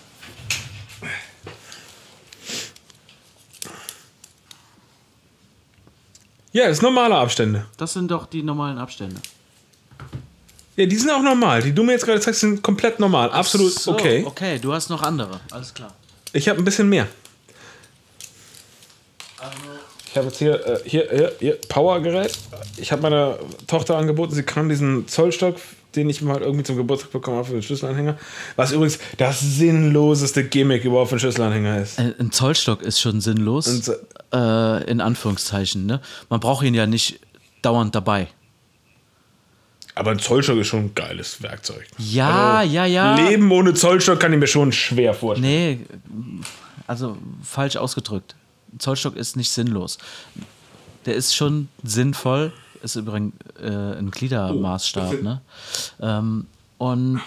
Ja, 6.51 6.67
das 6.67 6.77
sind 6.77 6.83
normale 6.83 7.15
Abstände. 7.15 7.65
Das 7.77 7.93
sind 7.93 8.09
doch 8.09 8.27
die 8.27 8.41
normalen 8.41 8.77
Abstände. 8.77 9.19
Ja, 10.77 10.85
die 10.85 10.95
sind 10.95 11.09
auch 11.09 11.21
normal. 11.21 11.61
Die 11.61 11.73
du 11.73 11.83
mir 11.83 11.93
jetzt 11.93 12.05
gerade 12.05 12.19
zeigst, 12.19 12.41
sind 12.41 12.61
komplett 12.61 12.99
normal. 12.99 13.31
Absolut 13.31 13.73
So, 13.73 13.91
okay. 13.91 14.23
Okay, 14.25 14.59
du 14.59 14.73
hast 14.73 14.89
noch 14.89 15.01
andere. 15.01 15.39
Alles 15.51 15.73
klar. 15.73 15.93
Ich 16.33 16.47
habe 16.47 16.59
ein 16.59 16.65
bisschen 16.65 16.89
mehr. 16.89 17.07
Ich 20.09 20.17
habe 20.17 20.27
jetzt 20.27 20.37
hier, 20.37 20.65
äh, 20.65 20.79
hier, 20.85 21.09
hier, 21.09 21.33
hier 21.39 21.61
Powergerät. 21.67 22.37
Ich 22.77 22.91
habe 22.91 23.01
meiner 23.01 23.37
Tochter 23.67 23.97
angeboten, 23.97 24.33
sie 24.33 24.43
kann 24.43 24.69
diesen 24.69 25.07
Zollstock, 25.09 25.57
den 25.95 26.09
ich 26.09 26.21
mal 26.21 26.41
irgendwie 26.41 26.63
zum 26.63 26.75
Geburtstag 26.77 27.11
bekommen 27.11 27.37
habe 27.37 27.47
für 27.47 27.53
den 27.53 27.61
Schlüsselanhänger. 27.63 28.17
Was 28.55 28.71
übrigens 28.71 28.99
das 29.17 29.39
sinnloseste 29.41 30.43
Gimmick 30.43 30.83
überhaupt 30.85 31.09
für 31.09 31.13
einen 31.15 31.19
Schlüsselanhänger 31.21 31.81
ist. 31.81 31.99
Ein 31.99 32.31
Zollstock 32.31 32.81
ist 32.81 32.99
schon 32.99 33.21
sinnlos, 33.21 33.67
Und 33.67 33.83
so- 33.85 33.93
äh, 34.33 34.83
in 34.89 35.01
Anführungszeichen. 35.01 35.85
Ne? 35.85 36.01
Man 36.29 36.39
braucht 36.39 36.65
ihn 36.65 36.73
ja 36.73 36.85
nicht 36.87 37.19
dauernd 37.61 37.95
dabei. 37.95 38.27
Aber 39.97 40.11
ein 40.11 40.19
Zollstock 40.19 40.57
ist 40.57 40.67
schon 40.67 40.85
ein 40.85 40.91
geiles 40.95 41.41
Werkzeug. 41.41 41.87
Ja, 41.97 42.61
ja, 42.61 42.85
ja. 42.85 43.15
Leben 43.15 43.49
ohne 43.51 43.73
Zollstock 43.73 44.19
kann 44.19 44.33
ich 44.33 44.39
mir 44.39 44.47
schon 44.47 44.73
schwer 44.73 45.13
vorstellen. 45.13 45.49
Nee, 45.49 46.35
also 46.85 47.17
falsch 47.41 47.77
ausgedrückt. 47.77 48.35
Ein 48.73 48.79
Zollstock 48.81 49.15
ist 49.15 49.37
nicht 49.37 49.49
sinnlos. 49.49 49.97
Der 51.05 51.15
ist 51.15 51.33
schon 51.33 51.69
sinnvoll, 51.83 52.51
ist 52.85 52.95
übrigens 52.95 53.33
äh, 53.61 53.67
ein 53.67 54.11
Gliedermaßstab. 54.11 55.15
Oh, 55.19 55.23
ne? 55.23 55.41
ähm, 56.01 56.45
und 56.77 57.21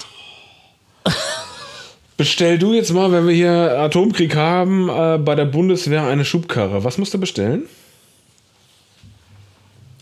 Bestell 2.17 2.59
du 2.59 2.73
jetzt 2.75 2.93
mal, 2.93 3.13
wenn 3.13 3.29
wir 3.29 3.35
hier 3.35 3.79
Atomkrieg 3.79 4.35
haben, 4.35 4.89
äh, 4.89 5.19
bei 5.19 5.37
der 5.37 5.45
Bundeswehr 5.45 6.05
eine 6.05 6.25
Schubkarre. 6.25 6.83
Was 6.83 6.99
musst 6.99 7.15
du 7.15 7.19
bestellen? 7.19 7.65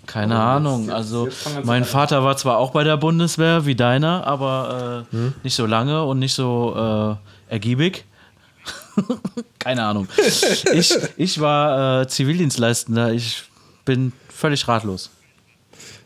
keine 0.07 0.39
Ahnung. 0.39 0.91
Also 0.91 1.29
Oh, 1.29 1.51
wir 1.51 1.59
an 1.59 1.67
mein 1.67 1.85
Vater 1.85 2.25
war 2.25 2.37
zwar 2.39 2.57
auch 2.57 2.71
bei 2.71 2.85
der 2.85 2.97
Bundeswehr 2.97 3.67
wie 3.67 3.75
deiner, 3.75 4.27
aber 4.27 5.05
äh, 5.13 5.15
Hm? 5.15 5.35
nicht 5.43 5.55
so 5.55 5.67
lange 5.67 6.05
und 6.05 6.19
nicht 6.19 6.33
so 6.33 7.19
äh, 7.51 7.53
ergiebig. 7.53 8.05
keine 9.59 9.85
Ahnung. 9.85 10.09
Ich, 10.73 10.95
ich 11.19 11.41
war 11.41 12.03
äh, 12.03 12.09
Zivildienstleistender. 12.09 13.13
Ich 13.13 13.43
bin 13.85 14.13
völlig 14.31 14.67
ratlos. 14.69 15.11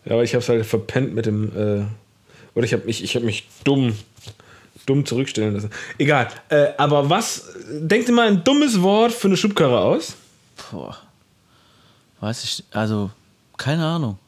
Ja, 0.05 0.13
aber 0.13 0.25
ich 0.25 0.35
habe 0.35 0.43
es 0.43 0.49
halt 0.49 0.65
verpennt 0.67 1.15
mit 1.15 1.27
dem. 1.27 1.49
Äh, 1.57 1.85
oder 2.55 2.65
ich 2.65 2.73
habe 2.73 2.85
mich, 2.85 3.05
ich 3.05 3.15
hab 3.17 3.23
mich 3.23 3.49
dumm, 3.65 3.95
dumm 4.87 5.05
zurückstellen 5.07 5.55
lassen. 5.55 5.71
Egal. 5.99 6.29
Äh, 6.49 6.69
aber 6.79 7.11
was. 7.11 7.55
Denk 7.71 8.07
dir 8.07 8.13
mal 8.13 8.29
ein 8.29 8.43
dummes 8.45 8.81
Wort 8.83 9.13
für 9.13 9.29
eine 9.29 9.37
Schubkarre 9.37 9.81
aus. 9.81 10.15
Boah. 10.71 10.97
Weiß 12.21 12.45
ich, 12.45 12.65
also, 12.73 13.11
keine 13.57 13.85
Ahnung. 13.87 14.19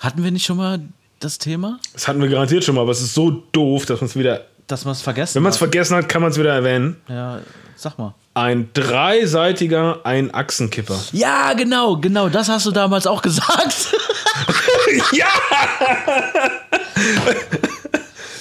Hatten 0.00 0.22
wir 0.24 0.30
nicht 0.30 0.44
schon 0.44 0.56
mal 0.56 0.80
das 1.20 1.38
Thema? 1.38 1.78
Das 1.92 2.08
hatten 2.08 2.20
wir 2.20 2.28
garantiert 2.28 2.64
schon 2.64 2.74
mal, 2.74 2.82
aber 2.82 2.92
es 2.92 3.00
ist 3.00 3.14
so 3.14 3.30
doof, 3.52 3.86
dass 3.86 4.00
man 4.00 4.08
es 4.08 4.16
wieder. 4.16 4.44
Dass 4.66 4.84
man 4.84 4.92
es 4.92 5.02
vergessen 5.02 5.34
Wenn 5.34 5.42
man 5.42 5.52
es 5.52 5.58
vergessen 5.58 5.96
hat, 5.96 6.08
kann 6.08 6.22
man 6.22 6.30
es 6.30 6.38
wieder 6.38 6.54
erwähnen. 6.54 6.96
Ja, 7.08 7.40
sag 7.76 7.98
mal. 7.98 8.14
Ein 8.32 8.70
dreiseitiger 8.72 10.04
Einachsenkipper. 10.04 10.98
Ja, 11.12 11.52
genau, 11.52 11.96
genau, 11.98 12.28
das 12.28 12.48
hast 12.48 12.66
du 12.66 12.70
damals 12.70 13.06
auch 13.06 13.22
gesagt. 13.22 13.94
ja! 15.12 15.26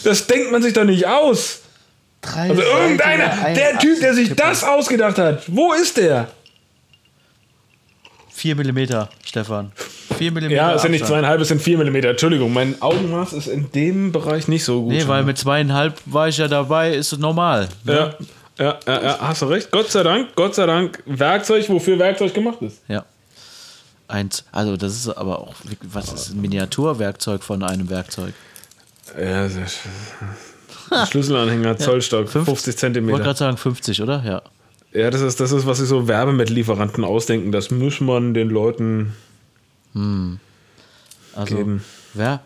Das 0.03 0.27
denkt 0.27 0.51
man 0.51 0.61
sich 0.61 0.73
doch 0.73 0.83
nicht 0.83 1.07
aus. 1.07 1.61
Also 2.21 2.61
irgendeiner, 2.61 3.53
der 3.53 3.79
Typ, 3.79 3.99
der 3.99 4.13
sich 4.13 4.33
das 4.33 4.63
ausgedacht 4.63 5.17
hat, 5.17 5.43
wo 5.47 5.73
ist 5.73 5.97
der? 5.97 6.29
4 8.31 8.55
mm, 8.55 9.07
Stefan. 9.25 9.71
4 10.17 10.31
4 10.31 10.31
mm. 10.31 10.51
Ja, 10.51 10.73
es 10.73 10.81
sind 10.81 10.91
nicht 10.91 11.05
zweieinhalb, 11.05 11.41
es 11.41 11.49
sind 11.49 11.61
vier 11.61 11.77
Millimeter. 11.77 12.09
Entschuldigung, 12.09 12.53
mein 12.53 12.81
Augenmaß 12.81 13.33
ist 13.33 13.47
in 13.47 13.71
dem 13.71 14.11
Bereich 14.11 14.47
nicht 14.47 14.63
so 14.63 14.83
gut. 14.83 14.91
Nee, 14.91 15.07
weil 15.07 15.23
mit 15.23 15.37
zweieinhalb 15.37 15.99
war 16.05 16.27
ich 16.27 16.37
ja 16.37 16.47
dabei, 16.47 16.93
ist 16.93 17.13
es 17.13 17.19
normal. 17.19 17.69
Ne? 17.83 18.15
Ja, 18.59 18.65
ja, 18.65 18.79
ja, 18.85 19.01
ja, 19.01 19.17
hast 19.19 19.41
du 19.41 19.45
recht. 19.47 19.71
Gott 19.71 19.91
sei 19.91 20.03
Dank, 20.03 20.35
Gott 20.35 20.55
sei 20.55 20.65
Dank, 20.65 21.01
Werkzeug, 21.05 21.67
wofür 21.69 21.97
Werkzeug 21.99 22.33
gemacht 22.33 22.61
ist. 22.61 22.81
Ja. 22.87 23.05
Eins, 24.13 24.43
also 24.51 24.77
das 24.77 24.93
ist 24.95 25.09
aber 25.09 25.39
auch, 25.39 25.55
was 25.81 26.13
ist 26.13 26.29
ein 26.33 26.41
Miniaturwerkzeug 26.41 27.43
von 27.43 27.63
einem 27.63 27.89
Werkzeug? 27.89 28.35
Ja. 29.19 29.49
Schlüsselanhänger, 31.07 31.77
Zollstock, 31.77 32.29
50 32.29 32.45
Ich 32.45 32.47
wollte 32.65 32.75
Zentimeter. 32.77 33.19
gerade 33.19 33.39
sagen 33.39 33.57
50, 33.57 34.01
oder? 34.03 34.23
Ja. 34.23 34.41
Ja, 34.93 35.09
das 35.09 35.21
ist, 35.21 35.39
das 35.39 35.51
ist, 35.51 35.65
was 35.65 35.79
sich 35.79 35.87
so 35.87 36.07
Werbemittlieferanten 36.07 37.03
ausdenken. 37.03 37.51
Das 37.51 37.71
muss 37.71 37.99
man 38.01 38.35
den 38.35 38.49
Leuten 38.51 39.13
Also, 39.95 41.55
geben. 41.55 41.83
wer, 42.13 42.41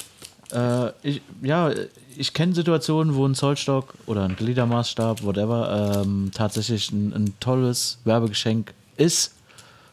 äh, 0.53 0.91
ich, 1.03 1.21
ja, 1.41 1.71
ich 2.15 2.33
kenne 2.33 2.55
Situationen, 2.55 3.15
wo 3.15 3.25
ein 3.27 3.35
Zollstock 3.35 3.93
oder 4.05 4.23
ein 4.23 4.37
Gliedermaßstab, 4.37 5.23
whatever, 5.23 6.01
ähm, 6.05 6.31
tatsächlich 6.33 6.91
ein, 6.93 7.11
ein 7.13 7.33
tolles 7.41 7.97
Werbegeschenk 8.05 8.73
ist 8.95 9.33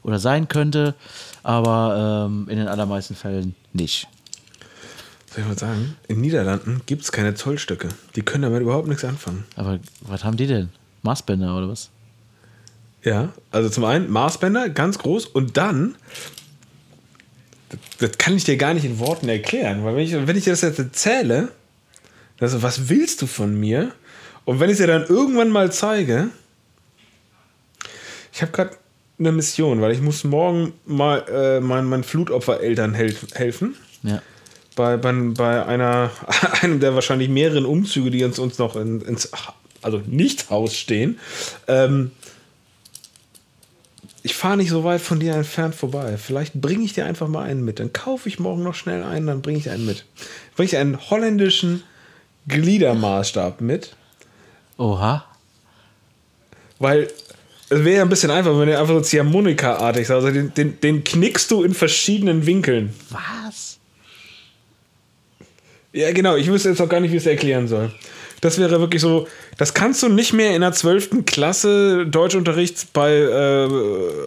oder 0.05 0.21
sein 0.21 0.47
könnte, 0.47 0.95
aber 1.45 2.27
ähm, 2.27 2.49
in 2.49 2.59
den 2.59 2.67
allermeisten 2.67 3.15
Fällen 3.15 3.55
nicht. 3.73 4.09
Soll 5.31 5.43
ich 5.43 5.49
mal 5.49 5.59
sagen? 5.59 5.97
In 6.09 6.21
Niederlanden 6.21 6.83
gibt 6.87 7.03
es 7.03 7.13
keine 7.13 7.35
Zollstöcke. 7.35 7.89
Die 8.17 8.23
können 8.23 8.43
damit 8.43 8.63
überhaupt 8.63 8.89
nichts 8.89 9.05
anfangen. 9.05 9.45
Aber 9.55 9.79
was 10.01 10.25
haben 10.25 10.37
die 10.37 10.47
denn? 10.47 10.71
Maßbänder 11.03 11.57
oder 11.57 11.69
was? 11.69 11.91
Ja, 13.03 13.35
also 13.51 13.69
zum 13.69 13.85
einen 13.85 14.11
Maßbänder, 14.11 14.71
ganz 14.71 14.99
groß, 14.99 15.27
und 15.27 15.59
dann, 15.59 15.97
das, 17.99 18.17
kann 18.17 18.35
ich 18.35 18.45
dir 18.45 18.57
gar 18.57 18.73
nicht 18.73 18.87
in 18.87 18.99
Worten 18.99 19.29
erklären, 19.29 19.85
weil 19.85 19.97
wenn 19.97 20.05
ich, 20.05 20.13
wenn 20.15 20.37
ich 20.37 20.45
dir 20.45 20.53
das 20.53 20.63
jetzt 20.63 20.79
erzähle, 20.79 21.51
also 22.41 22.63
was 22.63 22.89
willst 22.89 23.21
du 23.21 23.27
von 23.27 23.55
mir? 23.59 23.93
Und 24.47 24.61
wenn 24.61 24.71
ich 24.71 24.79
dir 24.79 24.87
dann 24.87 25.05
irgendwann 25.05 25.51
mal 25.51 25.71
zeige, 25.71 26.31
ich 28.33 28.41
habe 28.41 28.53
gerade 28.53 28.77
eine 29.19 29.33
Mission, 29.33 29.81
weil 29.81 29.93
ich 29.93 30.01
muss 30.01 30.25
morgen 30.25 30.73
mal 30.87 31.25
äh, 31.29 31.61
meinen, 31.61 31.89
meinen 31.89 32.05
Flutopfereltern 32.05 32.95
helf, 32.95 33.27
helfen. 33.35 33.77
Ja. 34.03 34.23
Bei, 34.77 34.97
bei, 34.97 35.13
bei 35.13 35.65
einer, 35.65 36.11
einem 36.63 36.81
der 36.81 36.95
wahrscheinlich 36.95 37.29
mehreren 37.29 37.65
Umzüge, 37.65 38.11
die 38.11 38.25
uns, 38.25 38.39
uns 38.39 38.59
noch 38.59 38.77
in, 38.77 39.01
ins, 39.03 39.31
also 39.83 40.03
nicht 40.07 40.51
Haus 40.51 40.77
stehen. 40.77 41.19
Ähm, 41.69 42.11
ich 44.25 44.35
fahre 44.35 44.57
nicht 44.57 44.71
so 44.71 44.85
weit 44.85 45.03
von 45.03 45.21
dir 45.21 45.35
entfernt 45.35 45.75
vorbei. 45.75 46.17
Vielleicht 46.17 46.55
bringe 46.55 46.83
ich 46.83 46.95
dir 46.95 47.05
einfach 47.05 47.29
mal 47.29 47.43
einen 47.45 47.63
mit. 47.63 47.79
Dann 47.79 47.93
kaufe 47.93 48.29
ich 48.29 48.39
morgen 48.39 48.63
noch 48.63 48.75
schnell 48.75 49.03
einen, 49.03 49.27
dann 49.27 49.43
bringe 49.43 49.59
ich 49.59 49.69
einen 49.69 49.85
mit. 49.85 50.07
Bringe 50.57 50.67
ich 50.67 50.77
einen 50.79 51.11
holländischen 51.11 51.83
Gliedermaßstab 52.49 53.61
mit, 53.61 53.97
Oha. 54.79 55.25
weil 56.79 57.09
es 57.75 57.85
wäre 57.85 57.97
ja 57.97 58.03
ein 58.03 58.09
bisschen 58.09 58.31
einfach, 58.31 58.59
wenn 58.59 58.69
du 58.69 58.79
einfach 58.79 58.95
so 58.95 59.01
Ziehharmonika-artig 59.01 60.07
sagst. 60.07 60.25
Also 60.25 60.31
den, 60.35 60.55
den, 60.55 60.81
den 60.81 61.05
knickst 61.05 61.51
du 61.51 61.63
in 61.63 61.75
verschiedenen 61.75 62.47
Winkeln. 62.47 62.95
Was? 63.11 63.79
Ja, 65.93 66.13
genau. 66.13 66.37
Ich 66.37 66.49
wüsste 66.51 66.71
jetzt 66.71 66.81
auch 66.81 66.89
gar 66.89 67.01
nicht, 67.01 67.13
wie 67.13 67.17
ich 67.17 67.23
es 67.23 67.27
erklären 67.27 67.69
soll. 67.69 67.91
Das 68.41 68.59
wäre 68.59 68.79
wirklich 68.79 69.01
so, 69.01 69.27
das 69.57 69.73
kannst 69.73 70.03
du 70.03 70.09
nicht 70.11 70.35
mehr 70.35 70.55
in 70.55 70.61
der 70.61 70.73
12. 70.73 71.25
Klasse 71.25 72.07
Deutschunterricht 72.07 72.93
bei 72.93 73.15
äh, 73.15 73.69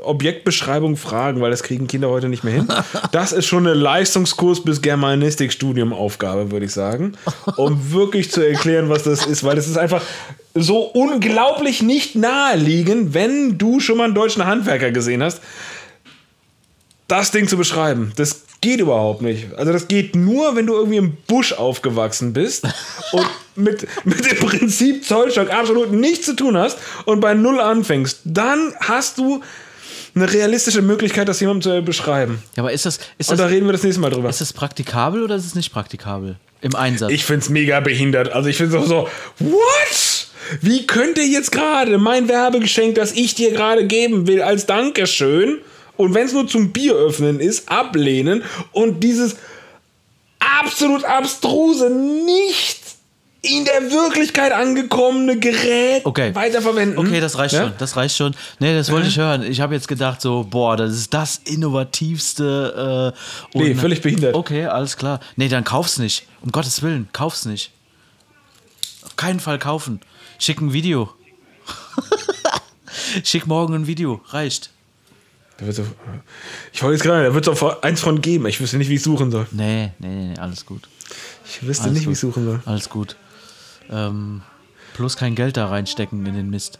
Objektbeschreibung 0.02 0.98
fragen, 0.98 1.40
weil 1.40 1.52
das 1.52 1.62
kriegen 1.62 1.86
Kinder 1.86 2.10
heute 2.10 2.28
nicht 2.28 2.44
mehr 2.44 2.54
hin. 2.54 2.68
Das 3.12 3.32
ist 3.32 3.46
schon 3.46 3.68
eine 3.68 3.76
Leistungskurs 3.76 4.64
bis 4.64 4.82
Germanistik-Studium-Aufgabe, 4.82 6.52
würde 6.52 6.66
ich 6.66 6.72
sagen, 6.72 7.14
um 7.58 7.92
wirklich 7.92 8.32
zu 8.32 8.42
erklären, 8.42 8.90
was 8.90 9.04
das 9.04 9.28
ist, 9.28 9.44
weil 9.44 9.56
das 9.56 9.68
ist 9.68 9.78
einfach 9.78 10.02
so 10.60 10.80
unglaublich 10.80 11.82
nicht 11.82 12.16
naheliegend, 12.16 13.14
wenn 13.14 13.58
du 13.58 13.80
schon 13.80 13.98
mal 13.98 14.06
einen 14.06 14.16
deutschen 14.16 14.46
Handwerker 14.46 14.92
gesehen 14.92 15.24
hast, 15.24 15.42
das 17.08 17.32
Ding 17.32 17.48
zu 17.48 17.58
beschreiben. 17.58 18.12
Das 18.16 18.44
geht 18.62 18.80
überhaupt 18.80 19.22
nicht. 19.22 19.54
Also 19.56 19.72
das 19.72 19.88
geht 19.88 20.16
nur, 20.16 20.56
wenn 20.56 20.68
du 20.68 20.74
irgendwie 20.74 20.98
im 20.98 21.18
Busch 21.28 21.54
aufgewachsen 21.54 22.34
bist 22.34 22.66
und 23.12 23.28
mit, 23.56 23.88
mit 24.06 24.30
dem 24.30 24.38
Prinzip 24.40 25.06
Zollstock 25.06 25.52
absolut 25.52 25.92
nichts 25.92 26.26
zu 26.26 26.36
tun 26.36 26.58
hast 26.58 26.78
und 27.06 27.20
bei 27.20 27.34
Null 27.34 27.60
anfängst. 27.60 28.22
Dann 28.26 28.74
hast 28.80 29.18
du 29.18 29.42
eine 30.16 30.32
realistische 30.32 30.82
Möglichkeit, 30.82 31.28
das 31.28 31.40
jemandem 31.40 31.62
zu 31.62 31.82
beschreiben. 31.84 32.42
Ja, 32.56 32.64
aber 32.64 32.72
ist 32.72 32.86
das, 32.86 33.00
ist 33.18 33.30
Und 33.30 33.38
da 33.38 33.44
das, 33.44 33.52
reden 33.52 33.68
wir 33.68 33.74
das 33.74 33.84
nächste 33.84 34.02
Mal 34.02 34.10
drüber. 34.10 34.30
ist 34.30 34.42
das 34.42 34.54
praktikabel 34.54 35.24
oder 35.24 35.36
ist 35.36 35.46
es 35.46 35.56
nicht 35.56 35.72
praktikabel? 35.72 36.38
Im 36.62 36.76
Einsatz. 36.76 37.12
Ich 37.12 37.24
find's 37.24 37.50
mega 37.50 37.80
behindert. 37.80 38.32
Also 38.32 38.50
ich 38.50 38.58
finde 38.58 38.72
so, 38.72 38.84
so, 38.84 39.10
what? 39.40 40.07
Wie 40.62 40.86
könnte 40.88 41.22
jetzt 41.22 41.52
gerade 41.52 41.98
mein 41.98 42.28
Werbegeschenk, 42.28 42.96
das 42.96 43.12
ich 43.14 43.36
dir 43.36 43.52
gerade 43.52 43.86
geben 43.88 44.28
will, 44.28 44.42
als 44.42 44.66
Dankeschön, 44.66 45.60
und 45.98 46.14
wenn 46.14 46.28
es 46.28 46.34
nur 46.34 46.48
zum 46.48 46.72
Bier 46.72 46.94
öffnen 46.94 47.40
ist, 47.40 47.70
ablehnen 47.70 48.44
und 48.72 49.04
dieses 49.04 49.36
absolut 50.40 51.04
abstruse, 51.06 51.90
nicht 51.90 52.80
in 53.42 53.66
der 53.66 53.92
Wirklichkeit 53.92 54.52
angekommene 54.52 55.40
Gerät 55.40 56.06
Okay. 56.06 56.36
weiterverwenden? 56.36 56.98
Okay, 56.98 57.20
das 57.20 57.38
reicht 57.38 57.54
Ja? 57.54 57.64
schon. 57.64 57.74
Das 57.78 57.96
reicht 57.96 58.16
schon. 58.18 58.36
Nee, 58.60 58.76
das 58.76 58.92
wollte 58.92 59.08
ich 59.08 59.18
hören. 59.18 59.44
Ich 59.44 59.62
habe 59.62 59.74
jetzt 59.74 59.88
gedacht, 59.88 60.22
so, 60.22 60.46
boah, 60.50 60.76
das 60.76 60.92
ist 60.94 61.14
das 61.14 61.42
innovativste. 61.46 63.14
Äh, 63.54 63.58
Nee, 63.58 63.76
völlig 63.76 64.02
behindert. 64.02 64.36
Okay, 64.36 64.66
alles 64.66 64.98
klar. 64.98 65.20
Nee, 65.36 65.48
dann 65.48 65.64
kauf's 65.64 65.98
nicht. 65.98 66.28
Um 66.44 66.52
Gottes 66.52 66.82
Willen, 66.82 67.08
kauf's 67.14 67.46
nicht. 67.46 67.72
Auf 69.06 69.16
keinen 69.16 69.40
Fall 69.40 69.60
kaufen. 69.60 70.02
Schick 70.40 70.62
ein 70.62 70.74
Video. 70.74 71.10
Schick 73.24 73.48
morgen 73.48 73.74
ein 73.74 73.88
Video. 73.88 74.22
Reicht. 74.28 74.70
Ich 75.60 76.84
wollte 76.84 76.94
jetzt 76.94 77.04
gerade, 77.04 77.24
da 77.24 77.34
wird 77.34 77.48
es 77.48 77.64
auch 77.64 77.82
eins 77.82 78.02
von 78.02 78.22
geben. 78.22 78.46
Ich 78.46 78.62
wüsste 78.62 78.78
nicht, 78.78 78.90
wie 78.90 78.96
ich 78.96 79.02
suchen 79.02 79.32
soll. 79.32 79.48
Nee, 79.52 79.92
nee, 79.98 80.08
nee, 80.08 80.28
nee 80.34 80.38
alles 80.38 80.66
gut. 80.66 80.88
Ich 81.46 81.66
wüsste 81.66 81.86
Alles 81.86 81.94
nicht, 81.96 82.04
wie 82.04 82.06
gut. 82.06 82.14
ich 82.14 82.20
suchen 82.20 82.46
soll. 82.46 82.62
Alles 82.66 82.90
gut. 82.90 83.16
Ähm, 83.90 84.44
bloß 84.96 85.18
kein 85.18 85.34
Geld 85.34 85.58
da 85.58 85.68
reinstecken 85.68 86.24
in 86.26 86.36
den 86.36 86.50
Mist. 86.52 86.78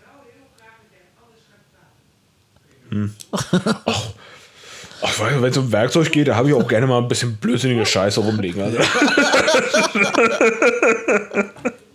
Ach, 5.02 5.20
wenn 5.20 5.44
es 5.44 5.58
um 5.58 5.72
Werkzeug 5.72 6.12
geht, 6.12 6.28
da 6.28 6.36
habe 6.36 6.50
ich 6.50 6.54
auch 6.54 6.68
gerne 6.68 6.86
mal 6.86 7.00
ein 7.00 7.08
bisschen 7.08 7.38
blödsinnige 7.38 7.86
Scheiße 7.86 8.20
rumliegen. 8.20 8.62
Also. 8.62 8.78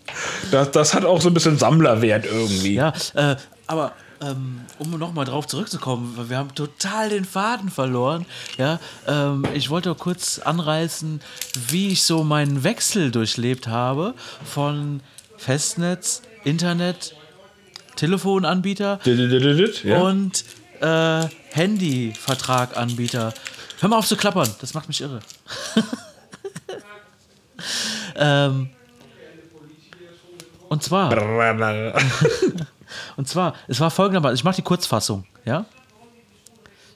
das, 0.52 0.70
das 0.70 0.94
hat 0.94 1.04
auch 1.04 1.20
so 1.20 1.28
ein 1.28 1.34
bisschen 1.34 1.58
Sammlerwert 1.58 2.26
irgendwie. 2.26 2.74
Ja, 2.74 2.92
äh, 3.14 3.36
aber 3.66 3.92
ähm, 4.20 4.60
um 4.78 4.90
nochmal 4.98 5.24
drauf 5.24 5.46
zurückzukommen, 5.46 6.28
wir 6.28 6.36
haben 6.36 6.54
total 6.54 7.08
den 7.08 7.24
Faden 7.24 7.70
verloren. 7.70 8.26
Ja, 8.58 8.78
ähm, 9.06 9.44
ich 9.54 9.70
wollte 9.70 9.90
auch 9.90 9.98
kurz 9.98 10.38
anreißen, 10.38 11.20
wie 11.68 11.88
ich 11.88 12.02
so 12.04 12.22
meinen 12.22 12.62
Wechsel 12.64 13.10
durchlebt 13.10 13.66
habe 13.66 14.14
von 14.44 15.00
Festnetz, 15.38 16.22
Internet, 16.44 17.14
Telefonanbieter 17.96 19.00
Ja. 19.84 20.00
und 20.02 20.44
äh, 20.80 21.26
Handyvertraganbieter. 21.52 23.34
Hör 23.80 23.88
mal 23.88 23.96
auf 23.98 24.06
zu 24.06 24.16
klappern, 24.16 24.48
das 24.60 24.74
macht 24.74 24.86
mich 24.88 25.00
irre. 25.00 25.20
ähm, 28.16 28.70
und 30.72 30.82
zwar. 30.82 31.10
und 33.18 33.28
zwar, 33.28 33.54
es 33.68 33.78
war 33.78 33.90
folgendermaßen, 33.90 34.34
ich 34.34 34.42
mache 34.42 34.56
die 34.56 34.62
Kurzfassung, 34.62 35.26
ja? 35.44 35.66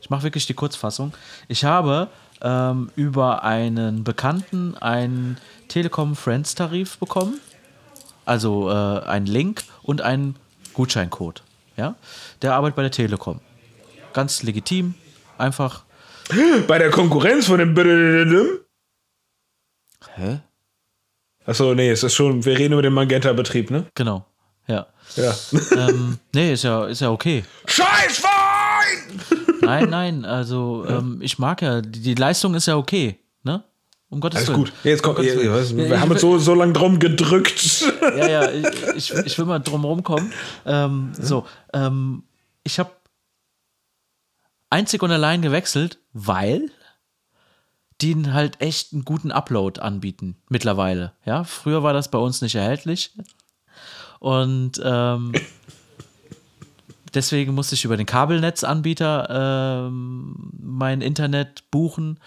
Ich 0.00 0.08
mache 0.08 0.22
wirklich 0.22 0.46
die 0.46 0.54
Kurzfassung. 0.54 1.12
Ich 1.46 1.66
habe 1.66 2.08
ähm, 2.40 2.90
über 2.96 3.44
einen 3.44 4.02
Bekannten 4.02 4.78
einen 4.78 5.36
Telekom 5.68 6.16
Friends 6.16 6.54
Tarif 6.54 6.96
bekommen, 6.96 7.38
also 8.24 8.70
äh, 8.70 8.72
einen 8.72 9.26
Link 9.26 9.62
und 9.82 10.00
einen 10.00 10.36
Gutscheincode, 10.72 11.42
ja? 11.76 11.96
Der 12.40 12.54
arbeitet 12.54 12.76
bei 12.76 12.82
der 12.82 12.92
Telekom. 12.92 13.40
Ganz 14.14 14.42
legitim, 14.42 14.94
einfach. 15.36 15.84
Bei 16.66 16.78
der 16.78 16.90
Konkurrenz 16.90 17.44
von 17.44 17.58
dem. 17.58 17.76
Hä? 20.14 20.40
Achso, 21.46 21.74
nee, 21.74 21.90
es 21.90 22.02
ist 22.02 22.14
schon, 22.14 22.44
wir 22.44 22.58
reden 22.58 22.72
über 22.72 22.82
den 22.82 22.92
Magenta-Betrieb, 22.92 23.70
ne? 23.70 23.86
Genau, 23.94 24.24
ja. 24.66 24.86
Ja. 25.14 25.34
ähm, 25.76 26.18
nee, 26.34 26.52
ist 26.52 26.64
ja, 26.64 26.86
ist 26.86 27.00
ja 27.00 27.10
okay. 27.10 27.44
Scheißwein! 27.66 29.20
Nein, 29.62 29.90
nein, 29.90 30.24
also 30.24 30.84
ähm, 30.88 31.18
ich 31.22 31.38
mag 31.38 31.62
ja, 31.62 31.80
die, 31.80 32.00
die 32.00 32.14
Leistung 32.14 32.54
ist 32.54 32.66
ja 32.66 32.76
okay, 32.76 33.18
ne? 33.44 33.62
Um 34.08 34.20
Gottes 34.20 34.38
Alles 34.38 34.48
Willen. 34.48 34.58
gut. 34.58 34.72
Jetzt 34.84 35.02
kommt, 35.02 35.18
Um 35.18 35.24
ja, 35.24 35.34
wir 35.40 35.86
Ja, 35.88 36.00
haben 36.00 36.10
uns 36.10 36.20
so, 36.20 36.38
so 36.38 36.54
lange 36.54 36.72
drum 36.72 36.98
gedrückt. 36.98 37.84
ja, 38.16 38.28
ja, 38.28 38.50
ich, 38.50 38.94
ich, 38.96 39.12
ich 39.14 39.38
will 39.38 39.46
mal 39.46 39.58
drum 39.58 39.84
rumkommen. 39.84 40.32
Ähm, 40.64 41.10
So, 41.20 41.46
ähm, 41.72 42.22
ich 42.62 42.78
habe 42.78 42.90
einzig 44.70 45.02
und 45.02 45.10
allein 45.10 45.42
gewechselt, 45.42 45.98
weil 46.12 46.70
die 48.00 48.30
halt 48.30 48.60
echt 48.60 48.92
einen 48.92 49.04
guten 49.04 49.32
Upload 49.32 49.80
anbieten 49.80 50.36
mittlerweile. 50.48 51.12
Ja, 51.24 51.44
früher 51.44 51.82
war 51.82 51.92
das 51.92 52.10
bei 52.10 52.18
uns 52.18 52.42
nicht 52.42 52.54
erhältlich. 52.54 53.12
Und 54.18 54.80
ähm, 54.84 55.32
deswegen 57.14 57.54
musste 57.54 57.74
ich 57.74 57.84
über 57.84 57.96
den 57.96 58.06
Kabelnetzanbieter 58.06 59.86
ähm, 59.88 60.52
mein 60.60 61.00
Internet 61.00 61.70
buchen, 61.70 62.20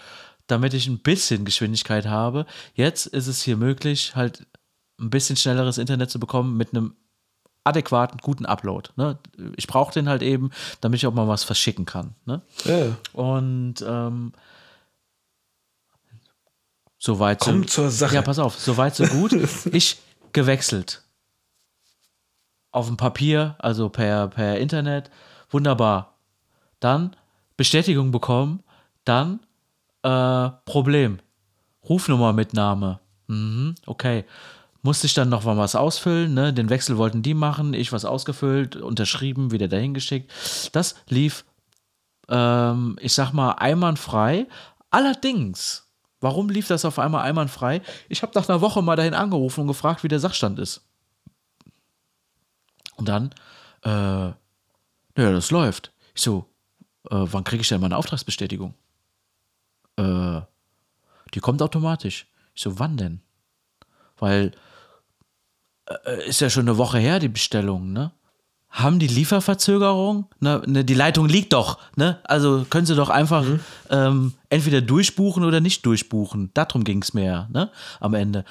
damit 0.46 0.74
ich 0.74 0.88
ein 0.88 0.98
bisschen 0.98 1.44
Geschwindigkeit 1.44 2.06
habe. 2.06 2.46
Jetzt 2.74 3.06
ist 3.06 3.28
es 3.28 3.42
hier 3.42 3.56
möglich, 3.56 4.16
halt 4.16 4.46
ein 4.98 5.10
bisschen 5.10 5.36
schnelleres 5.36 5.78
Internet 5.78 6.10
zu 6.10 6.18
bekommen 6.18 6.56
mit 6.56 6.74
einem 6.74 6.94
adäquaten, 7.64 8.18
guten 8.22 8.46
Upload. 8.46 8.90
Ne? 8.96 9.18
Ich 9.56 9.66
brauche 9.66 9.92
den 9.92 10.08
halt 10.08 10.22
eben, 10.22 10.50
damit 10.80 10.98
ich 10.98 11.06
auch 11.06 11.14
mal 11.14 11.28
was 11.28 11.44
verschicken 11.44 11.84
kann. 11.84 12.14
Ne? 12.24 12.42
Ja. 12.64 12.96
Und 13.12 13.84
ähm, 13.86 14.32
soweit 17.00 17.40
Komm 17.40 17.62
so, 17.62 17.68
zur 17.68 17.90
Sache. 17.90 18.14
Ja, 18.14 18.22
pass 18.22 18.38
auf, 18.38 18.56
soweit 18.56 18.94
so 18.94 19.04
gut. 19.06 19.32
ich 19.72 19.98
gewechselt. 20.32 21.02
Auf 22.70 22.86
dem 22.86 22.96
Papier, 22.96 23.56
also 23.58 23.88
per, 23.88 24.28
per 24.28 24.58
Internet. 24.58 25.10
Wunderbar. 25.48 26.18
Dann 26.78 27.16
Bestätigung 27.56 28.12
bekommen. 28.12 28.62
Dann 29.04 29.40
äh, 30.02 30.50
Problem. 30.66 31.18
Rufnummermitnahme. 31.88 33.00
Mhm, 33.26 33.74
okay. 33.86 34.24
Musste 34.82 35.06
ich 35.06 35.14
dann 35.14 35.28
noch 35.28 35.44
mal 35.44 35.58
was 35.58 35.74
ausfüllen, 35.74 36.32
ne? 36.32 36.54
Den 36.54 36.70
Wechsel 36.70 36.96
wollten 36.96 37.22
die 37.22 37.34
machen, 37.34 37.74
ich 37.74 37.92
was 37.92 38.06
ausgefüllt, 38.06 38.76
unterschrieben, 38.76 39.50
wieder 39.50 39.68
dahin 39.68 39.92
geschickt. 39.92 40.30
Das 40.72 40.94
lief, 41.08 41.44
ähm, 42.28 42.96
ich 43.00 43.12
sag 43.12 43.32
mal, 43.32 43.52
einwandfrei. 43.52 44.46
Allerdings, 44.88 45.89
warum 46.20 46.48
lief 46.48 46.68
das 46.68 46.84
auf 46.84 46.98
einmal 46.98 47.22
einwandfrei? 47.22 47.82
Ich 48.08 48.22
habe 48.22 48.32
nach 48.34 48.48
einer 48.48 48.60
Woche 48.60 48.82
mal 48.82 48.96
dahin 48.96 49.14
angerufen 49.14 49.62
und 49.62 49.66
gefragt, 49.66 50.04
wie 50.04 50.08
der 50.08 50.20
Sachstand 50.20 50.58
ist. 50.58 50.82
Und 52.96 53.08
dann, 53.08 53.30
äh, 53.82 53.88
naja, 53.88 54.34
das 55.16 55.50
läuft. 55.50 55.92
Ich 56.14 56.22
so, 56.22 56.46
äh, 57.10 57.16
wann 57.16 57.44
kriege 57.44 57.62
ich 57.62 57.68
denn 57.68 57.80
meine 57.80 57.96
Auftragsbestätigung? 57.96 58.74
Äh, 59.96 60.40
die 61.34 61.40
kommt 61.40 61.62
automatisch. 61.62 62.26
Ich 62.54 62.62
so, 62.62 62.78
wann 62.78 62.96
denn? 62.96 63.22
Weil 64.18 64.52
äh, 65.86 66.28
ist 66.28 66.40
ja 66.40 66.50
schon 66.50 66.68
eine 66.68 66.78
Woche 66.78 66.98
her, 66.98 67.18
die 67.18 67.28
Bestellung, 67.28 67.92
ne? 67.92 68.12
Haben 68.70 68.98
die 69.00 69.08
Lieferverzögerung? 69.08 70.26
Ne, 70.38 70.62
ne, 70.64 70.84
die 70.84 70.94
Leitung 70.94 71.28
liegt 71.28 71.52
doch, 71.52 71.78
ne? 71.96 72.18
Also 72.24 72.64
können 72.70 72.86
sie 72.86 72.94
doch 72.94 73.10
einfach 73.10 73.42
Mhm. 73.42 73.60
ähm, 73.90 74.32
entweder 74.48 74.80
durchbuchen 74.80 75.44
oder 75.44 75.60
nicht 75.60 75.84
durchbuchen. 75.84 76.50
Darum 76.54 76.84
ging 76.84 77.02
es 77.02 77.12
mir 77.12 77.48
ne? 77.52 77.70
Am 77.98 78.14
Ende. 78.14 78.44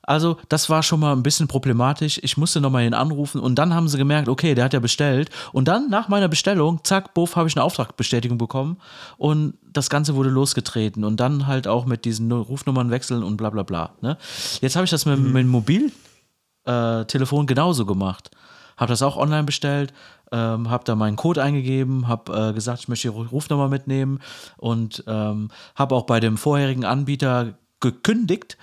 Also, 0.00 0.38
das 0.48 0.70
war 0.70 0.82
schon 0.82 1.00
mal 1.00 1.12
ein 1.12 1.22
bisschen 1.22 1.48
problematisch. 1.48 2.18
Ich 2.22 2.38
musste 2.38 2.62
nochmal 2.62 2.86
ihn 2.86 2.94
anrufen 2.94 3.42
und 3.42 3.56
dann 3.56 3.74
haben 3.74 3.88
sie 3.88 3.98
gemerkt, 3.98 4.30
okay, 4.30 4.54
der 4.54 4.64
hat 4.64 4.72
ja 4.72 4.80
bestellt. 4.80 5.28
Und 5.52 5.68
dann, 5.68 5.90
nach 5.90 6.08
meiner 6.08 6.28
Bestellung, 6.28 6.80
zack, 6.82 7.12
buff, 7.12 7.36
habe 7.36 7.46
ich 7.46 7.54
eine 7.54 7.62
Auftragbestätigung 7.62 8.38
bekommen 8.38 8.78
und 9.18 9.52
das 9.70 9.90
Ganze 9.90 10.14
wurde 10.14 10.30
losgetreten. 10.30 11.04
Und 11.04 11.20
dann 11.20 11.46
halt 11.46 11.68
auch 11.68 11.84
mit 11.84 12.06
diesen 12.06 12.32
Rufnummern 12.32 12.90
wechseln 12.90 13.22
und 13.22 13.36
bla 13.36 13.50
bla 13.50 13.64
bla. 13.64 13.90
Ne? 14.00 14.16
Jetzt 14.62 14.76
habe 14.76 14.86
ich 14.86 14.90
das 14.90 15.04
mit, 15.04 15.18
mit 15.20 15.42
dem 15.42 15.48
Mobiltelefon 15.48 17.46
genauso 17.46 17.84
gemacht. 17.84 18.30
Habe 18.78 18.90
das 18.90 19.02
auch 19.02 19.16
online 19.16 19.44
bestellt, 19.44 19.92
ähm, 20.32 20.70
habe 20.70 20.84
da 20.84 20.94
meinen 20.94 21.16
Code 21.16 21.42
eingegeben, 21.42 22.08
habe 22.08 22.50
äh, 22.50 22.52
gesagt, 22.54 22.80
ich 22.80 22.88
möchte 22.88 23.08
die 23.08 23.14
Ru- 23.14 23.28
Rufnummer 23.28 23.68
mitnehmen 23.68 24.20
und 24.56 25.04
ähm, 25.06 25.50
habe 25.74 25.94
auch 25.94 26.04
bei 26.06 26.20
dem 26.20 26.38
vorherigen 26.38 26.84
Anbieter 26.84 27.58
gekündigt. 27.80 28.56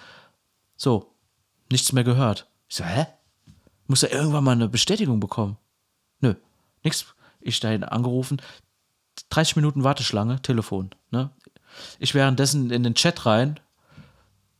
So, 0.77 1.11
nichts 1.71 1.91
mehr 1.93 2.03
gehört. 2.03 2.47
Ich 2.67 2.77
so, 2.77 2.83
hä? 2.83 3.05
Muss 3.87 4.01
ja 4.01 4.09
irgendwann 4.09 4.43
mal 4.43 4.53
eine 4.53 4.67
Bestätigung 4.69 5.19
bekommen. 5.19 5.57
Nö, 6.21 6.33
nichts. 6.83 7.05
Ich 7.39 7.59
dahin 7.59 7.83
angerufen, 7.83 8.41
30 9.29 9.55
Minuten 9.57 9.83
Warteschlange, 9.83 10.41
Telefon. 10.41 10.89
Ne? 11.11 11.29
Ich 11.99 12.15
währenddessen 12.15 12.71
in 12.71 12.83
den 12.83 12.95
Chat 12.95 13.25
rein, 13.25 13.59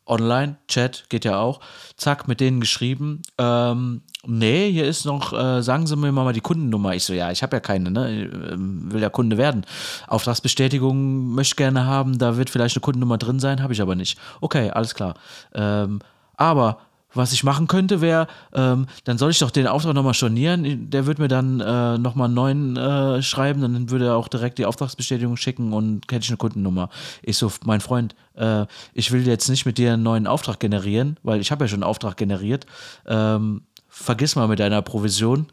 online, 0.06 0.58
Chat 0.68 1.06
geht 1.10 1.26
ja 1.26 1.40
auch, 1.40 1.60
zack, 1.98 2.28
mit 2.28 2.40
denen 2.40 2.60
geschrieben, 2.60 3.22
ähm, 3.38 4.02
nee, 4.26 4.72
hier 4.72 4.86
ist 4.86 5.06
noch, 5.06 5.34
äh, 5.34 5.62
sagen 5.62 5.88
Sie 5.88 5.96
mir 5.96 6.12
mal 6.12 6.34
die 6.34 6.42
Kundennummer. 6.42 6.94
Ich 6.96 7.06
so, 7.06 7.14
ja, 7.14 7.32
ich 7.32 7.44
habe 7.44 7.56
ja 7.56 7.60
keine, 7.60 7.92
ne, 7.92 8.30
ähm, 8.52 8.92
will 8.92 9.02
ja 9.02 9.10
Kunde 9.10 9.38
werden. 9.38 9.66
Auftragsbestätigung 10.08 11.34
möchte 11.34 11.54
ich 11.54 11.58
gerne 11.58 11.86
haben, 11.86 12.18
da 12.18 12.38
wird 12.38 12.50
vielleicht 12.50 12.76
eine 12.76 12.82
Kundennummer 12.82 13.18
drin 13.18 13.40
sein, 13.40 13.62
habe 13.62 13.74
ich 13.74 13.82
aber 13.82 13.96
nicht. 13.96 14.20
Okay, 14.42 14.70
alles 14.70 14.96
klar. 14.96 15.16
Ähm, 15.54 16.00
aber 16.38 16.80
was 17.16 17.34
ich 17.34 17.44
machen 17.44 17.68
könnte, 17.68 18.02
wäre, 18.02 18.28
ähm, 18.54 18.88
dann 19.06 19.18
soll 19.18 19.32
ich 19.32 19.40
doch 19.40 19.52
den 19.52 19.68
Auftrag 19.68 19.94
nochmal 19.94 20.14
stornieren. 20.14 20.90
Der 20.90 21.06
wird 21.06 21.20
mir 21.20 21.28
dann 21.28 21.60
äh, 21.60 21.98
nochmal 21.98 22.26
einen 22.26 22.34
neuen 22.34 22.78
äh, 22.78 23.22
schreiben, 23.22 23.62
dann 23.62 23.90
würde 23.90 24.08
er 24.08 24.16
auch 24.16 24.28
direkt 24.28 24.58
die 24.58 24.66
Auftragsbestätigung 24.66 25.38
schicken 25.38 25.74
und 25.74 26.04
hätte 26.12 26.24
ich 26.24 26.30
eine 26.30 26.38
Kundennummer. 26.38 26.90
Ich 27.24 27.38
so, 27.38 27.52
mein 27.64 27.82
Freund, 27.82 28.16
äh, 28.36 28.66
ich 28.94 29.12
will 29.12 29.26
jetzt 29.28 29.50
nicht 29.50 29.66
mit 29.66 29.78
dir 29.78 29.94
einen 29.94 30.04
neuen 30.04 30.28
Auftrag 30.28 30.60
generieren, 30.60 31.18
weil 31.24 31.40
ich 31.40 31.52
habe 31.52 31.64
ja 31.64 31.68
schon 31.68 31.84
einen 31.84 31.90
Auftrag 31.90 32.18
generiert. 32.18 32.66
Ähm, 33.06 33.62
vergiss 33.88 34.36
mal 34.36 34.48
mit 34.48 34.60
deiner 34.60 34.82
Provision. 34.82 35.48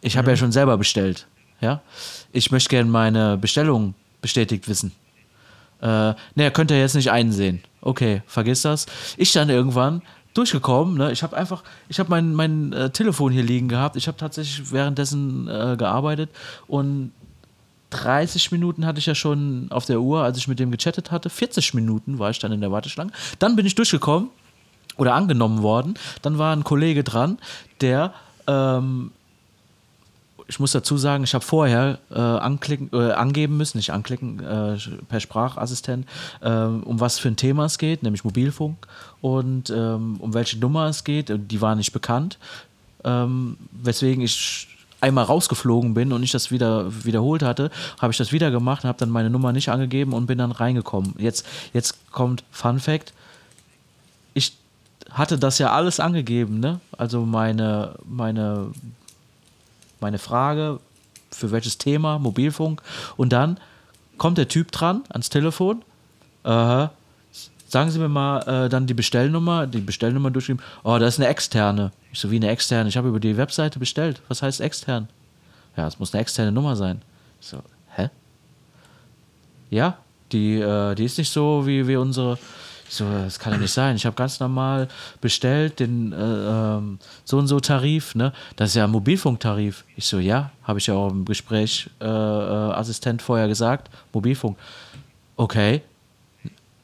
Ich 0.00 0.16
habe 0.16 0.30
ja 0.30 0.36
schon 0.36 0.52
selber 0.52 0.76
bestellt. 0.78 1.26
Ja? 1.60 1.80
Ich 2.32 2.50
möchte 2.50 2.68
gerne 2.68 2.90
meine 2.90 3.36
Bestellung 3.38 3.94
bestätigt 4.20 4.68
wissen. 4.68 4.92
Äh, 5.82 6.14
ne, 6.34 6.50
könnt 6.52 6.70
ihr 6.70 6.78
jetzt 6.78 6.94
nicht 6.94 7.10
einsehen. 7.10 7.62
Okay, 7.80 8.22
vergiss 8.26 8.62
das. 8.62 8.86
Ich 9.16 9.32
dann 9.32 9.50
irgendwann 9.50 10.02
durchgekommen, 10.34 10.96
ne? 10.96 11.12
Ich 11.12 11.22
habe 11.22 11.36
einfach, 11.36 11.62
ich 11.88 11.98
habe 11.98 12.08
mein, 12.08 12.34
mein 12.34 12.72
äh, 12.72 12.90
Telefon 12.90 13.32
hier 13.32 13.42
liegen 13.42 13.68
gehabt. 13.68 13.96
Ich 13.96 14.06
habe 14.06 14.16
tatsächlich 14.16 14.72
währenddessen 14.72 15.48
äh, 15.48 15.76
gearbeitet 15.76 16.30
und 16.68 17.12
30 17.90 18.52
Minuten 18.52 18.86
hatte 18.86 19.00
ich 19.00 19.06
ja 19.06 19.14
schon 19.14 19.66
auf 19.70 19.84
der 19.84 20.00
Uhr, 20.00 20.22
als 20.22 20.38
ich 20.38 20.48
mit 20.48 20.58
dem 20.58 20.70
gechattet 20.70 21.10
hatte. 21.10 21.28
40 21.28 21.74
Minuten 21.74 22.18
war 22.18 22.30
ich 22.30 22.38
dann 22.38 22.52
in 22.52 22.62
der 22.62 22.72
Warteschlange. 22.72 23.12
Dann 23.38 23.54
bin 23.54 23.66
ich 23.66 23.74
durchgekommen 23.74 24.30
oder 24.96 25.14
angenommen 25.14 25.62
worden. 25.62 25.94
Dann 26.22 26.38
war 26.38 26.56
ein 26.56 26.64
Kollege 26.64 27.04
dran, 27.04 27.38
der 27.82 28.14
ähm, 28.46 29.10
ich 30.48 30.60
muss 30.60 30.72
dazu 30.72 30.96
sagen, 30.96 31.24
ich 31.24 31.34
habe 31.34 31.44
vorher 31.44 31.98
äh, 32.10 32.18
anklicken, 32.18 32.90
äh, 32.92 33.12
angeben 33.12 33.56
müssen, 33.56 33.78
nicht 33.78 33.92
anklicken, 33.92 34.40
äh, 34.40 34.76
per 35.08 35.20
Sprachassistent, 35.20 36.06
äh, 36.40 36.50
um 36.50 37.00
was 37.00 37.18
für 37.18 37.28
ein 37.28 37.36
Thema 37.36 37.66
es 37.66 37.78
geht, 37.78 38.02
nämlich 38.02 38.24
Mobilfunk 38.24 38.86
und 39.20 39.70
ähm, 39.70 40.16
um 40.18 40.34
welche 40.34 40.58
Nummer 40.58 40.86
es 40.86 41.04
geht. 41.04 41.32
Die 41.50 41.60
war 41.60 41.74
nicht 41.74 41.92
bekannt, 41.92 42.38
ähm, 43.04 43.56
weswegen 43.72 44.22
ich 44.22 44.68
einmal 45.00 45.24
rausgeflogen 45.24 45.94
bin 45.94 46.12
und 46.12 46.22
ich 46.22 46.30
das 46.30 46.50
wieder 46.50 47.04
wiederholt 47.04 47.42
hatte, 47.42 47.70
habe 48.00 48.12
ich 48.12 48.18
das 48.18 48.30
wieder 48.30 48.50
gemacht 48.50 48.84
habe 48.84 48.98
dann 48.98 49.10
meine 49.10 49.30
Nummer 49.30 49.52
nicht 49.52 49.68
angegeben 49.68 50.12
und 50.12 50.26
bin 50.26 50.38
dann 50.38 50.52
reingekommen. 50.52 51.14
Jetzt, 51.18 51.44
jetzt 51.72 52.12
kommt 52.12 52.44
Fun 52.52 52.78
Fact. 52.78 53.12
Ich 54.32 54.56
hatte 55.10 55.38
das 55.38 55.58
ja 55.58 55.72
alles 55.72 55.98
angegeben, 55.98 56.60
ne? 56.60 56.80
Also 56.96 57.26
meine, 57.26 57.96
meine 58.04 58.70
meine 60.02 60.18
Frage, 60.18 60.80
für 61.30 61.50
welches 61.50 61.78
Thema, 61.78 62.18
Mobilfunk. 62.18 62.82
Und 63.16 63.32
dann 63.32 63.58
kommt 64.18 64.38
der 64.38 64.48
Typ 64.48 64.70
dran 64.72 65.02
ans 65.08 65.30
Telefon. 65.30 65.82
Äh, 66.44 66.88
sagen 67.68 67.90
Sie 67.90 67.98
mir 67.98 68.08
mal 68.08 68.40
äh, 68.42 68.68
dann 68.68 68.86
die 68.86 68.94
Bestellnummer, 68.94 69.66
die 69.66 69.80
Bestellnummer 69.80 70.30
durchgeben. 70.30 70.62
Oh, 70.84 70.98
da 70.98 71.06
ist 71.06 71.18
eine 71.18 71.28
externe. 71.28 71.90
Ich 72.12 72.20
so, 72.20 72.30
wie 72.30 72.36
eine 72.36 72.50
externe? 72.50 72.88
Ich 72.88 72.96
habe 72.96 73.08
über 73.08 73.20
die 73.20 73.36
Webseite 73.36 73.78
bestellt. 73.78 74.20
Was 74.28 74.42
heißt 74.42 74.60
extern? 74.60 75.08
Ja, 75.76 75.86
es 75.86 75.98
muss 75.98 76.12
eine 76.12 76.20
externe 76.20 76.52
Nummer 76.52 76.76
sein. 76.76 77.00
Ich 77.40 77.46
so, 77.46 77.62
hä? 77.96 78.10
Ja, 79.70 79.96
die, 80.32 80.60
äh, 80.60 80.94
die 80.94 81.04
ist 81.04 81.16
nicht 81.16 81.30
so 81.30 81.66
wie, 81.66 81.88
wie 81.88 81.96
unsere. 81.96 82.38
Ich 82.92 82.98
so, 82.98 83.10
das 83.10 83.38
kann 83.38 83.54
ja 83.54 83.58
nicht 83.58 83.72
sein. 83.72 83.96
Ich 83.96 84.04
habe 84.04 84.14
ganz 84.16 84.38
normal 84.38 84.86
bestellt 85.22 85.80
den 85.80 86.12
äh, 86.12 86.16
ähm, 86.16 86.98
so 87.24 87.38
und 87.38 87.46
so 87.46 87.58
Tarif, 87.58 88.14
ne? 88.14 88.34
Das 88.56 88.68
ist 88.68 88.74
ja 88.74 88.84
ein 88.84 88.90
Mobilfunktarif. 88.90 89.84
Ich 89.96 90.04
so, 90.04 90.18
ja, 90.18 90.50
habe 90.64 90.78
ich 90.78 90.88
ja 90.88 90.94
auch 90.94 91.10
im 91.10 91.24
Gespräch 91.24 91.88
äh, 92.02 92.04
äh, 92.04 92.08
Assistent 92.08 93.22
vorher 93.22 93.48
gesagt. 93.48 93.88
Mobilfunk. 94.12 94.58
Okay. 95.36 95.80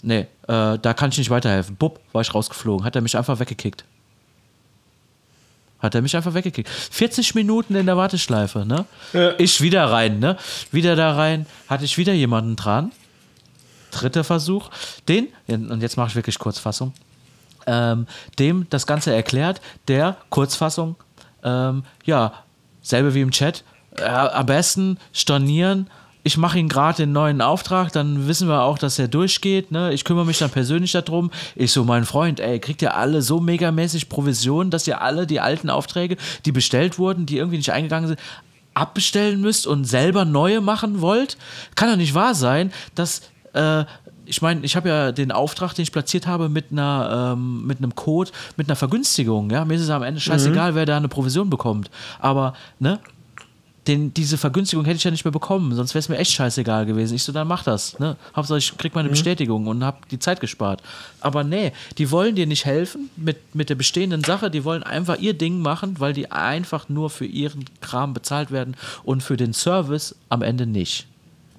Nee, 0.03 0.21
äh, 0.47 0.79
da 0.79 0.95
kann 0.95 1.11
ich 1.11 1.19
nicht 1.19 1.29
weiterhelfen. 1.29 1.77
Bub, 1.77 2.01
war 2.13 2.23
ich 2.23 2.35
rausgeflogen. 2.35 2.87
Hat 2.87 2.97
er 2.97 3.03
mich 3.03 3.15
einfach 3.15 3.39
weggekickt. 3.39 3.85
Hat 5.79 5.95
er 5.95 6.01
mich 6.01 6.17
einfach 6.17 6.33
weggekickt. 6.33 6.71
40 6.71 7.35
Minuten 7.35 7.75
in 7.75 7.85
der 7.85 7.99
Warteschleife, 7.99 8.65
ne? 8.65 8.87
Ich 9.37 9.61
wieder 9.61 9.85
rein, 9.91 10.21
ne? 10.21 10.39
Wieder 10.73 10.97
da 10.97 11.17
rein. 11.17 11.45
Hatte 11.69 11.85
ich 11.85 11.99
wieder 11.99 12.15
jemanden 12.15 12.57
dran. 12.57 12.93
Dritter 13.91 14.25
Versuch. 14.25 14.71
Den, 15.09 15.29
und 15.47 15.83
jetzt 15.83 15.97
mache 15.97 16.09
ich 16.09 16.17
wirklich 16.17 16.39
Kurzfassung, 16.39 16.93
ähm, 17.67 18.07
dem 18.39 18.67
das 18.71 18.87
Ganze 18.87 19.15
erklärt, 19.15 19.61
der 19.89 20.17
Kurzfassung, 20.31 20.97
ähm, 21.43 21.85
ja, 22.05 22.33
selbe 22.83 23.15
wie 23.15 23.21
im 23.21 23.31
Chat, 23.31 23.65
äh, 23.97 24.05
am 24.05 24.47
besten 24.47 24.99
stornieren. 25.13 25.89
ich 26.25 26.37
mache 26.37 26.59
ihn 26.59 26.69
gerade 26.69 26.99
den 26.99 27.13
neuen 27.13 27.41
Auftrag, 27.41 27.91
dann 27.93 28.29
wissen 28.29 28.49
wir 28.49 28.63
auch, 28.63 28.77
dass 28.77 28.99
er 28.99 29.09
durchgeht. 29.09 29.71
Ne? 29.71 29.95
Ich 29.95 30.05
kümmere 30.05 30.27
mich 30.27 30.39
dann 30.39 30.51
persönlich 30.51 30.93
darum. 30.93 31.31
Ich 31.57 31.73
so, 31.73 31.85
mein 31.85 32.05
Freund, 32.05 32.39
ey, 32.39 32.59
kriegt 32.59 32.83
ihr 32.83 32.97
alle 32.97 33.23
so 33.23 33.41
megamäßig 33.41 34.11
Provision, 34.11 34.71
dass 34.71 34.87
ihr 34.87 35.01
alle 35.01 35.27
die 35.27 35.41
alten 35.41 35.71
Aufträge, 35.71 36.19
die 36.45 36.53
bestellt 36.53 36.99
wurden, 36.99 37.25
die 37.25 37.39
irgendwie 37.39 37.57
nicht 37.57 37.73
eingegangen 37.73 38.09
sind, 38.09 38.21
abbestellen 38.75 39.41
müsst 39.41 39.67
und 39.67 39.87
selber 39.87 40.27
neue 40.27 40.61
machen 40.61 41.01
wollt? 41.01 41.39
Kann 41.77 41.89
doch 41.89 41.97
nicht 41.97 42.15
wahr 42.15 42.35
sein, 42.35 42.73
dass 42.95 43.23
äh, 43.53 43.85
ich 44.29 44.43
meine, 44.43 44.65
ich 44.65 44.77
habe 44.77 44.89
ja 44.89 45.13
den 45.13 45.33
Auftrag, 45.33 45.75
den 45.75 45.83
ich 45.83 45.93
platziert 45.93 46.27
habe, 46.27 46.49
mit 46.49 46.67
einer, 46.71 47.33
ähm, 47.33 47.67
mit 47.67 47.79
einem 47.79 47.95
Code, 47.95 48.31
mit 48.57 48.69
einer 48.69 48.77
Vergünstigung. 48.77 49.51
Ja, 49.51 49.65
mir 49.65 49.75
ist 49.75 49.83
es 49.83 49.91
am 49.91 50.03
Ende 50.03 50.21
scheißegal, 50.21 50.73
mhm. 50.73 50.77
wer 50.77 50.87
da 50.87 50.97
eine 50.97 51.09
Provision 51.09 51.49
bekommt. 51.49 51.91
Aber 52.21 52.53
ne, 52.79 53.01
den, 53.89 54.13
diese 54.13 54.37
Vergünstigung 54.37 54.85
hätte 54.85 54.99
ich 54.99 55.05
ja 55.05 55.11
nicht 55.11 55.25
mehr 55.25 55.33
bekommen, 55.33 55.75
sonst 55.75 55.95
wäre 55.95 56.01
es 56.01 56.11
mir 56.11 56.19
echt 56.19 56.33
scheißegal 56.33 56.85
gewesen. 56.85 57.15
Ich 57.15 57.23
so, 57.23 57.33
dann 57.33 57.49
mach 57.49 57.65
das. 57.65 57.99
Ne? 57.99 58.17
Hauptsache, 58.37 58.59
ich 58.59 58.77
krieg 58.77 58.95
meine 58.95 59.09
mhm. 59.09 59.13
Bestätigung 59.13 59.67
und 59.67 59.83
habe 59.83 59.99
die 60.11 60.19
Zeit 60.19 60.41
gespart. 60.41 60.83
Aber 61.21 61.43
nee, 61.43 61.73
die 61.97 62.11
wollen 62.11 62.35
dir 62.35 62.47
nicht 62.47 62.67
helfen 62.67 63.09
mit, 63.17 63.55
mit 63.55 63.71
der 63.71 63.77
bestehenden 63.77 64.23
Sache, 64.23 64.51
die 64.51 64.65
wollen 64.65 64.83
einfach 64.83 65.19
ihr 65.19 65.33
Ding 65.33 65.61
machen, 65.61 65.99
weil 65.99 66.13
die 66.13 66.31
einfach 66.31 66.91
nur 66.91 67.09
für 67.09 67.25
ihren 67.25 67.65
Kram 67.81 68.13
bezahlt 68.13 68.51
werden 68.51 68.77
und 69.05 69.23
für 69.23 69.39
den 69.39 69.55
Service 69.55 70.15
am 70.29 70.43
Ende 70.43 70.67
nicht. 70.67 71.07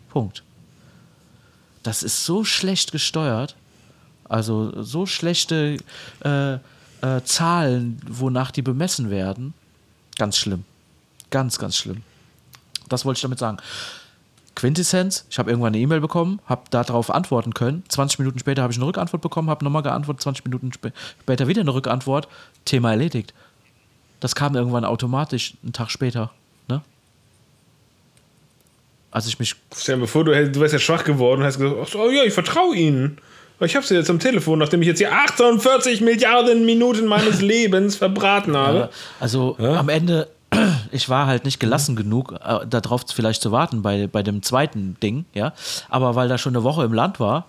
Punkt. 0.09 0.43
Das 1.89 2.03
ist 2.03 2.23
so 2.23 2.43
schlecht 2.43 2.91
gesteuert. 2.91 3.55
Also 4.25 4.83
so 4.83 5.07
schlechte 5.07 5.77
äh, 6.23 6.53
äh, 6.53 7.23
Zahlen, 7.23 7.99
wonach 8.07 8.51
die 8.51 8.61
bemessen 8.61 9.09
werden. 9.09 9.55
Ganz 10.15 10.37
schlimm. 10.37 10.65
Ganz, 11.31 11.57
ganz 11.57 11.75
schlimm. 11.77 12.03
Das 12.89 13.05
wollte 13.05 13.17
ich 13.17 13.21
damit 13.23 13.39
sagen. 13.39 13.57
Quintessenz, 14.53 15.25
ich 15.31 15.39
habe 15.39 15.49
irgendwann 15.49 15.73
eine 15.73 15.79
E-Mail 15.81 15.99
bekommen, 15.99 16.41
habe 16.45 16.61
darauf 16.69 17.09
antworten 17.09 17.55
können. 17.55 17.81
20 17.89 18.19
Minuten 18.19 18.37
später 18.37 18.61
habe 18.61 18.71
ich 18.71 18.77
eine 18.77 18.85
Rückantwort 18.85 19.23
bekommen, 19.23 19.49
habe 19.49 19.65
nochmal 19.65 19.81
geantwortet, 19.81 20.21
20 20.21 20.45
Minuten 20.45 20.69
sp 20.69 20.93
später 21.23 21.47
wieder 21.47 21.61
eine 21.61 21.73
Rückantwort. 21.73 22.27
Thema 22.65 22.91
erledigt. 22.91 23.33
Das 24.19 24.35
kam 24.35 24.55
irgendwann 24.55 24.85
automatisch 24.85 25.55
einen 25.63 25.73
Tag 25.73 25.89
später. 25.89 26.29
Als 29.11 29.27
ich 29.27 29.39
mich. 29.39 29.55
Stell 29.75 29.99
dir 29.99 30.07
vor, 30.07 30.23
du, 30.23 30.51
du 30.51 30.59
wärst 30.59 30.73
ja 30.73 30.79
schwach 30.79 31.03
geworden 31.03 31.41
und 31.41 31.47
hast 31.47 31.59
gesagt: 31.59 31.95
Oh 31.95 32.09
ja, 32.09 32.23
ich 32.23 32.33
vertraue 32.33 32.75
Ihnen. 32.75 33.17
Ich 33.61 33.75
habe 33.75 33.85
sie 33.85 33.95
jetzt 33.95 34.09
am 34.09 34.19
Telefon, 34.19 34.59
nachdem 34.59 34.81
ich 34.81 34.87
jetzt 34.87 34.99
hier 34.99 35.11
48 35.11 35.99
Milliarden 36.01 36.65
Minuten 36.65 37.07
meines 37.07 37.41
Lebens 37.41 37.97
verbraten 37.97 38.55
habe. 38.55 38.89
Also 39.19 39.57
ja? 39.59 39.75
am 39.75 39.89
Ende 39.89 40.29
ich 40.91 41.09
war 41.09 41.27
halt 41.27 41.45
nicht 41.45 41.59
gelassen 41.59 41.95
genug, 41.95 42.33
äh, 42.43 42.65
darauf 42.67 43.03
vielleicht 43.13 43.41
zu 43.41 43.51
warten 43.51 43.81
bei, 43.81 44.07
bei 44.07 44.23
dem 44.23 44.41
zweiten 44.41 44.97
Ding, 45.01 45.25
ja. 45.33 45.53
Aber 45.89 46.15
weil 46.15 46.27
da 46.29 46.37
schon 46.37 46.55
eine 46.55 46.63
Woche 46.63 46.83
im 46.83 46.93
Land 46.93 47.19
war, 47.19 47.47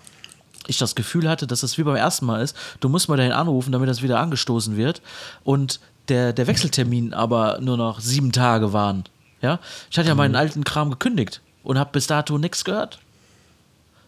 ich 0.67 0.79
das 0.79 0.95
Gefühl 0.95 1.29
hatte, 1.29 1.47
dass 1.47 1.63
es 1.63 1.79
wie 1.79 1.83
beim 1.83 1.97
ersten 1.97 2.27
Mal 2.27 2.43
ist, 2.43 2.57
du 2.81 2.89
musst 2.89 3.09
mal 3.09 3.17
dahin 3.17 3.33
anrufen, 3.33 3.73
damit 3.73 3.89
das 3.89 4.03
wieder 4.03 4.21
angestoßen 4.21 4.77
wird. 4.77 5.01
Und 5.45 5.81
der, 6.09 6.33
der 6.33 6.47
Wechseltermin 6.47 7.15
aber 7.15 7.59
nur 7.61 7.77
noch 7.77 8.01
sieben 8.01 8.33
Tage 8.33 8.73
waren. 8.73 9.05
Ja? 9.43 9.59
Ich 9.91 9.99
hatte 9.99 10.09
ja 10.09 10.15
meinen 10.15 10.33
mhm. 10.33 10.39
alten 10.39 10.65
Kram 10.65 10.91
gekündigt 10.91 11.41
und 11.63 11.79
habe 11.79 11.91
bis 11.93 12.07
dato 12.07 12.39
nichts 12.39 12.65
gehört. 12.65 12.99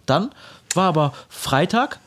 Dann 0.07 0.31
war 0.75 0.89
aber 0.89 1.13
Freitag, 1.29 1.99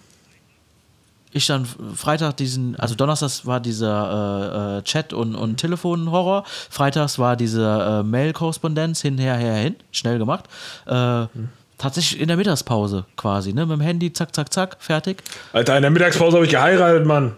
ich 1.32 1.48
dann 1.48 1.66
Freitag 1.66 2.38
diesen, 2.38 2.76
also 2.78 2.96
Donnerstags 2.96 3.46
war 3.46 3.60
dieser 3.60 4.78
äh, 4.78 4.78
äh, 4.78 4.82
Chat- 4.84 5.14
und, 5.14 5.36
und 5.36 5.58
Telefonhorror, 5.58 6.46
Freitags 6.70 7.20
war 7.20 7.36
diese 7.36 8.02
äh, 8.02 8.04
Mail-Korrespondenz 8.04 9.02
hinher, 9.02 9.36
her, 9.36 9.56
hin, 9.56 9.76
schnell 9.92 10.18
gemacht. 10.18 10.46
Äh, 10.88 11.24
mhm. 11.24 11.50
Tatsächlich 11.78 12.22
in 12.22 12.30
der 12.30 12.38
Mittagspause 12.38 13.04
quasi, 13.18 13.52
ne? 13.52 13.66
Mit 13.66 13.80
dem 13.80 13.82
Handy, 13.82 14.14
zack, 14.14 14.34
zack, 14.34 14.54
zack, 14.54 14.78
fertig. 14.80 15.22
Alter, 15.52 15.76
in 15.76 15.82
der 15.82 15.92
Mittagspause 15.92 16.38
habe 16.38 16.46
ich 16.46 16.52
geheiratet, 16.52 17.06
Mann. 17.06 17.36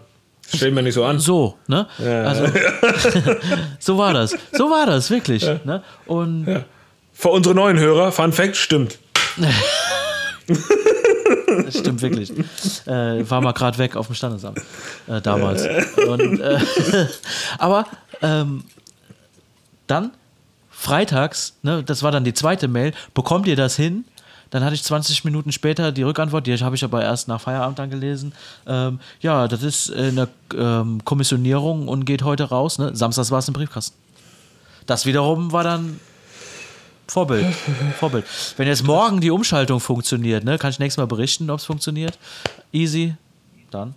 Stell 0.54 0.70
mir 0.70 0.82
nicht 0.82 0.94
so 0.94 1.04
an. 1.04 1.18
So, 1.18 1.58
ne? 1.66 1.88
Ja. 1.98 2.22
Also, 2.22 2.46
so 3.80 3.98
war 3.98 4.14
das. 4.14 4.36
So 4.52 4.70
war 4.70 4.86
das, 4.86 5.10
wirklich. 5.10 5.42
Ja. 5.42 5.58
Ne? 5.64 5.82
Und. 6.06 6.64
Für 7.18 7.30
unsere 7.30 7.52
neuen 7.52 7.80
Hörer, 7.80 8.12
Fun 8.12 8.32
Fact, 8.32 8.56
stimmt. 8.56 9.00
Das 11.64 11.76
stimmt 11.76 12.00
wirklich. 12.00 12.30
Äh, 12.86 13.28
war 13.28 13.40
mal 13.40 13.50
gerade 13.50 13.76
weg 13.78 13.96
auf 13.96 14.06
dem 14.06 14.14
Standesamt 14.14 14.60
äh, 15.08 15.20
damals. 15.20 15.66
Und, 15.96 16.38
äh, 16.38 16.60
aber 17.58 17.86
ähm, 18.22 18.62
dann 19.88 20.12
freitags, 20.70 21.54
ne, 21.62 21.82
das 21.82 22.04
war 22.04 22.12
dann 22.12 22.22
die 22.22 22.34
zweite 22.34 22.68
Mail, 22.68 22.94
bekommt 23.14 23.48
ihr 23.48 23.56
das 23.56 23.74
hin? 23.74 24.04
Dann 24.50 24.62
hatte 24.62 24.76
ich 24.76 24.84
20 24.84 25.24
Minuten 25.24 25.50
später 25.50 25.90
die 25.90 26.04
Rückantwort, 26.04 26.46
die 26.46 26.56
habe 26.56 26.76
ich 26.76 26.84
aber 26.84 27.02
erst 27.02 27.26
nach 27.26 27.40
Feierabend 27.40 27.80
dann 27.80 27.90
gelesen. 27.90 28.32
Ähm, 28.68 29.00
ja, 29.20 29.48
das 29.48 29.64
ist 29.64 29.92
eine 29.92 30.28
ähm, 30.56 31.04
Kommissionierung 31.04 31.88
und 31.88 32.04
geht 32.04 32.22
heute 32.22 32.44
raus. 32.44 32.78
Ne? 32.78 32.94
Samstags 32.94 33.32
war 33.32 33.40
es 33.40 33.48
im 33.48 33.54
Briefkasten. 33.54 33.96
Das 34.86 35.04
wiederum 35.04 35.50
war 35.50 35.64
dann 35.64 35.98
Vorbild. 37.08 37.46
Vorbild. 37.98 38.26
Wenn 38.58 38.68
jetzt 38.68 38.84
morgen 38.84 39.20
die 39.20 39.30
Umschaltung 39.30 39.80
funktioniert, 39.80 40.44
ne, 40.44 40.58
kann 40.58 40.70
ich 40.70 40.78
nächstes 40.78 40.98
Mal 40.98 41.06
berichten, 41.06 41.48
ob 41.48 41.58
es 41.58 41.64
funktioniert. 41.64 42.18
Easy. 42.70 43.14
Dann 43.70 43.94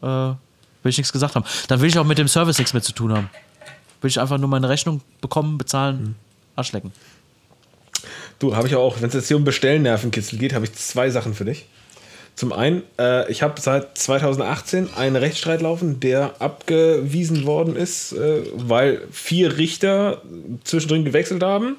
äh, 0.00 0.06
will 0.06 0.36
ich 0.84 0.96
nichts 0.96 1.12
gesagt 1.12 1.34
haben. 1.34 1.44
Dann 1.66 1.80
will 1.80 1.88
ich 1.88 1.98
auch 1.98 2.04
mit 2.04 2.18
dem 2.18 2.28
Service 2.28 2.58
nichts 2.58 2.72
mehr 2.72 2.82
zu 2.82 2.92
tun 2.92 3.12
haben. 3.12 3.30
Will 4.00 4.08
ich 4.08 4.20
einfach 4.20 4.38
nur 4.38 4.48
meine 4.48 4.68
Rechnung 4.68 5.00
bekommen, 5.20 5.58
bezahlen, 5.58 6.02
mhm. 6.02 6.14
Arschlecken. 6.54 6.92
Du, 8.38 8.54
habe 8.54 8.68
ich 8.68 8.76
auch, 8.76 9.00
wenn 9.00 9.08
es 9.08 9.14
jetzt 9.14 9.28
hier 9.28 9.36
um 9.36 9.44
Bestellnervenkitzel 9.44 10.38
geht, 10.38 10.54
habe 10.54 10.64
ich 10.64 10.72
zwei 10.74 11.10
Sachen 11.10 11.34
für 11.34 11.44
dich. 11.44 11.66
Zum 12.34 12.52
einen, 12.52 12.82
äh, 12.98 13.30
ich 13.30 13.42
habe 13.42 13.60
seit 13.60 13.98
2018 13.98 14.94
einen 14.94 15.16
Rechtsstreit 15.16 15.60
laufen, 15.60 16.00
der 16.00 16.40
abgewiesen 16.40 17.44
worden 17.44 17.76
ist, 17.76 18.12
äh, 18.12 18.42
weil 18.54 19.02
vier 19.10 19.58
Richter 19.58 20.22
zwischendrin 20.64 21.04
gewechselt 21.04 21.42
haben 21.42 21.76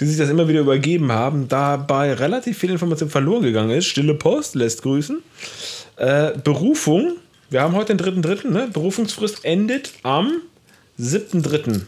die 0.00 0.06
sich 0.06 0.16
das 0.16 0.30
immer 0.30 0.46
wieder 0.48 0.60
übergeben 0.60 1.10
haben, 1.12 1.48
dabei 1.48 2.12
relativ 2.12 2.58
viel 2.58 2.70
Information 2.70 3.10
verloren 3.10 3.42
gegangen 3.42 3.70
ist. 3.70 3.86
Stille 3.86 4.14
Post 4.14 4.54
lässt 4.54 4.82
grüßen. 4.82 5.22
Äh, 5.96 6.38
Berufung, 6.42 7.16
wir 7.50 7.62
haben 7.62 7.74
heute 7.74 7.96
den 7.96 8.22
3.3., 8.22 8.48
ne? 8.48 8.68
Berufungsfrist 8.72 9.44
endet 9.44 9.92
am 10.02 10.42
7.3. 11.00 11.82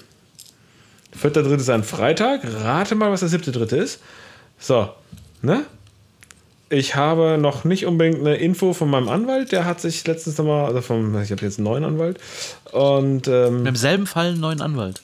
4.3. 1.20 1.56
ist 1.56 1.70
ein 1.70 1.84
Freitag. 1.84 2.42
Rate 2.62 2.94
mal, 2.94 3.10
was 3.12 3.20
der 3.20 3.28
7.3. 3.28 3.76
ist. 3.76 4.00
So, 4.58 4.88
ne? 5.42 5.64
Ich 6.72 6.94
habe 6.94 7.36
noch 7.38 7.64
nicht 7.64 7.86
unbedingt 7.86 8.20
eine 8.20 8.36
Info 8.36 8.72
von 8.72 8.88
meinem 8.88 9.08
Anwalt. 9.08 9.50
Der 9.50 9.64
hat 9.64 9.80
sich 9.80 10.06
letztens 10.06 10.38
nochmal, 10.38 10.66
also 10.66 10.80
vom, 10.80 11.20
ich 11.20 11.32
habe 11.32 11.44
jetzt 11.44 11.58
einen 11.58 11.64
neuen 11.64 11.84
Anwalt. 11.84 12.18
Und, 12.70 13.26
ähm, 13.26 13.66
Im 13.66 13.76
selben 13.76 14.06
Fall 14.06 14.28
einen 14.28 14.40
neuen 14.40 14.60
Anwalt. 14.60 15.02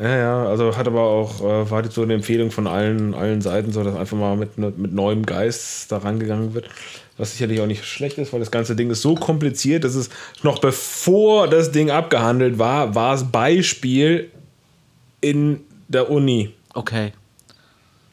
Ja, 0.00 0.16
ja, 0.16 0.44
also 0.44 0.76
hat 0.76 0.86
aber 0.86 1.02
auch, 1.02 1.40
äh, 1.40 1.70
war 1.70 1.82
jetzt 1.82 1.94
so 1.94 2.02
eine 2.02 2.14
Empfehlung 2.14 2.50
von 2.50 2.66
allen, 2.66 3.14
allen 3.14 3.40
Seiten, 3.40 3.72
so 3.72 3.82
dass 3.82 3.96
einfach 3.96 4.16
mal 4.16 4.36
mit, 4.36 4.58
mit 4.58 4.92
neuem 4.92 5.26
Geist 5.26 5.90
da 5.90 5.98
rangegangen 5.98 6.54
wird. 6.54 6.68
Was 7.16 7.32
sicherlich 7.32 7.60
auch 7.60 7.66
nicht 7.66 7.84
schlecht 7.84 8.16
ist, 8.18 8.32
weil 8.32 8.40
das 8.40 8.52
ganze 8.52 8.76
Ding 8.76 8.90
ist 8.90 9.02
so 9.02 9.16
kompliziert, 9.16 9.82
dass 9.82 9.96
es 9.96 10.08
noch 10.42 10.60
bevor 10.60 11.48
das 11.48 11.72
Ding 11.72 11.90
abgehandelt 11.90 12.58
war, 12.58 12.94
war 12.94 13.14
es 13.14 13.24
Beispiel 13.24 14.30
in 15.20 15.60
der 15.88 16.10
Uni. 16.10 16.54
Okay. 16.74 17.12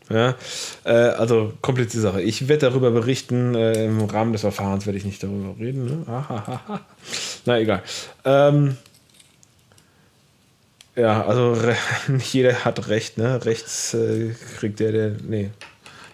Ja, 0.09 0.35
äh, 0.83 0.91
also 0.91 1.53
komplizierte 1.61 2.01
Sache. 2.01 2.21
Ich 2.21 2.47
werde 2.47 2.67
darüber 2.67 2.91
berichten, 2.91 3.55
äh, 3.55 3.85
im 3.85 4.01
Rahmen 4.01 4.33
des 4.33 4.41
Verfahrens 4.41 4.85
werde 4.85 4.97
ich 4.97 5.05
nicht 5.05 5.21
darüber 5.21 5.55
reden. 5.59 5.85
Ne? 5.85 6.03
Na 7.45 7.59
egal. 7.59 7.81
Ähm, 8.23 8.77
ja, 10.95 11.25
also 11.25 11.57
nicht 12.07 12.33
jeder 12.33 12.65
hat 12.65 12.87
Recht, 12.87 13.17
ne? 13.17 13.43
Rechts 13.45 13.93
äh, 13.93 14.33
kriegt 14.57 14.79
der, 14.79 14.91
der. 14.91 15.11
Nee. 15.27 15.51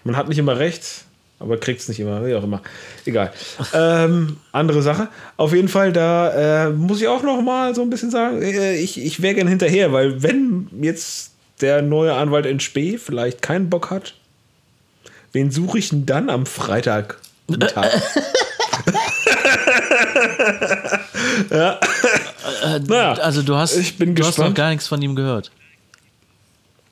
Man 0.04 0.18
hat 0.18 0.28
nicht 0.28 0.40
immer 0.40 0.58
Recht, 0.58 1.06
aber 1.40 1.58
kriegt 1.58 1.82
es 1.82 1.88
nicht 1.88 2.00
immer, 2.00 2.26
wie 2.26 2.36
auch 2.36 2.44
immer. 2.44 2.62
Egal. 3.06 3.32
ähm, 3.74 4.38
andere 4.52 4.82
Sache. 4.82 5.10
Auf 5.38 5.54
jeden 5.54 5.68
Fall, 5.68 5.94
da 5.94 6.66
äh, 6.66 6.70
muss 6.72 7.02
ich 7.02 7.08
auch 7.08 7.24
noch 7.24 7.42
mal 7.42 7.76
so 7.76 7.82
ein 7.82 7.90
bisschen 7.90 8.12
sagen, 8.12 8.42
äh, 8.42 8.76
ich, 8.76 9.00
ich 9.00 9.22
wäre 9.22 9.36
gern 9.36 9.48
hinterher, 9.48 9.94
weil 9.94 10.24
wenn 10.24 10.68
jetzt 10.82 11.32
der 11.62 11.82
neue 11.82 12.14
Anwalt 12.14 12.46
in 12.46 12.60
Spee 12.60 12.98
vielleicht 12.98 13.42
keinen 13.42 13.70
Bock 13.70 13.92
hat, 13.92 14.16
wen 15.32 15.52
suche 15.52 15.80
ich 15.80 15.90
denn 15.90 16.06
dann 16.06 16.30
am 16.30 16.46
Freitag? 16.46 17.18
ja. 21.50 21.80
Äh, 22.64 22.80
naja, 22.80 23.14
also 23.14 23.42
du 23.42 23.56
hast, 23.56 23.76
ich 23.78 23.98
bin 23.98 24.10
du 24.10 24.22
gespannt. 24.22 24.38
hast 24.38 24.50
noch 24.50 24.54
gar 24.56 24.70
nichts 24.70 24.88
von 24.88 25.02
ihm 25.02 25.16
gehört. 25.16 25.52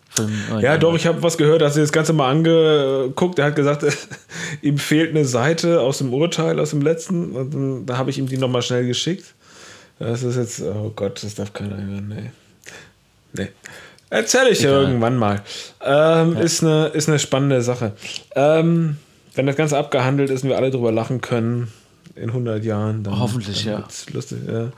Von, 0.10 0.32
oh, 0.54 0.60
ja, 0.60 0.78
doch, 0.78 0.96
ich 0.96 1.06
habe 1.06 1.22
was 1.22 1.38
gehört, 1.38 1.62
hast 1.62 1.76
du 1.76 1.82
das 1.82 1.92
Ganze 1.92 2.14
mal 2.14 2.30
angeguckt. 2.30 3.40
Er 3.40 3.46
hat 3.46 3.56
gesagt, 3.56 3.86
ihm 4.62 4.78
fehlt 4.78 5.12
eine 5.12 5.26
Seite 5.26 5.82
aus 5.82 6.00
dem 6.00 6.14
Urteil, 6.14 6.60
aus 6.60 6.72
dem 6.72 6.82
letzten. 6.82 7.32
Und 7.34 7.86
da 7.86 7.98
habe 7.98 8.10
ich 8.10 8.18
ihm 8.18 8.28
die 8.28 8.38
nochmal 8.38 8.62
schnell 8.62 8.86
geschickt. 8.88 9.34
Das 10.00 10.24
ist 10.24 10.38
jetzt, 10.38 10.62
oh 10.62 10.92
Gott, 10.96 11.24
das 11.24 11.36
darf 11.36 11.54
keiner 11.54 11.78
hören. 11.78 12.08
Nee. 12.08 12.32
Nee. 13.34 13.50
Erzähle 14.10 14.50
ich 14.50 14.60
dir 14.60 14.70
irgendwann 14.70 15.18
mal. 15.18 15.42
Ähm, 15.84 16.34
ja. 16.34 16.40
ist, 16.40 16.64
eine, 16.64 16.88
ist 16.88 17.10
eine 17.10 17.20
spannende 17.20 17.62
Sache. 17.62 17.94
Ähm, 18.36 18.98
wenn 19.36 19.46
das 19.46 19.56
Ganze 19.56 19.78
abgehandelt 19.78 20.32
ist 20.32 20.44
und 20.44 20.50
wir 20.50 20.58
alle 20.58 20.72
drüber 20.72 20.92
lachen 20.92 21.22
können 21.22 21.72
in 22.20 22.30
100 22.30 22.64
Jahren, 22.64 23.04
dann. 23.04 23.20
Hoffentlich, 23.20 23.64
dann 23.64 23.82
ja. 23.82 23.88
Lustig, 24.14 24.40
ja. 24.48 24.72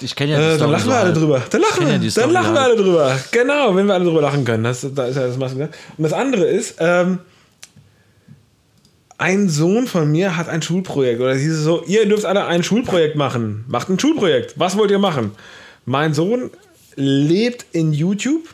Ich 0.00 0.14
kenne 0.14 0.32
ja 0.32 0.38
die 0.38 0.44
äh, 0.54 0.58
Dann 0.58 0.70
lachen 0.70 0.88
wir 0.88 0.96
alle 0.96 1.12
drüber. 1.12 1.42
Dann 1.50 1.60
lachen, 1.60 1.86
wir, 1.86 1.96
ja 1.96 2.10
dann 2.14 2.30
lachen 2.30 2.54
wir 2.54 2.60
alle 2.60 2.76
drüber. 2.76 3.18
Genau, 3.32 3.74
wenn 3.74 3.86
wir 3.86 3.94
alle 3.94 4.04
drüber 4.04 4.22
lachen 4.22 4.44
können. 4.44 4.64
Das, 4.64 4.86
da 4.94 5.06
ist 5.06 5.16
ja 5.16 5.26
das 5.26 5.36
Masken. 5.36 5.62
Und 5.62 5.70
das 5.98 6.12
andere 6.12 6.44
ist, 6.44 6.76
ähm, 6.78 7.18
ein 9.18 9.48
Sohn 9.48 9.86
von 9.88 10.10
mir 10.10 10.36
hat 10.36 10.48
ein 10.48 10.62
Schulprojekt. 10.62 11.20
Oder 11.20 11.34
hieß 11.34 11.52
es 11.52 11.64
so, 11.64 11.82
ihr 11.84 12.06
dürft 12.06 12.24
alle 12.24 12.46
ein 12.46 12.62
Schulprojekt 12.62 13.16
machen. 13.16 13.64
Macht 13.66 13.88
ein 13.88 13.98
Schulprojekt. 13.98 14.54
Was 14.58 14.76
wollt 14.76 14.90
ihr 14.90 15.00
machen? 15.00 15.32
Mein 15.84 16.14
Sohn 16.14 16.50
lebt 16.94 17.66
in 17.72 17.92
YouTube, 17.92 18.48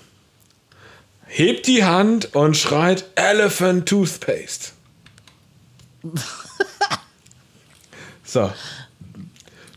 hebt 1.27 1.66
die 1.66 1.85
Hand 1.85 2.35
und 2.35 2.57
schreit 2.57 3.05
Elephant 3.16 3.87
Toothpaste. 3.87 4.72
so. 8.35 8.53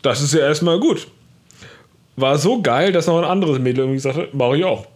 Das 0.02 0.22
ist 0.22 0.34
ja 0.34 0.42
erstmal 0.42 0.80
gut. 0.80 1.08
War 2.16 2.38
so 2.38 2.62
geil, 2.62 2.92
dass 2.92 3.08
noch 3.08 3.20
ein 3.20 3.24
anderes 3.24 3.60
Mädel 3.60 3.80
irgendwie 3.80 3.98
gesagt 3.98 4.18
hat, 4.18 4.34
mache 4.34 4.58
ich 4.58 4.66
auch. 4.66 4.88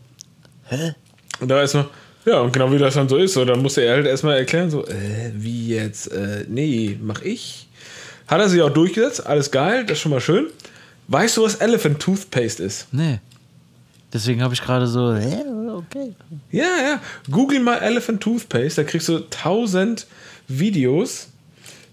Hä? 0.65 0.93
Und 1.39 1.47
da 1.47 1.61
ist 1.61 1.75
noch, 1.75 1.89
ja, 2.25 2.39
und 2.39 2.51
genau 2.51 2.71
wie 2.71 2.77
das 2.77 2.95
dann 2.95 3.07
so 3.07 3.17
ist, 3.17 3.33
so, 3.33 3.45
dann 3.45 3.61
musste 3.61 3.81
er 3.81 3.95
halt 3.95 4.07
erstmal 4.07 4.37
erklären, 4.37 4.69
so, 4.69 4.85
äh, 4.85 5.31
wie 5.35 5.69
jetzt, 5.69 6.11
äh, 6.11 6.45
nee, 6.47 6.97
mach 7.01 7.21
ich. 7.21 7.67
Hat 8.27 8.39
er 8.39 8.49
sich 8.49 8.61
auch 8.61 8.69
durchgesetzt, 8.69 9.25
alles 9.25 9.51
geil, 9.51 9.85
das 9.85 9.97
ist 9.97 10.01
schon 10.01 10.11
mal 10.11 10.21
schön. 10.21 10.47
Weißt 11.07 11.37
du, 11.37 11.43
was 11.43 11.55
Elephant 11.55 11.99
Toothpaste 11.99 12.63
ist? 12.63 12.87
Nee. 12.91 13.19
Deswegen 14.13 14.41
habe 14.41 14.53
ich 14.53 14.61
gerade 14.61 14.87
so, 14.87 15.13
hä, 15.13 15.43
okay. 15.69 16.13
Ja, 16.51 16.63
ja. 16.63 17.01
Google 17.29 17.59
mal 17.59 17.77
Elephant 17.77 18.21
Toothpaste, 18.21 18.83
da 18.83 18.89
kriegst 18.89 19.09
du 19.09 19.19
tausend 19.29 20.07
Videos 20.47 21.30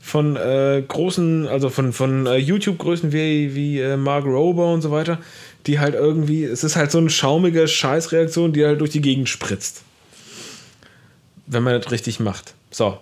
von 0.09 0.37
äh, 0.37 0.83
großen, 0.87 1.47
also 1.47 1.69
von, 1.71 1.93
von 1.93 2.27
äh, 2.27 2.37
YouTube-Größen 2.37 3.13
wie, 3.13 3.55
wie 3.55 3.81
äh, 3.81 3.97
Mark 3.97 4.25
Rober 4.25 4.73
und 4.73 4.83
so 4.83 4.91
weiter, 4.91 5.19
die 5.67 5.79
halt 5.79 5.95
irgendwie, 5.95 6.45
es 6.45 6.65
ist 6.65 6.77
halt 6.77 6.91
so 6.91 6.99
eine 6.99 7.11
schaumige 7.11 7.69
Scheißreaktion, 7.69 8.53
die 8.53 8.65
halt 8.65 8.81
durch 8.81 8.91
die 8.91 9.01
Gegend 9.01 9.29
spritzt 9.29 9.83
wenn 11.49 11.63
man 11.63 11.81
das 11.81 11.91
richtig 11.91 12.21
macht. 12.21 12.55
So, 12.71 12.99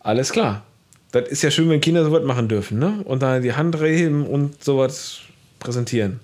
alles 0.00 0.30
klar. 0.30 0.62
Das 1.10 1.26
ist 1.28 1.42
ja 1.42 1.50
schön, 1.50 1.68
wenn 1.70 1.80
Kinder 1.80 2.04
sowas 2.04 2.22
machen 2.22 2.48
dürfen, 2.48 2.78
ne? 2.78 3.00
Und 3.04 3.22
dann 3.22 3.42
die 3.42 3.54
Hand 3.54 3.80
heben 3.80 4.26
und 4.26 4.62
sowas 4.62 5.20
präsentieren. 5.58 6.20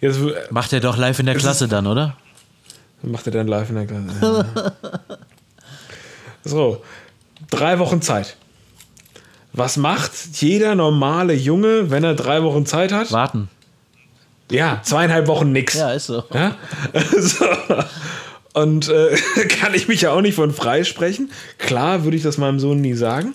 Jetzt, 0.00 0.18
macht 0.50 0.72
er 0.72 0.80
doch 0.80 0.96
live 0.96 1.18
in 1.20 1.26
der 1.26 1.36
Klasse 1.36 1.64
ist, 1.64 1.72
dann, 1.72 1.86
oder? 1.86 2.16
Macht 3.02 3.26
er 3.26 3.32
dann 3.32 3.46
live 3.46 3.70
in 3.70 3.76
der 3.76 3.86
Klasse. 3.86 4.72
so, 6.44 6.82
drei 7.48 7.78
Wochen 7.78 8.02
Zeit. 8.02 8.36
Was 9.58 9.76
macht 9.76 10.12
jeder 10.34 10.76
normale 10.76 11.34
Junge, 11.34 11.90
wenn 11.90 12.04
er 12.04 12.14
drei 12.14 12.44
Wochen 12.44 12.64
Zeit 12.64 12.92
hat? 12.92 13.10
Warten. 13.10 13.48
Ja, 14.52 14.80
zweieinhalb 14.84 15.26
Wochen 15.26 15.50
nix. 15.50 15.74
Ja, 15.74 15.90
ist 15.90 16.06
so. 16.06 16.22
Ja? 16.32 16.56
so. 17.18 17.44
Und 18.52 18.88
äh, 18.88 19.16
kann 19.48 19.74
ich 19.74 19.88
mich 19.88 20.02
ja 20.02 20.12
auch 20.12 20.20
nicht 20.20 20.36
von 20.36 20.52
freisprechen. 20.52 21.32
Klar 21.58 22.04
würde 22.04 22.16
ich 22.16 22.22
das 22.22 22.38
meinem 22.38 22.60
Sohn 22.60 22.80
nie 22.80 22.94
sagen. 22.94 23.34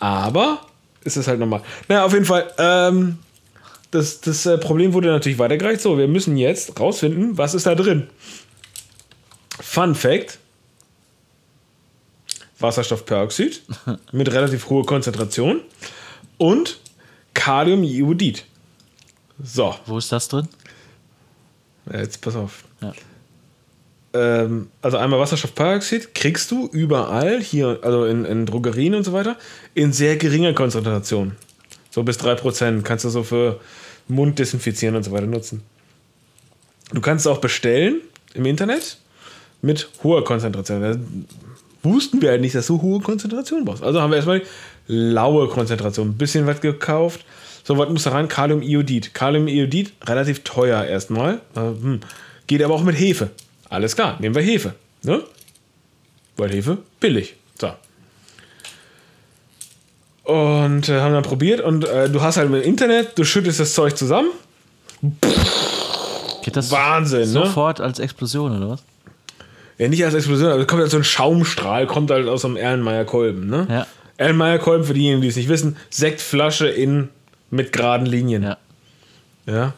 Aber 0.00 0.62
ist 1.04 1.18
es 1.18 1.28
halt 1.28 1.38
normal. 1.38 1.60
Naja, 1.86 2.06
auf 2.06 2.14
jeden 2.14 2.24
Fall. 2.24 2.50
Ähm, 2.56 3.18
das, 3.90 4.22
das 4.22 4.46
äh, 4.46 4.56
Problem 4.56 4.94
wurde 4.94 5.08
natürlich 5.08 5.38
weitergereicht. 5.38 5.82
So, 5.82 5.98
wir 5.98 6.08
müssen 6.08 6.38
jetzt 6.38 6.80
rausfinden, 6.80 7.36
was 7.36 7.52
ist 7.52 7.66
da 7.66 7.74
drin. 7.74 8.08
Fun 9.60 9.94
Fact: 9.94 10.38
Wasserstoffperoxid 12.60 13.62
mit 14.12 14.32
relativ 14.32 14.68
hoher 14.68 14.86
Konzentration 14.86 15.60
und 16.38 16.78
Kaliumjodid. 17.34 18.44
So. 19.42 19.74
Wo 19.86 19.98
ist 19.98 20.10
das 20.10 20.28
drin? 20.28 20.48
Jetzt 21.92 22.20
pass 22.20 22.36
auf. 22.36 22.64
Ja 22.80 22.92
ähm, 24.14 24.70
also 24.82 24.96
einmal 24.96 25.20
Wasserstoffperoxid 25.20 26.14
kriegst 26.14 26.50
du 26.50 26.68
überall, 26.72 27.40
hier, 27.40 27.78
also 27.82 28.04
in, 28.04 28.24
in 28.24 28.46
Drogerien 28.46 28.94
und 28.94 29.04
so 29.04 29.12
weiter, 29.12 29.36
in 29.74 29.92
sehr 29.92 30.16
geringer 30.16 30.54
Konzentration. 30.54 31.36
So 31.90 32.02
bis 32.02 32.18
3% 32.18 32.82
kannst 32.82 33.04
du 33.04 33.10
so 33.10 33.22
für 33.22 33.60
Mund 34.08 34.38
desinfizieren 34.38 34.96
und 34.96 35.02
so 35.02 35.12
weiter 35.12 35.26
nutzen. 35.26 35.62
Du 36.92 37.00
kannst 37.00 37.26
es 37.26 37.32
auch 37.32 37.40
bestellen 37.40 38.00
im 38.34 38.46
Internet 38.46 38.98
mit 39.60 39.88
hoher 40.02 40.24
Konzentration. 40.24 41.26
Wussten 41.82 42.20
wir 42.20 42.30
halt 42.30 42.40
nicht, 42.40 42.54
dass 42.54 42.66
du 42.66 42.82
hohe 42.82 43.00
Konzentration 43.00 43.64
brauchst. 43.64 43.82
Also 43.82 44.00
haben 44.00 44.10
wir 44.10 44.16
erstmal 44.16 44.42
laue 44.86 45.48
Konzentration. 45.48 46.08
Ein 46.08 46.18
bisschen 46.18 46.46
was 46.46 46.60
gekauft. 46.60 47.24
So, 47.62 47.76
was 47.78 47.88
muss 47.90 48.04
da 48.04 48.10
rein? 48.10 48.28
Kaliumiodid. 48.28 49.14
Kaliumiodid, 49.14 49.92
relativ 50.06 50.42
teuer 50.42 50.84
erstmal. 50.84 51.40
Äh, 51.54 51.60
hm. 51.60 52.00
Geht 52.46 52.62
aber 52.62 52.74
auch 52.74 52.82
mit 52.82 52.98
Hefe. 52.98 53.30
Alles 53.68 53.94
klar, 53.94 54.16
nehmen 54.20 54.34
wir 54.34 54.42
Hefe. 54.42 54.74
Ne? 55.02 55.22
Weil 56.36 56.50
Hefe 56.50 56.78
billig. 56.98 57.34
So. 57.60 57.70
Und 60.24 60.88
äh, 60.88 61.00
haben 61.00 61.12
dann 61.12 61.22
probiert 61.22 61.60
und 61.60 61.84
äh, 61.86 62.08
du 62.08 62.22
hast 62.22 62.38
halt 62.38 62.48
im 62.48 62.54
Internet, 62.54 63.18
du 63.18 63.24
schüttest 63.24 63.60
das 63.60 63.74
Zeug 63.74 63.96
zusammen. 63.96 64.30
Geht 66.42 66.56
das 66.56 66.70
Wahnsinn, 66.70 67.20
ne? 67.20 67.26
sofort 67.26 67.78
ne? 67.78 67.84
als 67.84 67.98
Explosion 67.98 68.56
oder 68.56 68.70
was? 68.70 68.82
Ja, 69.78 69.88
nicht 69.88 70.04
als 70.04 70.14
Explosion, 70.14 70.50
aber 70.50 70.60
es 70.60 70.66
kommt 70.66 70.82
halt 70.82 70.90
so 70.90 70.96
ein 70.96 71.04
Schaumstrahl, 71.04 71.86
kommt 71.86 72.10
halt 72.10 72.28
aus 72.28 72.44
einem 72.44 72.56
Erlenmeyer-Kolben, 72.56 73.48
ne? 73.48 73.66
Ja. 73.70 73.86
Erlenmeyer-Kolben, 74.16 74.84
für 74.84 74.94
diejenigen, 74.94 75.22
die 75.22 75.28
es 75.28 75.36
nicht 75.36 75.48
wissen, 75.48 75.76
Sektflasche 75.90 76.68
in, 76.68 77.08
mit 77.50 77.72
geraden 77.72 78.06
Linien. 78.06 78.42
Ja. 78.42 78.56
Ja. 79.46 79.72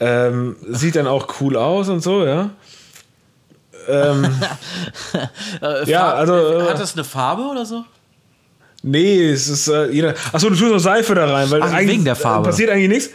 Ähm, 0.00 0.56
sieht 0.68 0.96
dann 0.96 1.06
auch 1.06 1.40
cool 1.40 1.56
aus 1.56 1.88
und 1.88 2.02
so, 2.02 2.26
ja. 2.26 2.50
Ähm, 3.88 4.24
äh, 5.62 5.88
ja, 5.88 6.12
also. 6.12 6.34
Äh, 6.34 6.62
Hat 6.70 6.80
das 6.80 6.94
eine 6.94 7.04
Farbe 7.04 7.42
oder 7.42 7.64
so? 7.64 7.84
Nee, 8.82 9.30
es 9.30 9.48
ist 9.48 9.68
äh, 9.68 9.90
jeder. 9.90 10.14
Achso, 10.32 10.48
du 10.48 10.56
tust 10.56 10.72
noch 10.72 10.78
Seife 10.78 11.14
da 11.14 11.32
rein, 11.32 11.48
weil 11.50 11.62
Ach, 11.62 11.78
wegen 11.78 12.04
der 12.04 12.16
Farbe. 12.16 12.48
passiert 12.48 12.70
eigentlich 12.70 12.88
nichts. 12.88 13.10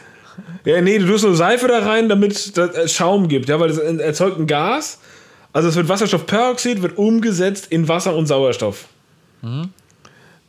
Ja, 0.64 0.82
nee, 0.82 0.98
du 0.98 1.08
tust 1.08 1.26
nur 1.26 1.36
Seife 1.36 1.68
da 1.68 1.80
rein, 1.80 2.08
damit 2.08 2.32
es 2.58 2.94
Schaum 2.94 3.28
gibt, 3.28 3.50
ja, 3.50 3.60
weil 3.60 3.72
es 3.72 3.78
erzeugt 3.78 4.40
ein 4.40 4.48
Gas. 4.48 5.00
Also 5.58 5.70
es 5.70 5.76
wird 5.76 5.90
Wasserstoffperoxid, 5.90 6.84
wird 6.84 7.00
umgesetzt 7.00 7.66
in 7.72 7.88
Wasser 7.88 8.16
und 8.16 8.28
Sauerstoff. 8.28 8.86
Mhm. 9.42 9.70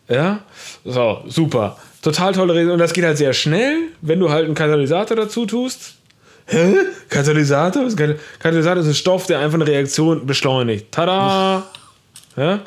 Ja, 0.06 0.40
so, 0.84 1.22
super. 1.26 1.78
Total 2.02 2.34
tolle 2.34 2.54
Rede. 2.54 2.74
Und 2.74 2.78
das 2.78 2.92
geht 2.92 3.04
halt 3.04 3.16
sehr 3.16 3.32
schnell, 3.32 3.84
wenn 4.02 4.20
du 4.20 4.28
halt 4.28 4.44
einen 4.44 4.54
Katalysator 4.54 5.16
dazu 5.16 5.46
tust. 5.46 5.94
Hä? 6.44 6.74
Katalysator? 7.08 7.88
Katalysator 8.38 8.82
ist 8.82 8.88
ein 8.88 8.94
Stoff, 8.94 9.24
der 9.24 9.38
einfach 9.38 9.54
eine 9.54 9.66
Reaktion 9.66 10.26
beschleunigt. 10.26 10.92
Tada! 10.92 11.66
Ja? 12.36 12.60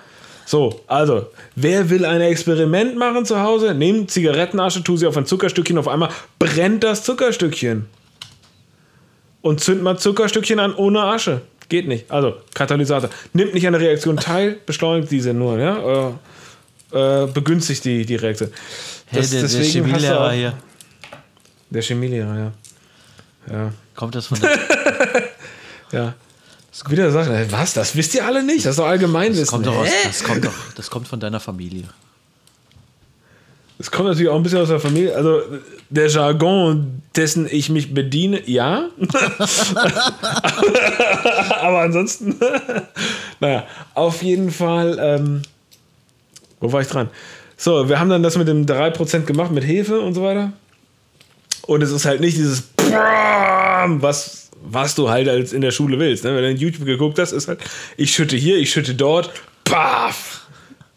So, 0.47 0.81
also, 0.87 1.27
wer 1.55 1.91
will 1.91 2.05
ein 2.05 2.21
Experiment 2.21 2.97
machen 2.97 3.23
zu 3.23 3.39
Hause? 3.39 3.75
Nehmt 3.75 4.09
Zigarettenasche, 4.09 4.83
tu 4.83 4.97
sie 4.97 5.05
auf 5.05 5.15
ein 5.15 5.27
Zuckerstückchen, 5.27 5.77
auf 5.77 5.87
einmal 5.87 6.09
brennt 6.39 6.83
das 6.83 7.03
Zuckerstückchen. 7.03 7.85
Und 9.41 9.61
zünd 9.61 9.83
mal 9.83 9.97
Zuckerstückchen 9.99 10.59
an 10.59 10.73
ohne 10.73 11.03
Asche. 11.03 11.41
Geht 11.71 11.87
nicht. 11.87 12.11
Also, 12.11 12.35
Katalysator. 12.53 13.09
Nimmt 13.31 13.53
nicht 13.53 13.65
an 13.65 13.71
der 13.71 13.81
Reaktion 13.81 14.17
teil, 14.17 14.57
beschleunigt 14.65 15.09
diese 15.09 15.33
nur, 15.33 15.57
ja? 15.57 16.17
Äh, 16.91 17.23
äh, 17.23 17.27
begünstigt 17.27 17.85
die, 17.85 18.05
die 18.05 18.17
Reaktion. 18.17 18.51
Das, 19.09 19.31
hey, 19.31 19.39
der, 19.39 19.47
der 19.47 19.63
Chemielehrer 19.63 20.31
hier. 20.33 20.53
Der 21.69 21.81
Chemielehrer, 21.81 22.37
ja. 22.37 22.51
Ja. 23.49 23.73
Kommt 23.95 24.15
das 24.15 24.25
von 24.25 24.41
der. 24.41 24.49
ja. 25.93 26.13
Wieder 26.89 27.09
sagt, 27.09 27.29
was, 27.53 27.73
das 27.73 27.95
wisst 27.95 28.15
ihr 28.15 28.25
alle 28.25 28.43
nicht? 28.43 28.65
Das 28.65 28.71
ist 28.71 28.79
doch 28.79 28.87
allgemein 28.87 29.33
das 29.33 29.47
Kommt 29.47 29.65
doch 29.65 29.77
aus, 29.77 29.87
das, 30.03 30.25
kommt 30.25 30.43
doch, 30.43 30.73
das 30.75 30.89
kommt 30.89 31.07
von 31.07 31.21
deiner 31.21 31.39
Familie. 31.39 31.85
Das 33.81 33.89
kommt 33.89 34.09
natürlich 34.09 34.29
auch 34.29 34.35
ein 34.35 34.43
bisschen 34.43 34.59
aus 34.59 34.67
der 34.67 34.79
Familie. 34.79 35.15
Also 35.15 35.41
der 35.89 36.07
Jargon, 36.07 37.01
dessen 37.15 37.47
ich 37.49 37.71
mich 37.71 37.95
bediene, 37.95 38.47
ja. 38.47 38.89
Aber 41.61 41.79
ansonsten, 41.79 42.35
naja, 43.39 43.65
auf 43.95 44.21
jeden 44.21 44.51
Fall, 44.51 44.99
ähm, 45.01 45.41
wo 46.59 46.71
war 46.71 46.81
ich 46.81 46.89
dran? 46.89 47.09
So, 47.57 47.89
wir 47.89 47.99
haben 47.99 48.11
dann 48.11 48.21
das 48.21 48.37
mit 48.37 48.47
dem 48.47 48.67
3% 48.67 49.21
gemacht, 49.21 49.49
mit 49.49 49.65
Hefe 49.65 49.99
und 49.99 50.13
so 50.13 50.21
weiter. 50.21 50.53
Und 51.63 51.81
es 51.81 51.89
ist 51.89 52.05
halt 52.05 52.21
nicht 52.21 52.37
dieses 52.37 52.65
was, 52.85 54.51
was 54.61 54.93
du 54.93 55.09
halt 55.09 55.27
als 55.27 55.53
in 55.53 55.61
der 55.61 55.71
Schule 55.71 55.97
willst. 55.97 56.23
Ne? 56.23 56.35
Wenn 56.35 56.43
du 56.43 56.51
in 56.51 56.57
YouTube 56.57 56.85
geguckt 56.85 57.17
hast, 57.17 57.31
ist 57.31 57.47
halt, 57.47 57.61
ich 57.97 58.13
schütte 58.13 58.35
hier, 58.35 58.57
ich 58.57 58.69
schütte 58.69 58.93
dort, 58.93 59.31
paf! 59.63 60.40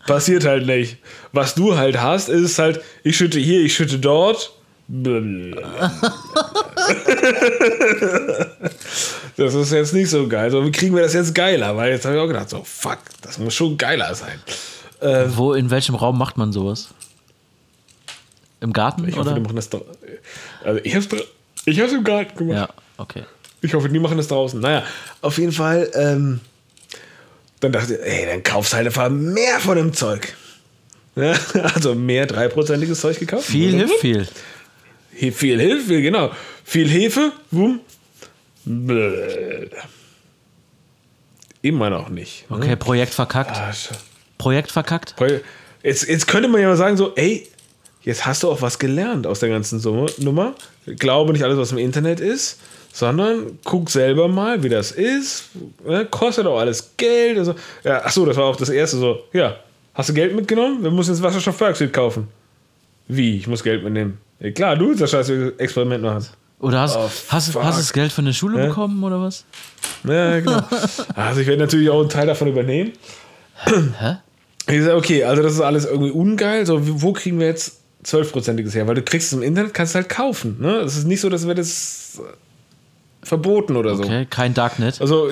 Passiert 0.07 0.45
halt 0.45 0.67
nicht. 0.67 0.99
Was 1.33 1.55
du 1.55 1.77
halt 1.77 2.01
hast, 2.01 2.29
ist 2.29 2.59
halt, 2.59 2.81
ich 3.03 3.17
schütte 3.17 3.39
hier, 3.39 3.61
ich 3.61 3.75
schütte 3.75 3.99
dort. 3.99 4.53
das 9.37 9.55
ist 9.55 9.73
jetzt 9.73 9.95
nicht 9.95 10.11
so 10.11 10.29
geil. 10.29 10.51
So, 10.51 10.63
wie 10.67 10.73
kriegen 10.73 10.95
wir 10.95 11.03
das 11.03 11.15
jetzt 11.15 11.35
geiler? 11.35 11.75
Weil 11.75 11.93
jetzt 11.93 12.05
habe 12.05 12.17
ich 12.17 12.21
auch 12.21 12.27
gedacht, 12.27 12.51
so, 12.51 12.63
fuck, 12.65 12.99
das 13.23 13.39
muss 13.39 13.55
schon 13.55 13.79
geiler 13.79 14.15
sein. 14.15 14.39
Äh, 15.01 15.25
Wo, 15.29 15.55
in 15.55 15.71
welchem 15.71 15.95
Raum 15.95 16.19
macht 16.19 16.37
man 16.37 16.53
sowas? 16.53 16.89
Im 18.61 18.75
Garten? 18.75 19.09
Ich 19.09 19.17
oder? 19.17 19.31
hoffe, 19.31 19.35
die 19.35 19.41
machen 19.41 19.57
das 19.57 19.71
da. 19.71 19.81
Also 20.65 20.81
ich 20.85 20.95
hab's, 20.95 21.09
ich 21.65 21.81
hab's 21.81 21.93
im 21.93 22.05
Garten 22.05 22.37
gemacht. 22.37 22.57
Ja, 22.57 22.69
okay. 22.99 23.23
Ich 23.63 23.73
hoffe, 23.73 23.89
die 23.89 23.99
machen 23.99 24.19
das 24.19 24.29
draußen. 24.29 24.61
Naja, 24.61 24.83
auf 25.23 25.39
jeden 25.39 25.53
Fall, 25.53 25.91
ähm, 25.95 26.41
dann 27.65 27.73
dachte 27.73 27.95
ich, 27.95 28.01
ey, 28.01 28.27
dann 28.27 28.43
kaufst 28.43 28.73
du 28.73 28.77
halt 28.77 28.87
einfach 28.87 29.09
mehr 29.11 29.59
von 29.61 29.77
dem 29.77 29.93
Zeug. 29.93 30.35
Ja, 31.17 31.35
also 31.75 31.95
mehr 31.95 32.27
dreiprozentiges 32.27 33.01
Zeug 33.01 33.19
gekauft. 33.19 33.45
Viel 33.45 33.73
hilft 33.73 34.01
viel. 34.01 34.27
Viel 35.33 35.61
hilft 35.61 35.89
viel, 35.89 36.03
genau. 36.03 36.33
Viel 36.65 36.89
Hefe, 36.89 37.33
wumm. 37.51 37.81
Blöd. 38.65 39.71
Immer 41.63 41.91
noch 41.91 42.09
nicht. 42.09 42.45
Okay, 42.51 42.73
hm? 42.73 42.79
Projekt 42.79 43.15
verkackt. 43.15 43.57
Ah, 43.57 43.73
Projekt 44.39 44.73
verkackt? 44.73 45.15
Jetzt, 45.83 46.09
jetzt 46.09 46.27
könnte 46.27 46.49
man 46.49 46.61
ja 46.61 46.69
mal 46.69 46.77
sagen, 46.77 46.97
so, 46.97 47.15
ey, 47.15 47.49
jetzt 48.03 48.27
hast 48.27 48.43
du 48.43 48.51
auch 48.51 48.61
was 48.61 48.79
gelernt 48.79 49.27
aus 49.27 49.41
der 49.41 49.49
ganzen 49.49 49.79
Summe, 49.79 50.07
Nummer. 50.19 50.55
Glaube 50.87 51.33
nicht 51.33 51.45
alles, 51.45 51.57
was 51.57 51.73
im 51.73 51.79
Internet 51.79 52.21
ist, 52.21 52.59
sondern 52.95 53.59
guck 53.65 53.91
selber 53.91 54.29
mal, 54.29 54.63
wie 54.63 54.69
das 54.69 54.93
ist. 54.93 55.47
Ne? 55.85 56.07
Kostet 56.07 56.47
auch 56.47 56.61
alles 56.61 56.93
Geld. 56.97 57.37
Also, 57.39 57.57
ja, 57.83 58.03
ach 58.05 58.13
so, 58.13 58.25
das 58.25 58.37
war 58.37 58.45
auch 58.45 58.55
das 58.57 58.69
erste 58.69 58.99
so. 58.99 59.25
Ja, 59.33 59.57
hast 59.95 60.11
du 60.11 60.15
Geld 60.15 60.35
mitgenommen? 60.35 60.81
Wir 60.81 60.93
müssen 60.93 61.11
jetzt 61.11 61.21
Wasserstoffperoxid 61.21 61.93
kaufen. 61.93 62.29
Wie? 63.09 63.37
Ich 63.37 63.49
muss 63.49 63.65
Geld 63.65 63.83
mitnehmen. 63.83 64.19
Ja, 64.39 64.53
klar, 64.53 64.77
du 64.77 64.89
willst 64.89 65.03
das 65.03 65.11
scheiß 65.11 65.29
Experiment 65.59 66.05
machen. 66.05 66.25
Oder 66.61 66.83
hast, 66.83 66.97
oh, 66.97 67.11
hast, 67.31 67.31
hast 67.31 67.55
du 67.55 67.61
das 67.61 67.93
Geld 67.93 68.13
von 68.13 68.27
der 68.27 68.33
Schule 68.33 68.61
ja? 68.61 68.67
bekommen 68.69 69.03
oder 69.03 69.21
was? 69.21 69.45
Ja, 70.05 70.39
genau. 70.39 70.63
also 71.17 71.41
ich 71.41 71.49
werde 71.49 71.63
natürlich 71.63 71.91
auch 71.91 72.01
einen 72.01 72.09
Teil 72.09 72.29
davon 72.29 72.47
übernehmen. 72.47 72.93
Hä? 73.65 74.19
Ich 74.69 74.83
sage, 74.83 74.95
okay, 74.95 75.25
also 75.25 75.43
das 75.43 75.55
ist 75.55 75.61
alles 75.61 75.85
irgendwie 75.85 76.13
ungeil. 76.13 76.65
So, 76.65 76.79
wo 77.03 77.13
kriegen 77.13 77.41
wir 77.41 77.49
jetzt 77.49 77.81
12-prozentiges 78.05 78.73
her? 78.73 78.87
Weil 78.87 78.95
du 78.95 79.03
kriegst 79.03 79.33
es 79.33 79.33
im 79.33 79.43
Internet, 79.43 79.75
kannst 79.75 79.91
es 79.91 79.95
halt 79.97 80.09
kaufen. 80.09 80.59
Ne? 80.61 80.77
Es 80.77 80.97
ist 80.97 81.09
nicht 81.09 81.21
so, 81.21 81.29
dass 81.29 81.47
wir 81.49 81.57
das 81.57 82.21
verboten 83.25 83.77
oder 83.77 83.97
so. 83.97 84.05
Okay, 84.05 84.27
kein 84.29 84.55
Darknet. 84.55 85.01
Also, 85.01 85.31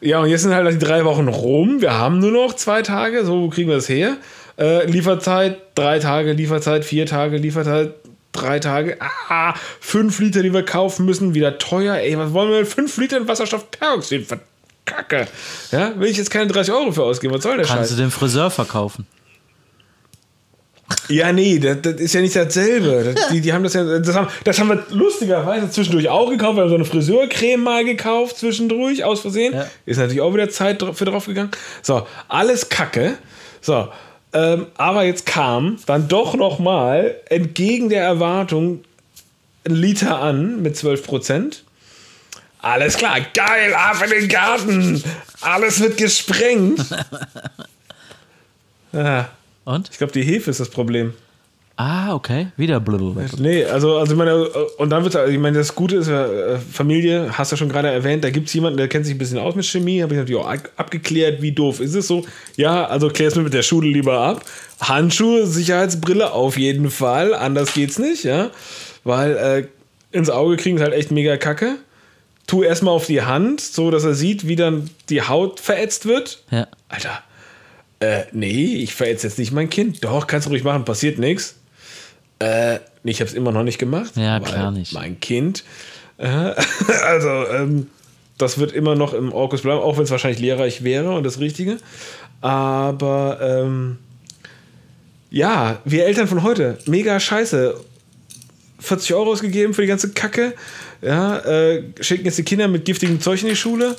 ja, 0.00 0.20
und 0.20 0.28
jetzt 0.28 0.42
sind 0.42 0.54
halt 0.54 0.72
die 0.72 0.84
drei 0.84 1.04
Wochen 1.04 1.28
rum. 1.28 1.80
Wir 1.80 1.92
haben 1.94 2.18
nur 2.18 2.30
noch 2.30 2.54
zwei 2.54 2.82
Tage. 2.82 3.24
So, 3.24 3.42
wo 3.42 3.48
kriegen 3.48 3.68
wir 3.68 3.76
das 3.76 3.88
her? 3.88 4.16
Äh, 4.58 4.86
Lieferzeit, 4.86 5.58
drei 5.74 5.98
Tage, 5.98 6.32
Lieferzeit, 6.32 6.84
vier 6.84 7.06
Tage, 7.06 7.38
Lieferzeit, 7.38 7.94
drei 8.32 8.60
Tage. 8.60 8.98
Ah, 9.28 9.54
fünf 9.80 10.18
Liter, 10.20 10.42
die 10.42 10.52
wir 10.52 10.64
kaufen 10.64 11.04
müssen, 11.06 11.34
wieder 11.34 11.58
teuer. 11.58 11.96
Ey, 11.96 12.16
was 12.18 12.32
wollen 12.32 12.50
wir 12.50 12.60
mit 12.60 12.68
fünf 12.68 12.96
Litern 12.96 13.26
Wasserstoffperoxid? 13.26 14.26
Kacke. 14.84 15.26
Ja, 15.72 15.98
will 15.98 16.08
ich 16.10 16.18
jetzt 16.18 16.30
keine 16.30 16.46
30 16.48 16.72
Euro 16.74 16.92
für 16.92 17.02
ausgeben. 17.04 17.34
Was 17.34 17.42
soll 17.42 17.56
der 17.56 17.66
Kannst 17.66 17.90
Scheiß? 17.90 17.96
du 17.96 18.02
den 18.02 18.10
Friseur 18.10 18.50
verkaufen? 18.50 19.06
Ja, 21.08 21.32
nee, 21.32 21.58
das, 21.58 21.82
das, 21.82 21.94
ist 21.94 22.14
ja 22.14 22.20
nicht 22.20 22.36
dasselbe. 22.36 23.14
Das, 23.14 23.28
die, 23.32 23.40
die 23.40 23.52
haben 23.52 23.62
das 23.62 23.74
ja, 23.74 23.98
das 23.98 24.14
haben, 24.14 24.28
das 24.44 24.58
haben 24.58 24.68
wir 24.68 24.84
lustigerweise 24.90 25.70
zwischendurch 25.70 26.08
auch 26.08 26.30
gekauft. 26.30 26.56
Wir 26.56 26.62
haben 26.62 26.68
so 26.70 26.74
eine 26.74 26.84
Friseurcreme 26.84 27.62
mal 27.62 27.84
gekauft 27.84 28.38
zwischendurch, 28.38 29.04
aus 29.04 29.20
Versehen. 29.20 29.54
Ja. 29.54 29.66
Ist 29.86 29.98
natürlich 29.98 30.20
auch 30.20 30.32
wieder 30.34 30.48
Zeit 30.48 30.82
für 30.94 31.04
drauf 31.04 31.26
gegangen. 31.26 31.50
So, 31.82 32.06
alles 32.28 32.68
Kacke. 32.68 33.14
So, 33.60 33.88
ähm, 34.32 34.66
aber 34.76 35.04
jetzt 35.04 35.26
kam 35.26 35.78
dann 35.86 36.08
doch 36.08 36.34
noch 36.34 36.58
mal 36.58 37.14
entgegen 37.26 37.88
der 37.88 38.02
Erwartung 38.02 38.84
ein 39.66 39.74
Liter 39.74 40.20
an 40.20 40.62
mit 40.62 40.76
12 40.76 41.04
Prozent. 41.04 41.64
Alles 42.58 42.96
klar, 42.96 43.18
geil, 43.34 43.74
ab 43.74 44.02
in 44.02 44.10
den 44.10 44.28
Garten. 44.28 45.04
Alles 45.40 45.80
wird 45.80 45.98
gesprengt. 45.98 46.84
ja. 48.92 49.28
Und? 49.64 49.90
Ich 49.90 49.98
glaube, 49.98 50.12
die 50.12 50.22
Hefe 50.22 50.50
ist 50.50 50.60
das 50.60 50.68
Problem. 50.68 51.14
Ah, 51.76 52.14
okay. 52.14 52.48
Wieder 52.56 52.78
blablabla. 52.78 53.24
Nee, 53.38 53.64
also, 53.64 53.96
also 53.96 54.12
ich 54.12 54.18
meine, 54.18 54.48
und 54.78 54.90
dann 54.90 55.02
wird 55.02 55.16
ich 55.28 55.38
meine, 55.38 55.58
das 55.58 55.74
Gute 55.74 55.96
ist, 55.96 56.06
äh, 56.06 56.58
Familie, 56.58 57.36
hast 57.36 57.50
du 57.50 57.56
schon 57.56 57.68
gerade 57.68 57.88
erwähnt, 57.88 58.22
da 58.22 58.30
gibt 58.30 58.46
es 58.46 58.54
jemanden, 58.54 58.76
der 58.76 58.86
kennt 58.86 59.06
sich 59.06 59.16
ein 59.16 59.18
bisschen 59.18 59.38
aus 59.38 59.56
mit 59.56 59.64
Chemie, 59.64 60.00
habe 60.00 60.14
ich 60.14 60.20
natürlich 60.20 60.40
auch 60.40 60.54
abgeklärt, 60.76 61.42
wie 61.42 61.50
doof 61.50 61.80
ist 61.80 61.94
es 61.94 62.06
so. 62.06 62.24
Ja, 62.56 62.86
also 62.86 63.08
klär 63.08 63.26
es 63.26 63.34
mir 63.34 63.42
mit 63.42 63.54
der 63.54 63.62
Schule 63.62 63.88
lieber 63.88 64.20
ab. 64.20 64.44
Handschuhe, 64.80 65.46
Sicherheitsbrille 65.46 66.32
auf 66.32 66.56
jeden 66.56 66.90
Fall, 66.90 67.34
anders 67.34 67.74
geht's 67.74 67.98
nicht, 67.98 68.22
ja. 68.22 68.50
Weil 69.02 69.36
äh, 69.36 70.16
ins 70.16 70.30
Auge 70.30 70.56
kriegen 70.56 70.76
ist 70.76 70.82
halt 70.82 70.94
echt 70.94 71.10
mega 71.10 71.36
kacke. 71.36 71.76
Tu 72.46 72.62
erstmal 72.62 72.94
auf 72.94 73.06
die 73.06 73.22
Hand, 73.22 73.60
so 73.60 73.90
dass 73.90 74.04
er 74.04 74.14
sieht, 74.14 74.46
wie 74.46 74.54
dann 74.54 74.90
die 75.08 75.22
Haut 75.22 75.58
verätzt 75.58 76.06
wird. 76.06 76.44
Ja. 76.52 76.68
Alter. 76.88 77.20
Äh, 78.00 78.24
nee, 78.32 78.76
ich 78.76 78.94
verätze 78.94 79.26
jetzt 79.26 79.38
nicht 79.38 79.52
mein 79.52 79.70
Kind. 79.70 80.04
Doch, 80.04 80.26
kannst 80.26 80.46
du 80.46 80.50
ruhig 80.50 80.64
machen, 80.64 80.84
passiert 80.84 81.18
nichts. 81.18 81.56
Äh, 82.38 82.78
ich 83.04 83.20
habe 83.20 83.28
es 83.28 83.34
immer 83.34 83.52
noch 83.52 83.62
nicht 83.62 83.78
gemacht. 83.78 84.12
Ja, 84.16 84.40
klar 84.40 84.70
nicht. 84.70 84.92
Mein 84.92 85.20
Kind. 85.20 85.64
Äh, 86.18 86.26
also, 87.04 87.28
ähm, 87.48 87.88
das 88.38 88.58
wird 88.58 88.72
immer 88.72 88.94
noch 88.96 89.14
im 89.14 89.32
Orkus 89.32 89.62
bleiben, 89.62 89.80
auch 89.80 89.96
wenn 89.96 90.04
es 90.04 90.10
wahrscheinlich 90.10 90.40
lehrreich 90.40 90.82
wäre 90.82 91.14
und 91.14 91.24
das 91.24 91.38
Richtige. 91.38 91.78
Aber 92.40 93.38
ähm, 93.40 93.98
ja, 95.30 95.80
wir 95.84 96.06
Eltern 96.06 96.28
von 96.28 96.42
heute, 96.42 96.78
mega 96.86 97.18
scheiße. 97.18 97.74
40 98.80 99.14
Euro 99.14 99.32
ausgegeben 99.32 99.72
für 99.72 99.82
die 99.82 99.88
ganze 99.88 100.12
Kacke. 100.12 100.52
Ja, 101.00 101.38
äh, 101.38 101.84
schicken 102.00 102.24
jetzt 102.26 102.38
die 102.38 102.44
Kinder 102.44 102.68
mit 102.68 102.84
giftigem 102.84 103.20
Zeug 103.20 103.42
in 103.42 103.48
die 103.48 103.56
Schule. 103.56 103.96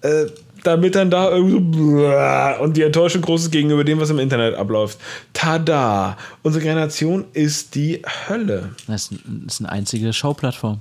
Äh, 0.00 0.26
damit 0.66 0.94
dann 0.94 1.10
da 1.10 1.30
irgendwie 1.30 1.62
so 1.62 2.62
und 2.62 2.76
die 2.76 2.82
Enttäuschung 2.82 3.22
groß 3.22 3.44
ist 3.44 3.50
gegenüber 3.50 3.84
dem, 3.84 4.00
was 4.00 4.10
im 4.10 4.18
Internet 4.18 4.54
abläuft. 4.54 4.98
Tada! 5.32 6.16
Unsere 6.42 6.64
Generation 6.64 7.24
ist 7.32 7.74
die 7.74 8.02
Hölle. 8.28 8.70
Das 8.86 9.10
ist 9.46 9.60
eine 9.60 9.70
einzige 9.70 10.12
Showplattform. 10.12 10.80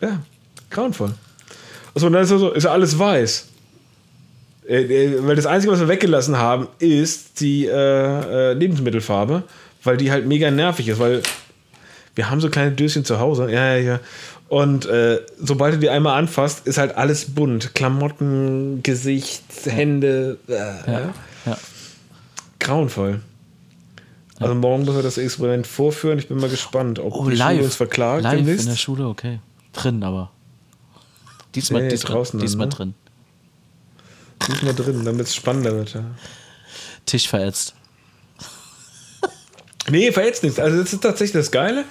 Ja, 0.00 0.20
grauenvoll. 0.70 1.14
Achso, 1.94 2.06
und 2.06 2.12
dann 2.12 2.22
ist, 2.22 2.32
also, 2.32 2.50
ist 2.52 2.66
alles 2.66 2.98
weiß. 2.98 3.48
Äh, 4.68 4.82
äh, 4.82 5.26
weil 5.26 5.36
das 5.36 5.46
Einzige, 5.46 5.72
was 5.72 5.80
wir 5.80 5.88
weggelassen 5.88 6.36
haben, 6.36 6.68
ist 6.78 7.40
die 7.40 7.66
äh, 7.66 7.70
äh, 7.70 8.52
Lebensmittelfarbe, 8.52 9.42
weil 9.82 9.96
die 9.96 10.10
halt 10.12 10.26
mega 10.26 10.50
nervig 10.50 10.88
ist, 10.88 10.98
weil 10.98 11.22
wir 12.14 12.30
haben 12.30 12.40
so 12.40 12.50
kleine 12.50 12.72
Döschen 12.72 13.04
zu 13.04 13.18
Hause. 13.18 13.50
Ja, 13.50 13.74
ja, 13.74 13.76
ja. 13.76 14.00
Und 14.48 14.86
äh, 14.86 15.20
sobald 15.38 15.74
du 15.74 15.78
die 15.78 15.90
einmal 15.90 16.18
anfasst, 16.18 16.66
ist 16.66 16.78
halt 16.78 16.96
alles 16.96 17.34
bunt. 17.34 17.74
Klamotten, 17.74 18.82
Gesicht, 18.82 19.44
Hände. 19.66 20.38
Äh, 20.48 20.52
ja, 20.52 21.14
ja. 21.44 21.58
Grauenvoll. 22.58 23.20
Also 24.40 24.54
morgen 24.54 24.84
müssen 24.84 24.96
wir 24.96 25.02
das 25.02 25.18
Experiment 25.18 25.66
vorführen. 25.66 26.18
Ich 26.18 26.28
bin 26.28 26.38
mal 26.38 26.48
gespannt, 26.48 26.98
ob 26.98 27.12
oh, 27.12 27.28
die 27.28 27.36
live. 27.36 27.56
Schule 27.56 27.64
uns 27.64 27.76
verklagt. 27.76 28.22
Live 28.22 28.36
demnächst. 28.36 28.64
in 28.64 28.70
der 28.70 28.76
Schule, 28.76 29.06
okay. 29.06 29.40
Drin 29.72 30.02
aber. 30.02 30.30
Diesmal, 31.54 31.82
nee, 31.82 31.88
diesmal, 31.88 32.12
draußen 32.12 32.38
diesmal 32.38 32.68
dann, 32.68 32.88
ne? 32.88 32.94
drin. 34.46 34.48
Diesmal 34.48 34.74
drin, 34.74 35.04
damit 35.04 35.26
es 35.26 35.34
spannender 35.34 35.74
wird. 35.74 35.94
Ja. 35.94 36.04
Tisch 37.04 37.28
verätzt. 37.28 37.74
nee, 39.90 40.12
verätzt 40.12 40.42
nichts. 40.42 40.58
Also 40.58 40.78
das 40.78 40.92
ist 40.92 41.00
tatsächlich 41.00 41.32
das 41.32 41.50
Geile. 41.50 41.84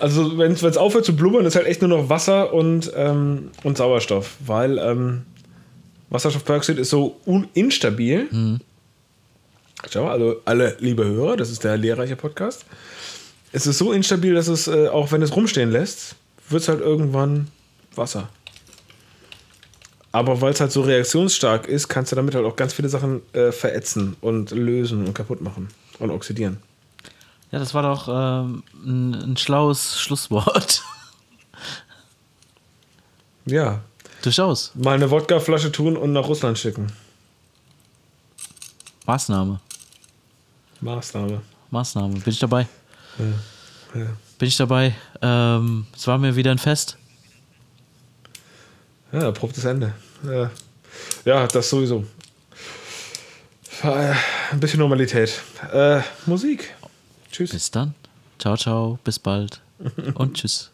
Also 0.00 0.38
wenn 0.38 0.52
es 0.52 0.76
aufhört 0.76 1.04
zu 1.04 1.14
blubbern, 1.14 1.44
ist 1.44 1.56
halt 1.56 1.66
echt 1.66 1.82
nur 1.82 1.88
noch 1.88 2.08
Wasser 2.08 2.52
und, 2.52 2.90
ähm, 2.96 3.50
und 3.62 3.76
Sauerstoff, 3.76 4.36
weil 4.44 4.78
ähm, 4.78 5.22
Wasserstoffperoxid 6.08 6.78
ist 6.78 6.90
so 6.90 7.20
instabil. 7.54 8.28
Mhm. 8.30 8.60
Schau, 9.90 10.08
also 10.08 10.40
alle 10.44 10.76
liebe 10.80 11.04
Hörer, 11.04 11.36
das 11.36 11.50
ist 11.50 11.64
der 11.64 11.76
lehrreiche 11.76 12.16
Podcast. 12.16 12.64
Es 13.52 13.66
ist 13.66 13.78
so 13.78 13.92
instabil, 13.92 14.34
dass 14.34 14.48
es, 14.48 14.68
äh, 14.68 14.88
auch 14.88 15.12
wenn 15.12 15.22
es 15.22 15.34
rumstehen 15.34 15.70
lässt, 15.70 16.16
wird 16.48 16.62
es 16.62 16.68
halt 16.68 16.80
irgendwann 16.80 17.48
Wasser. 17.94 18.28
Aber 20.12 20.40
weil 20.40 20.52
es 20.52 20.60
halt 20.60 20.72
so 20.72 20.82
reaktionsstark 20.82 21.68
ist, 21.68 21.88
kannst 21.88 22.10
du 22.10 22.16
damit 22.16 22.34
halt 22.34 22.44
auch 22.44 22.56
ganz 22.56 22.72
viele 22.72 22.88
Sachen 22.88 23.22
äh, 23.32 23.52
verätzen 23.52 24.16
und 24.20 24.50
lösen 24.50 25.06
und 25.06 25.14
kaputt 25.14 25.40
machen 25.40 25.68
und 25.98 26.10
oxidieren. 26.10 26.58
Ja, 27.50 27.58
das 27.58 27.74
war 27.74 27.82
doch 27.82 28.08
ähm, 28.08 28.62
ein, 28.84 29.14
ein 29.14 29.36
schlaues 29.36 30.00
Schlusswort. 30.00 30.82
Ja. 33.46 33.80
Durchaus. 34.22 34.70
Mal 34.74 34.94
eine 34.94 35.10
Wodkaflasche 35.10 35.72
tun 35.72 35.96
und 35.96 36.12
nach 36.12 36.28
Russland 36.28 36.58
schicken. 36.58 36.92
Maßnahme. 39.06 39.60
Maßnahme. 40.80 41.40
Maßnahme. 41.70 42.20
Bin 42.20 42.32
ich 42.32 42.38
dabei? 42.38 42.68
Ja. 43.18 44.00
Ja. 44.00 44.06
Bin 44.38 44.48
ich 44.48 44.56
dabei? 44.56 44.94
Ähm, 45.20 45.86
es 45.96 46.06
war 46.06 46.18
mir 46.18 46.36
wieder 46.36 46.50
ein 46.50 46.58
Fest. 46.58 46.96
Ja, 49.10 49.28
abruptes 49.28 49.64
Ende. 49.64 49.94
Ja. 50.24 50.50
ja, 51.24 51.46
das 51.46 51.68
sowieso. 51.68 52.04
Ein 53.82 54.60
bisschen 54.60 54.78
Normalität. 54.78 55.40
Äh, 55.72 56.02
Musik. 56.26 56.74
Tschüss. 57.30 57.50
Bis 57.50 57.70
dann. 57.70 57.94
Ciao, 58.38 58.56
ciao. 58.56 58.98
Bis 59.04 59.18
bald. 59.18 59.60
Und 60.14 60.34
tschüss. 60.34 60.70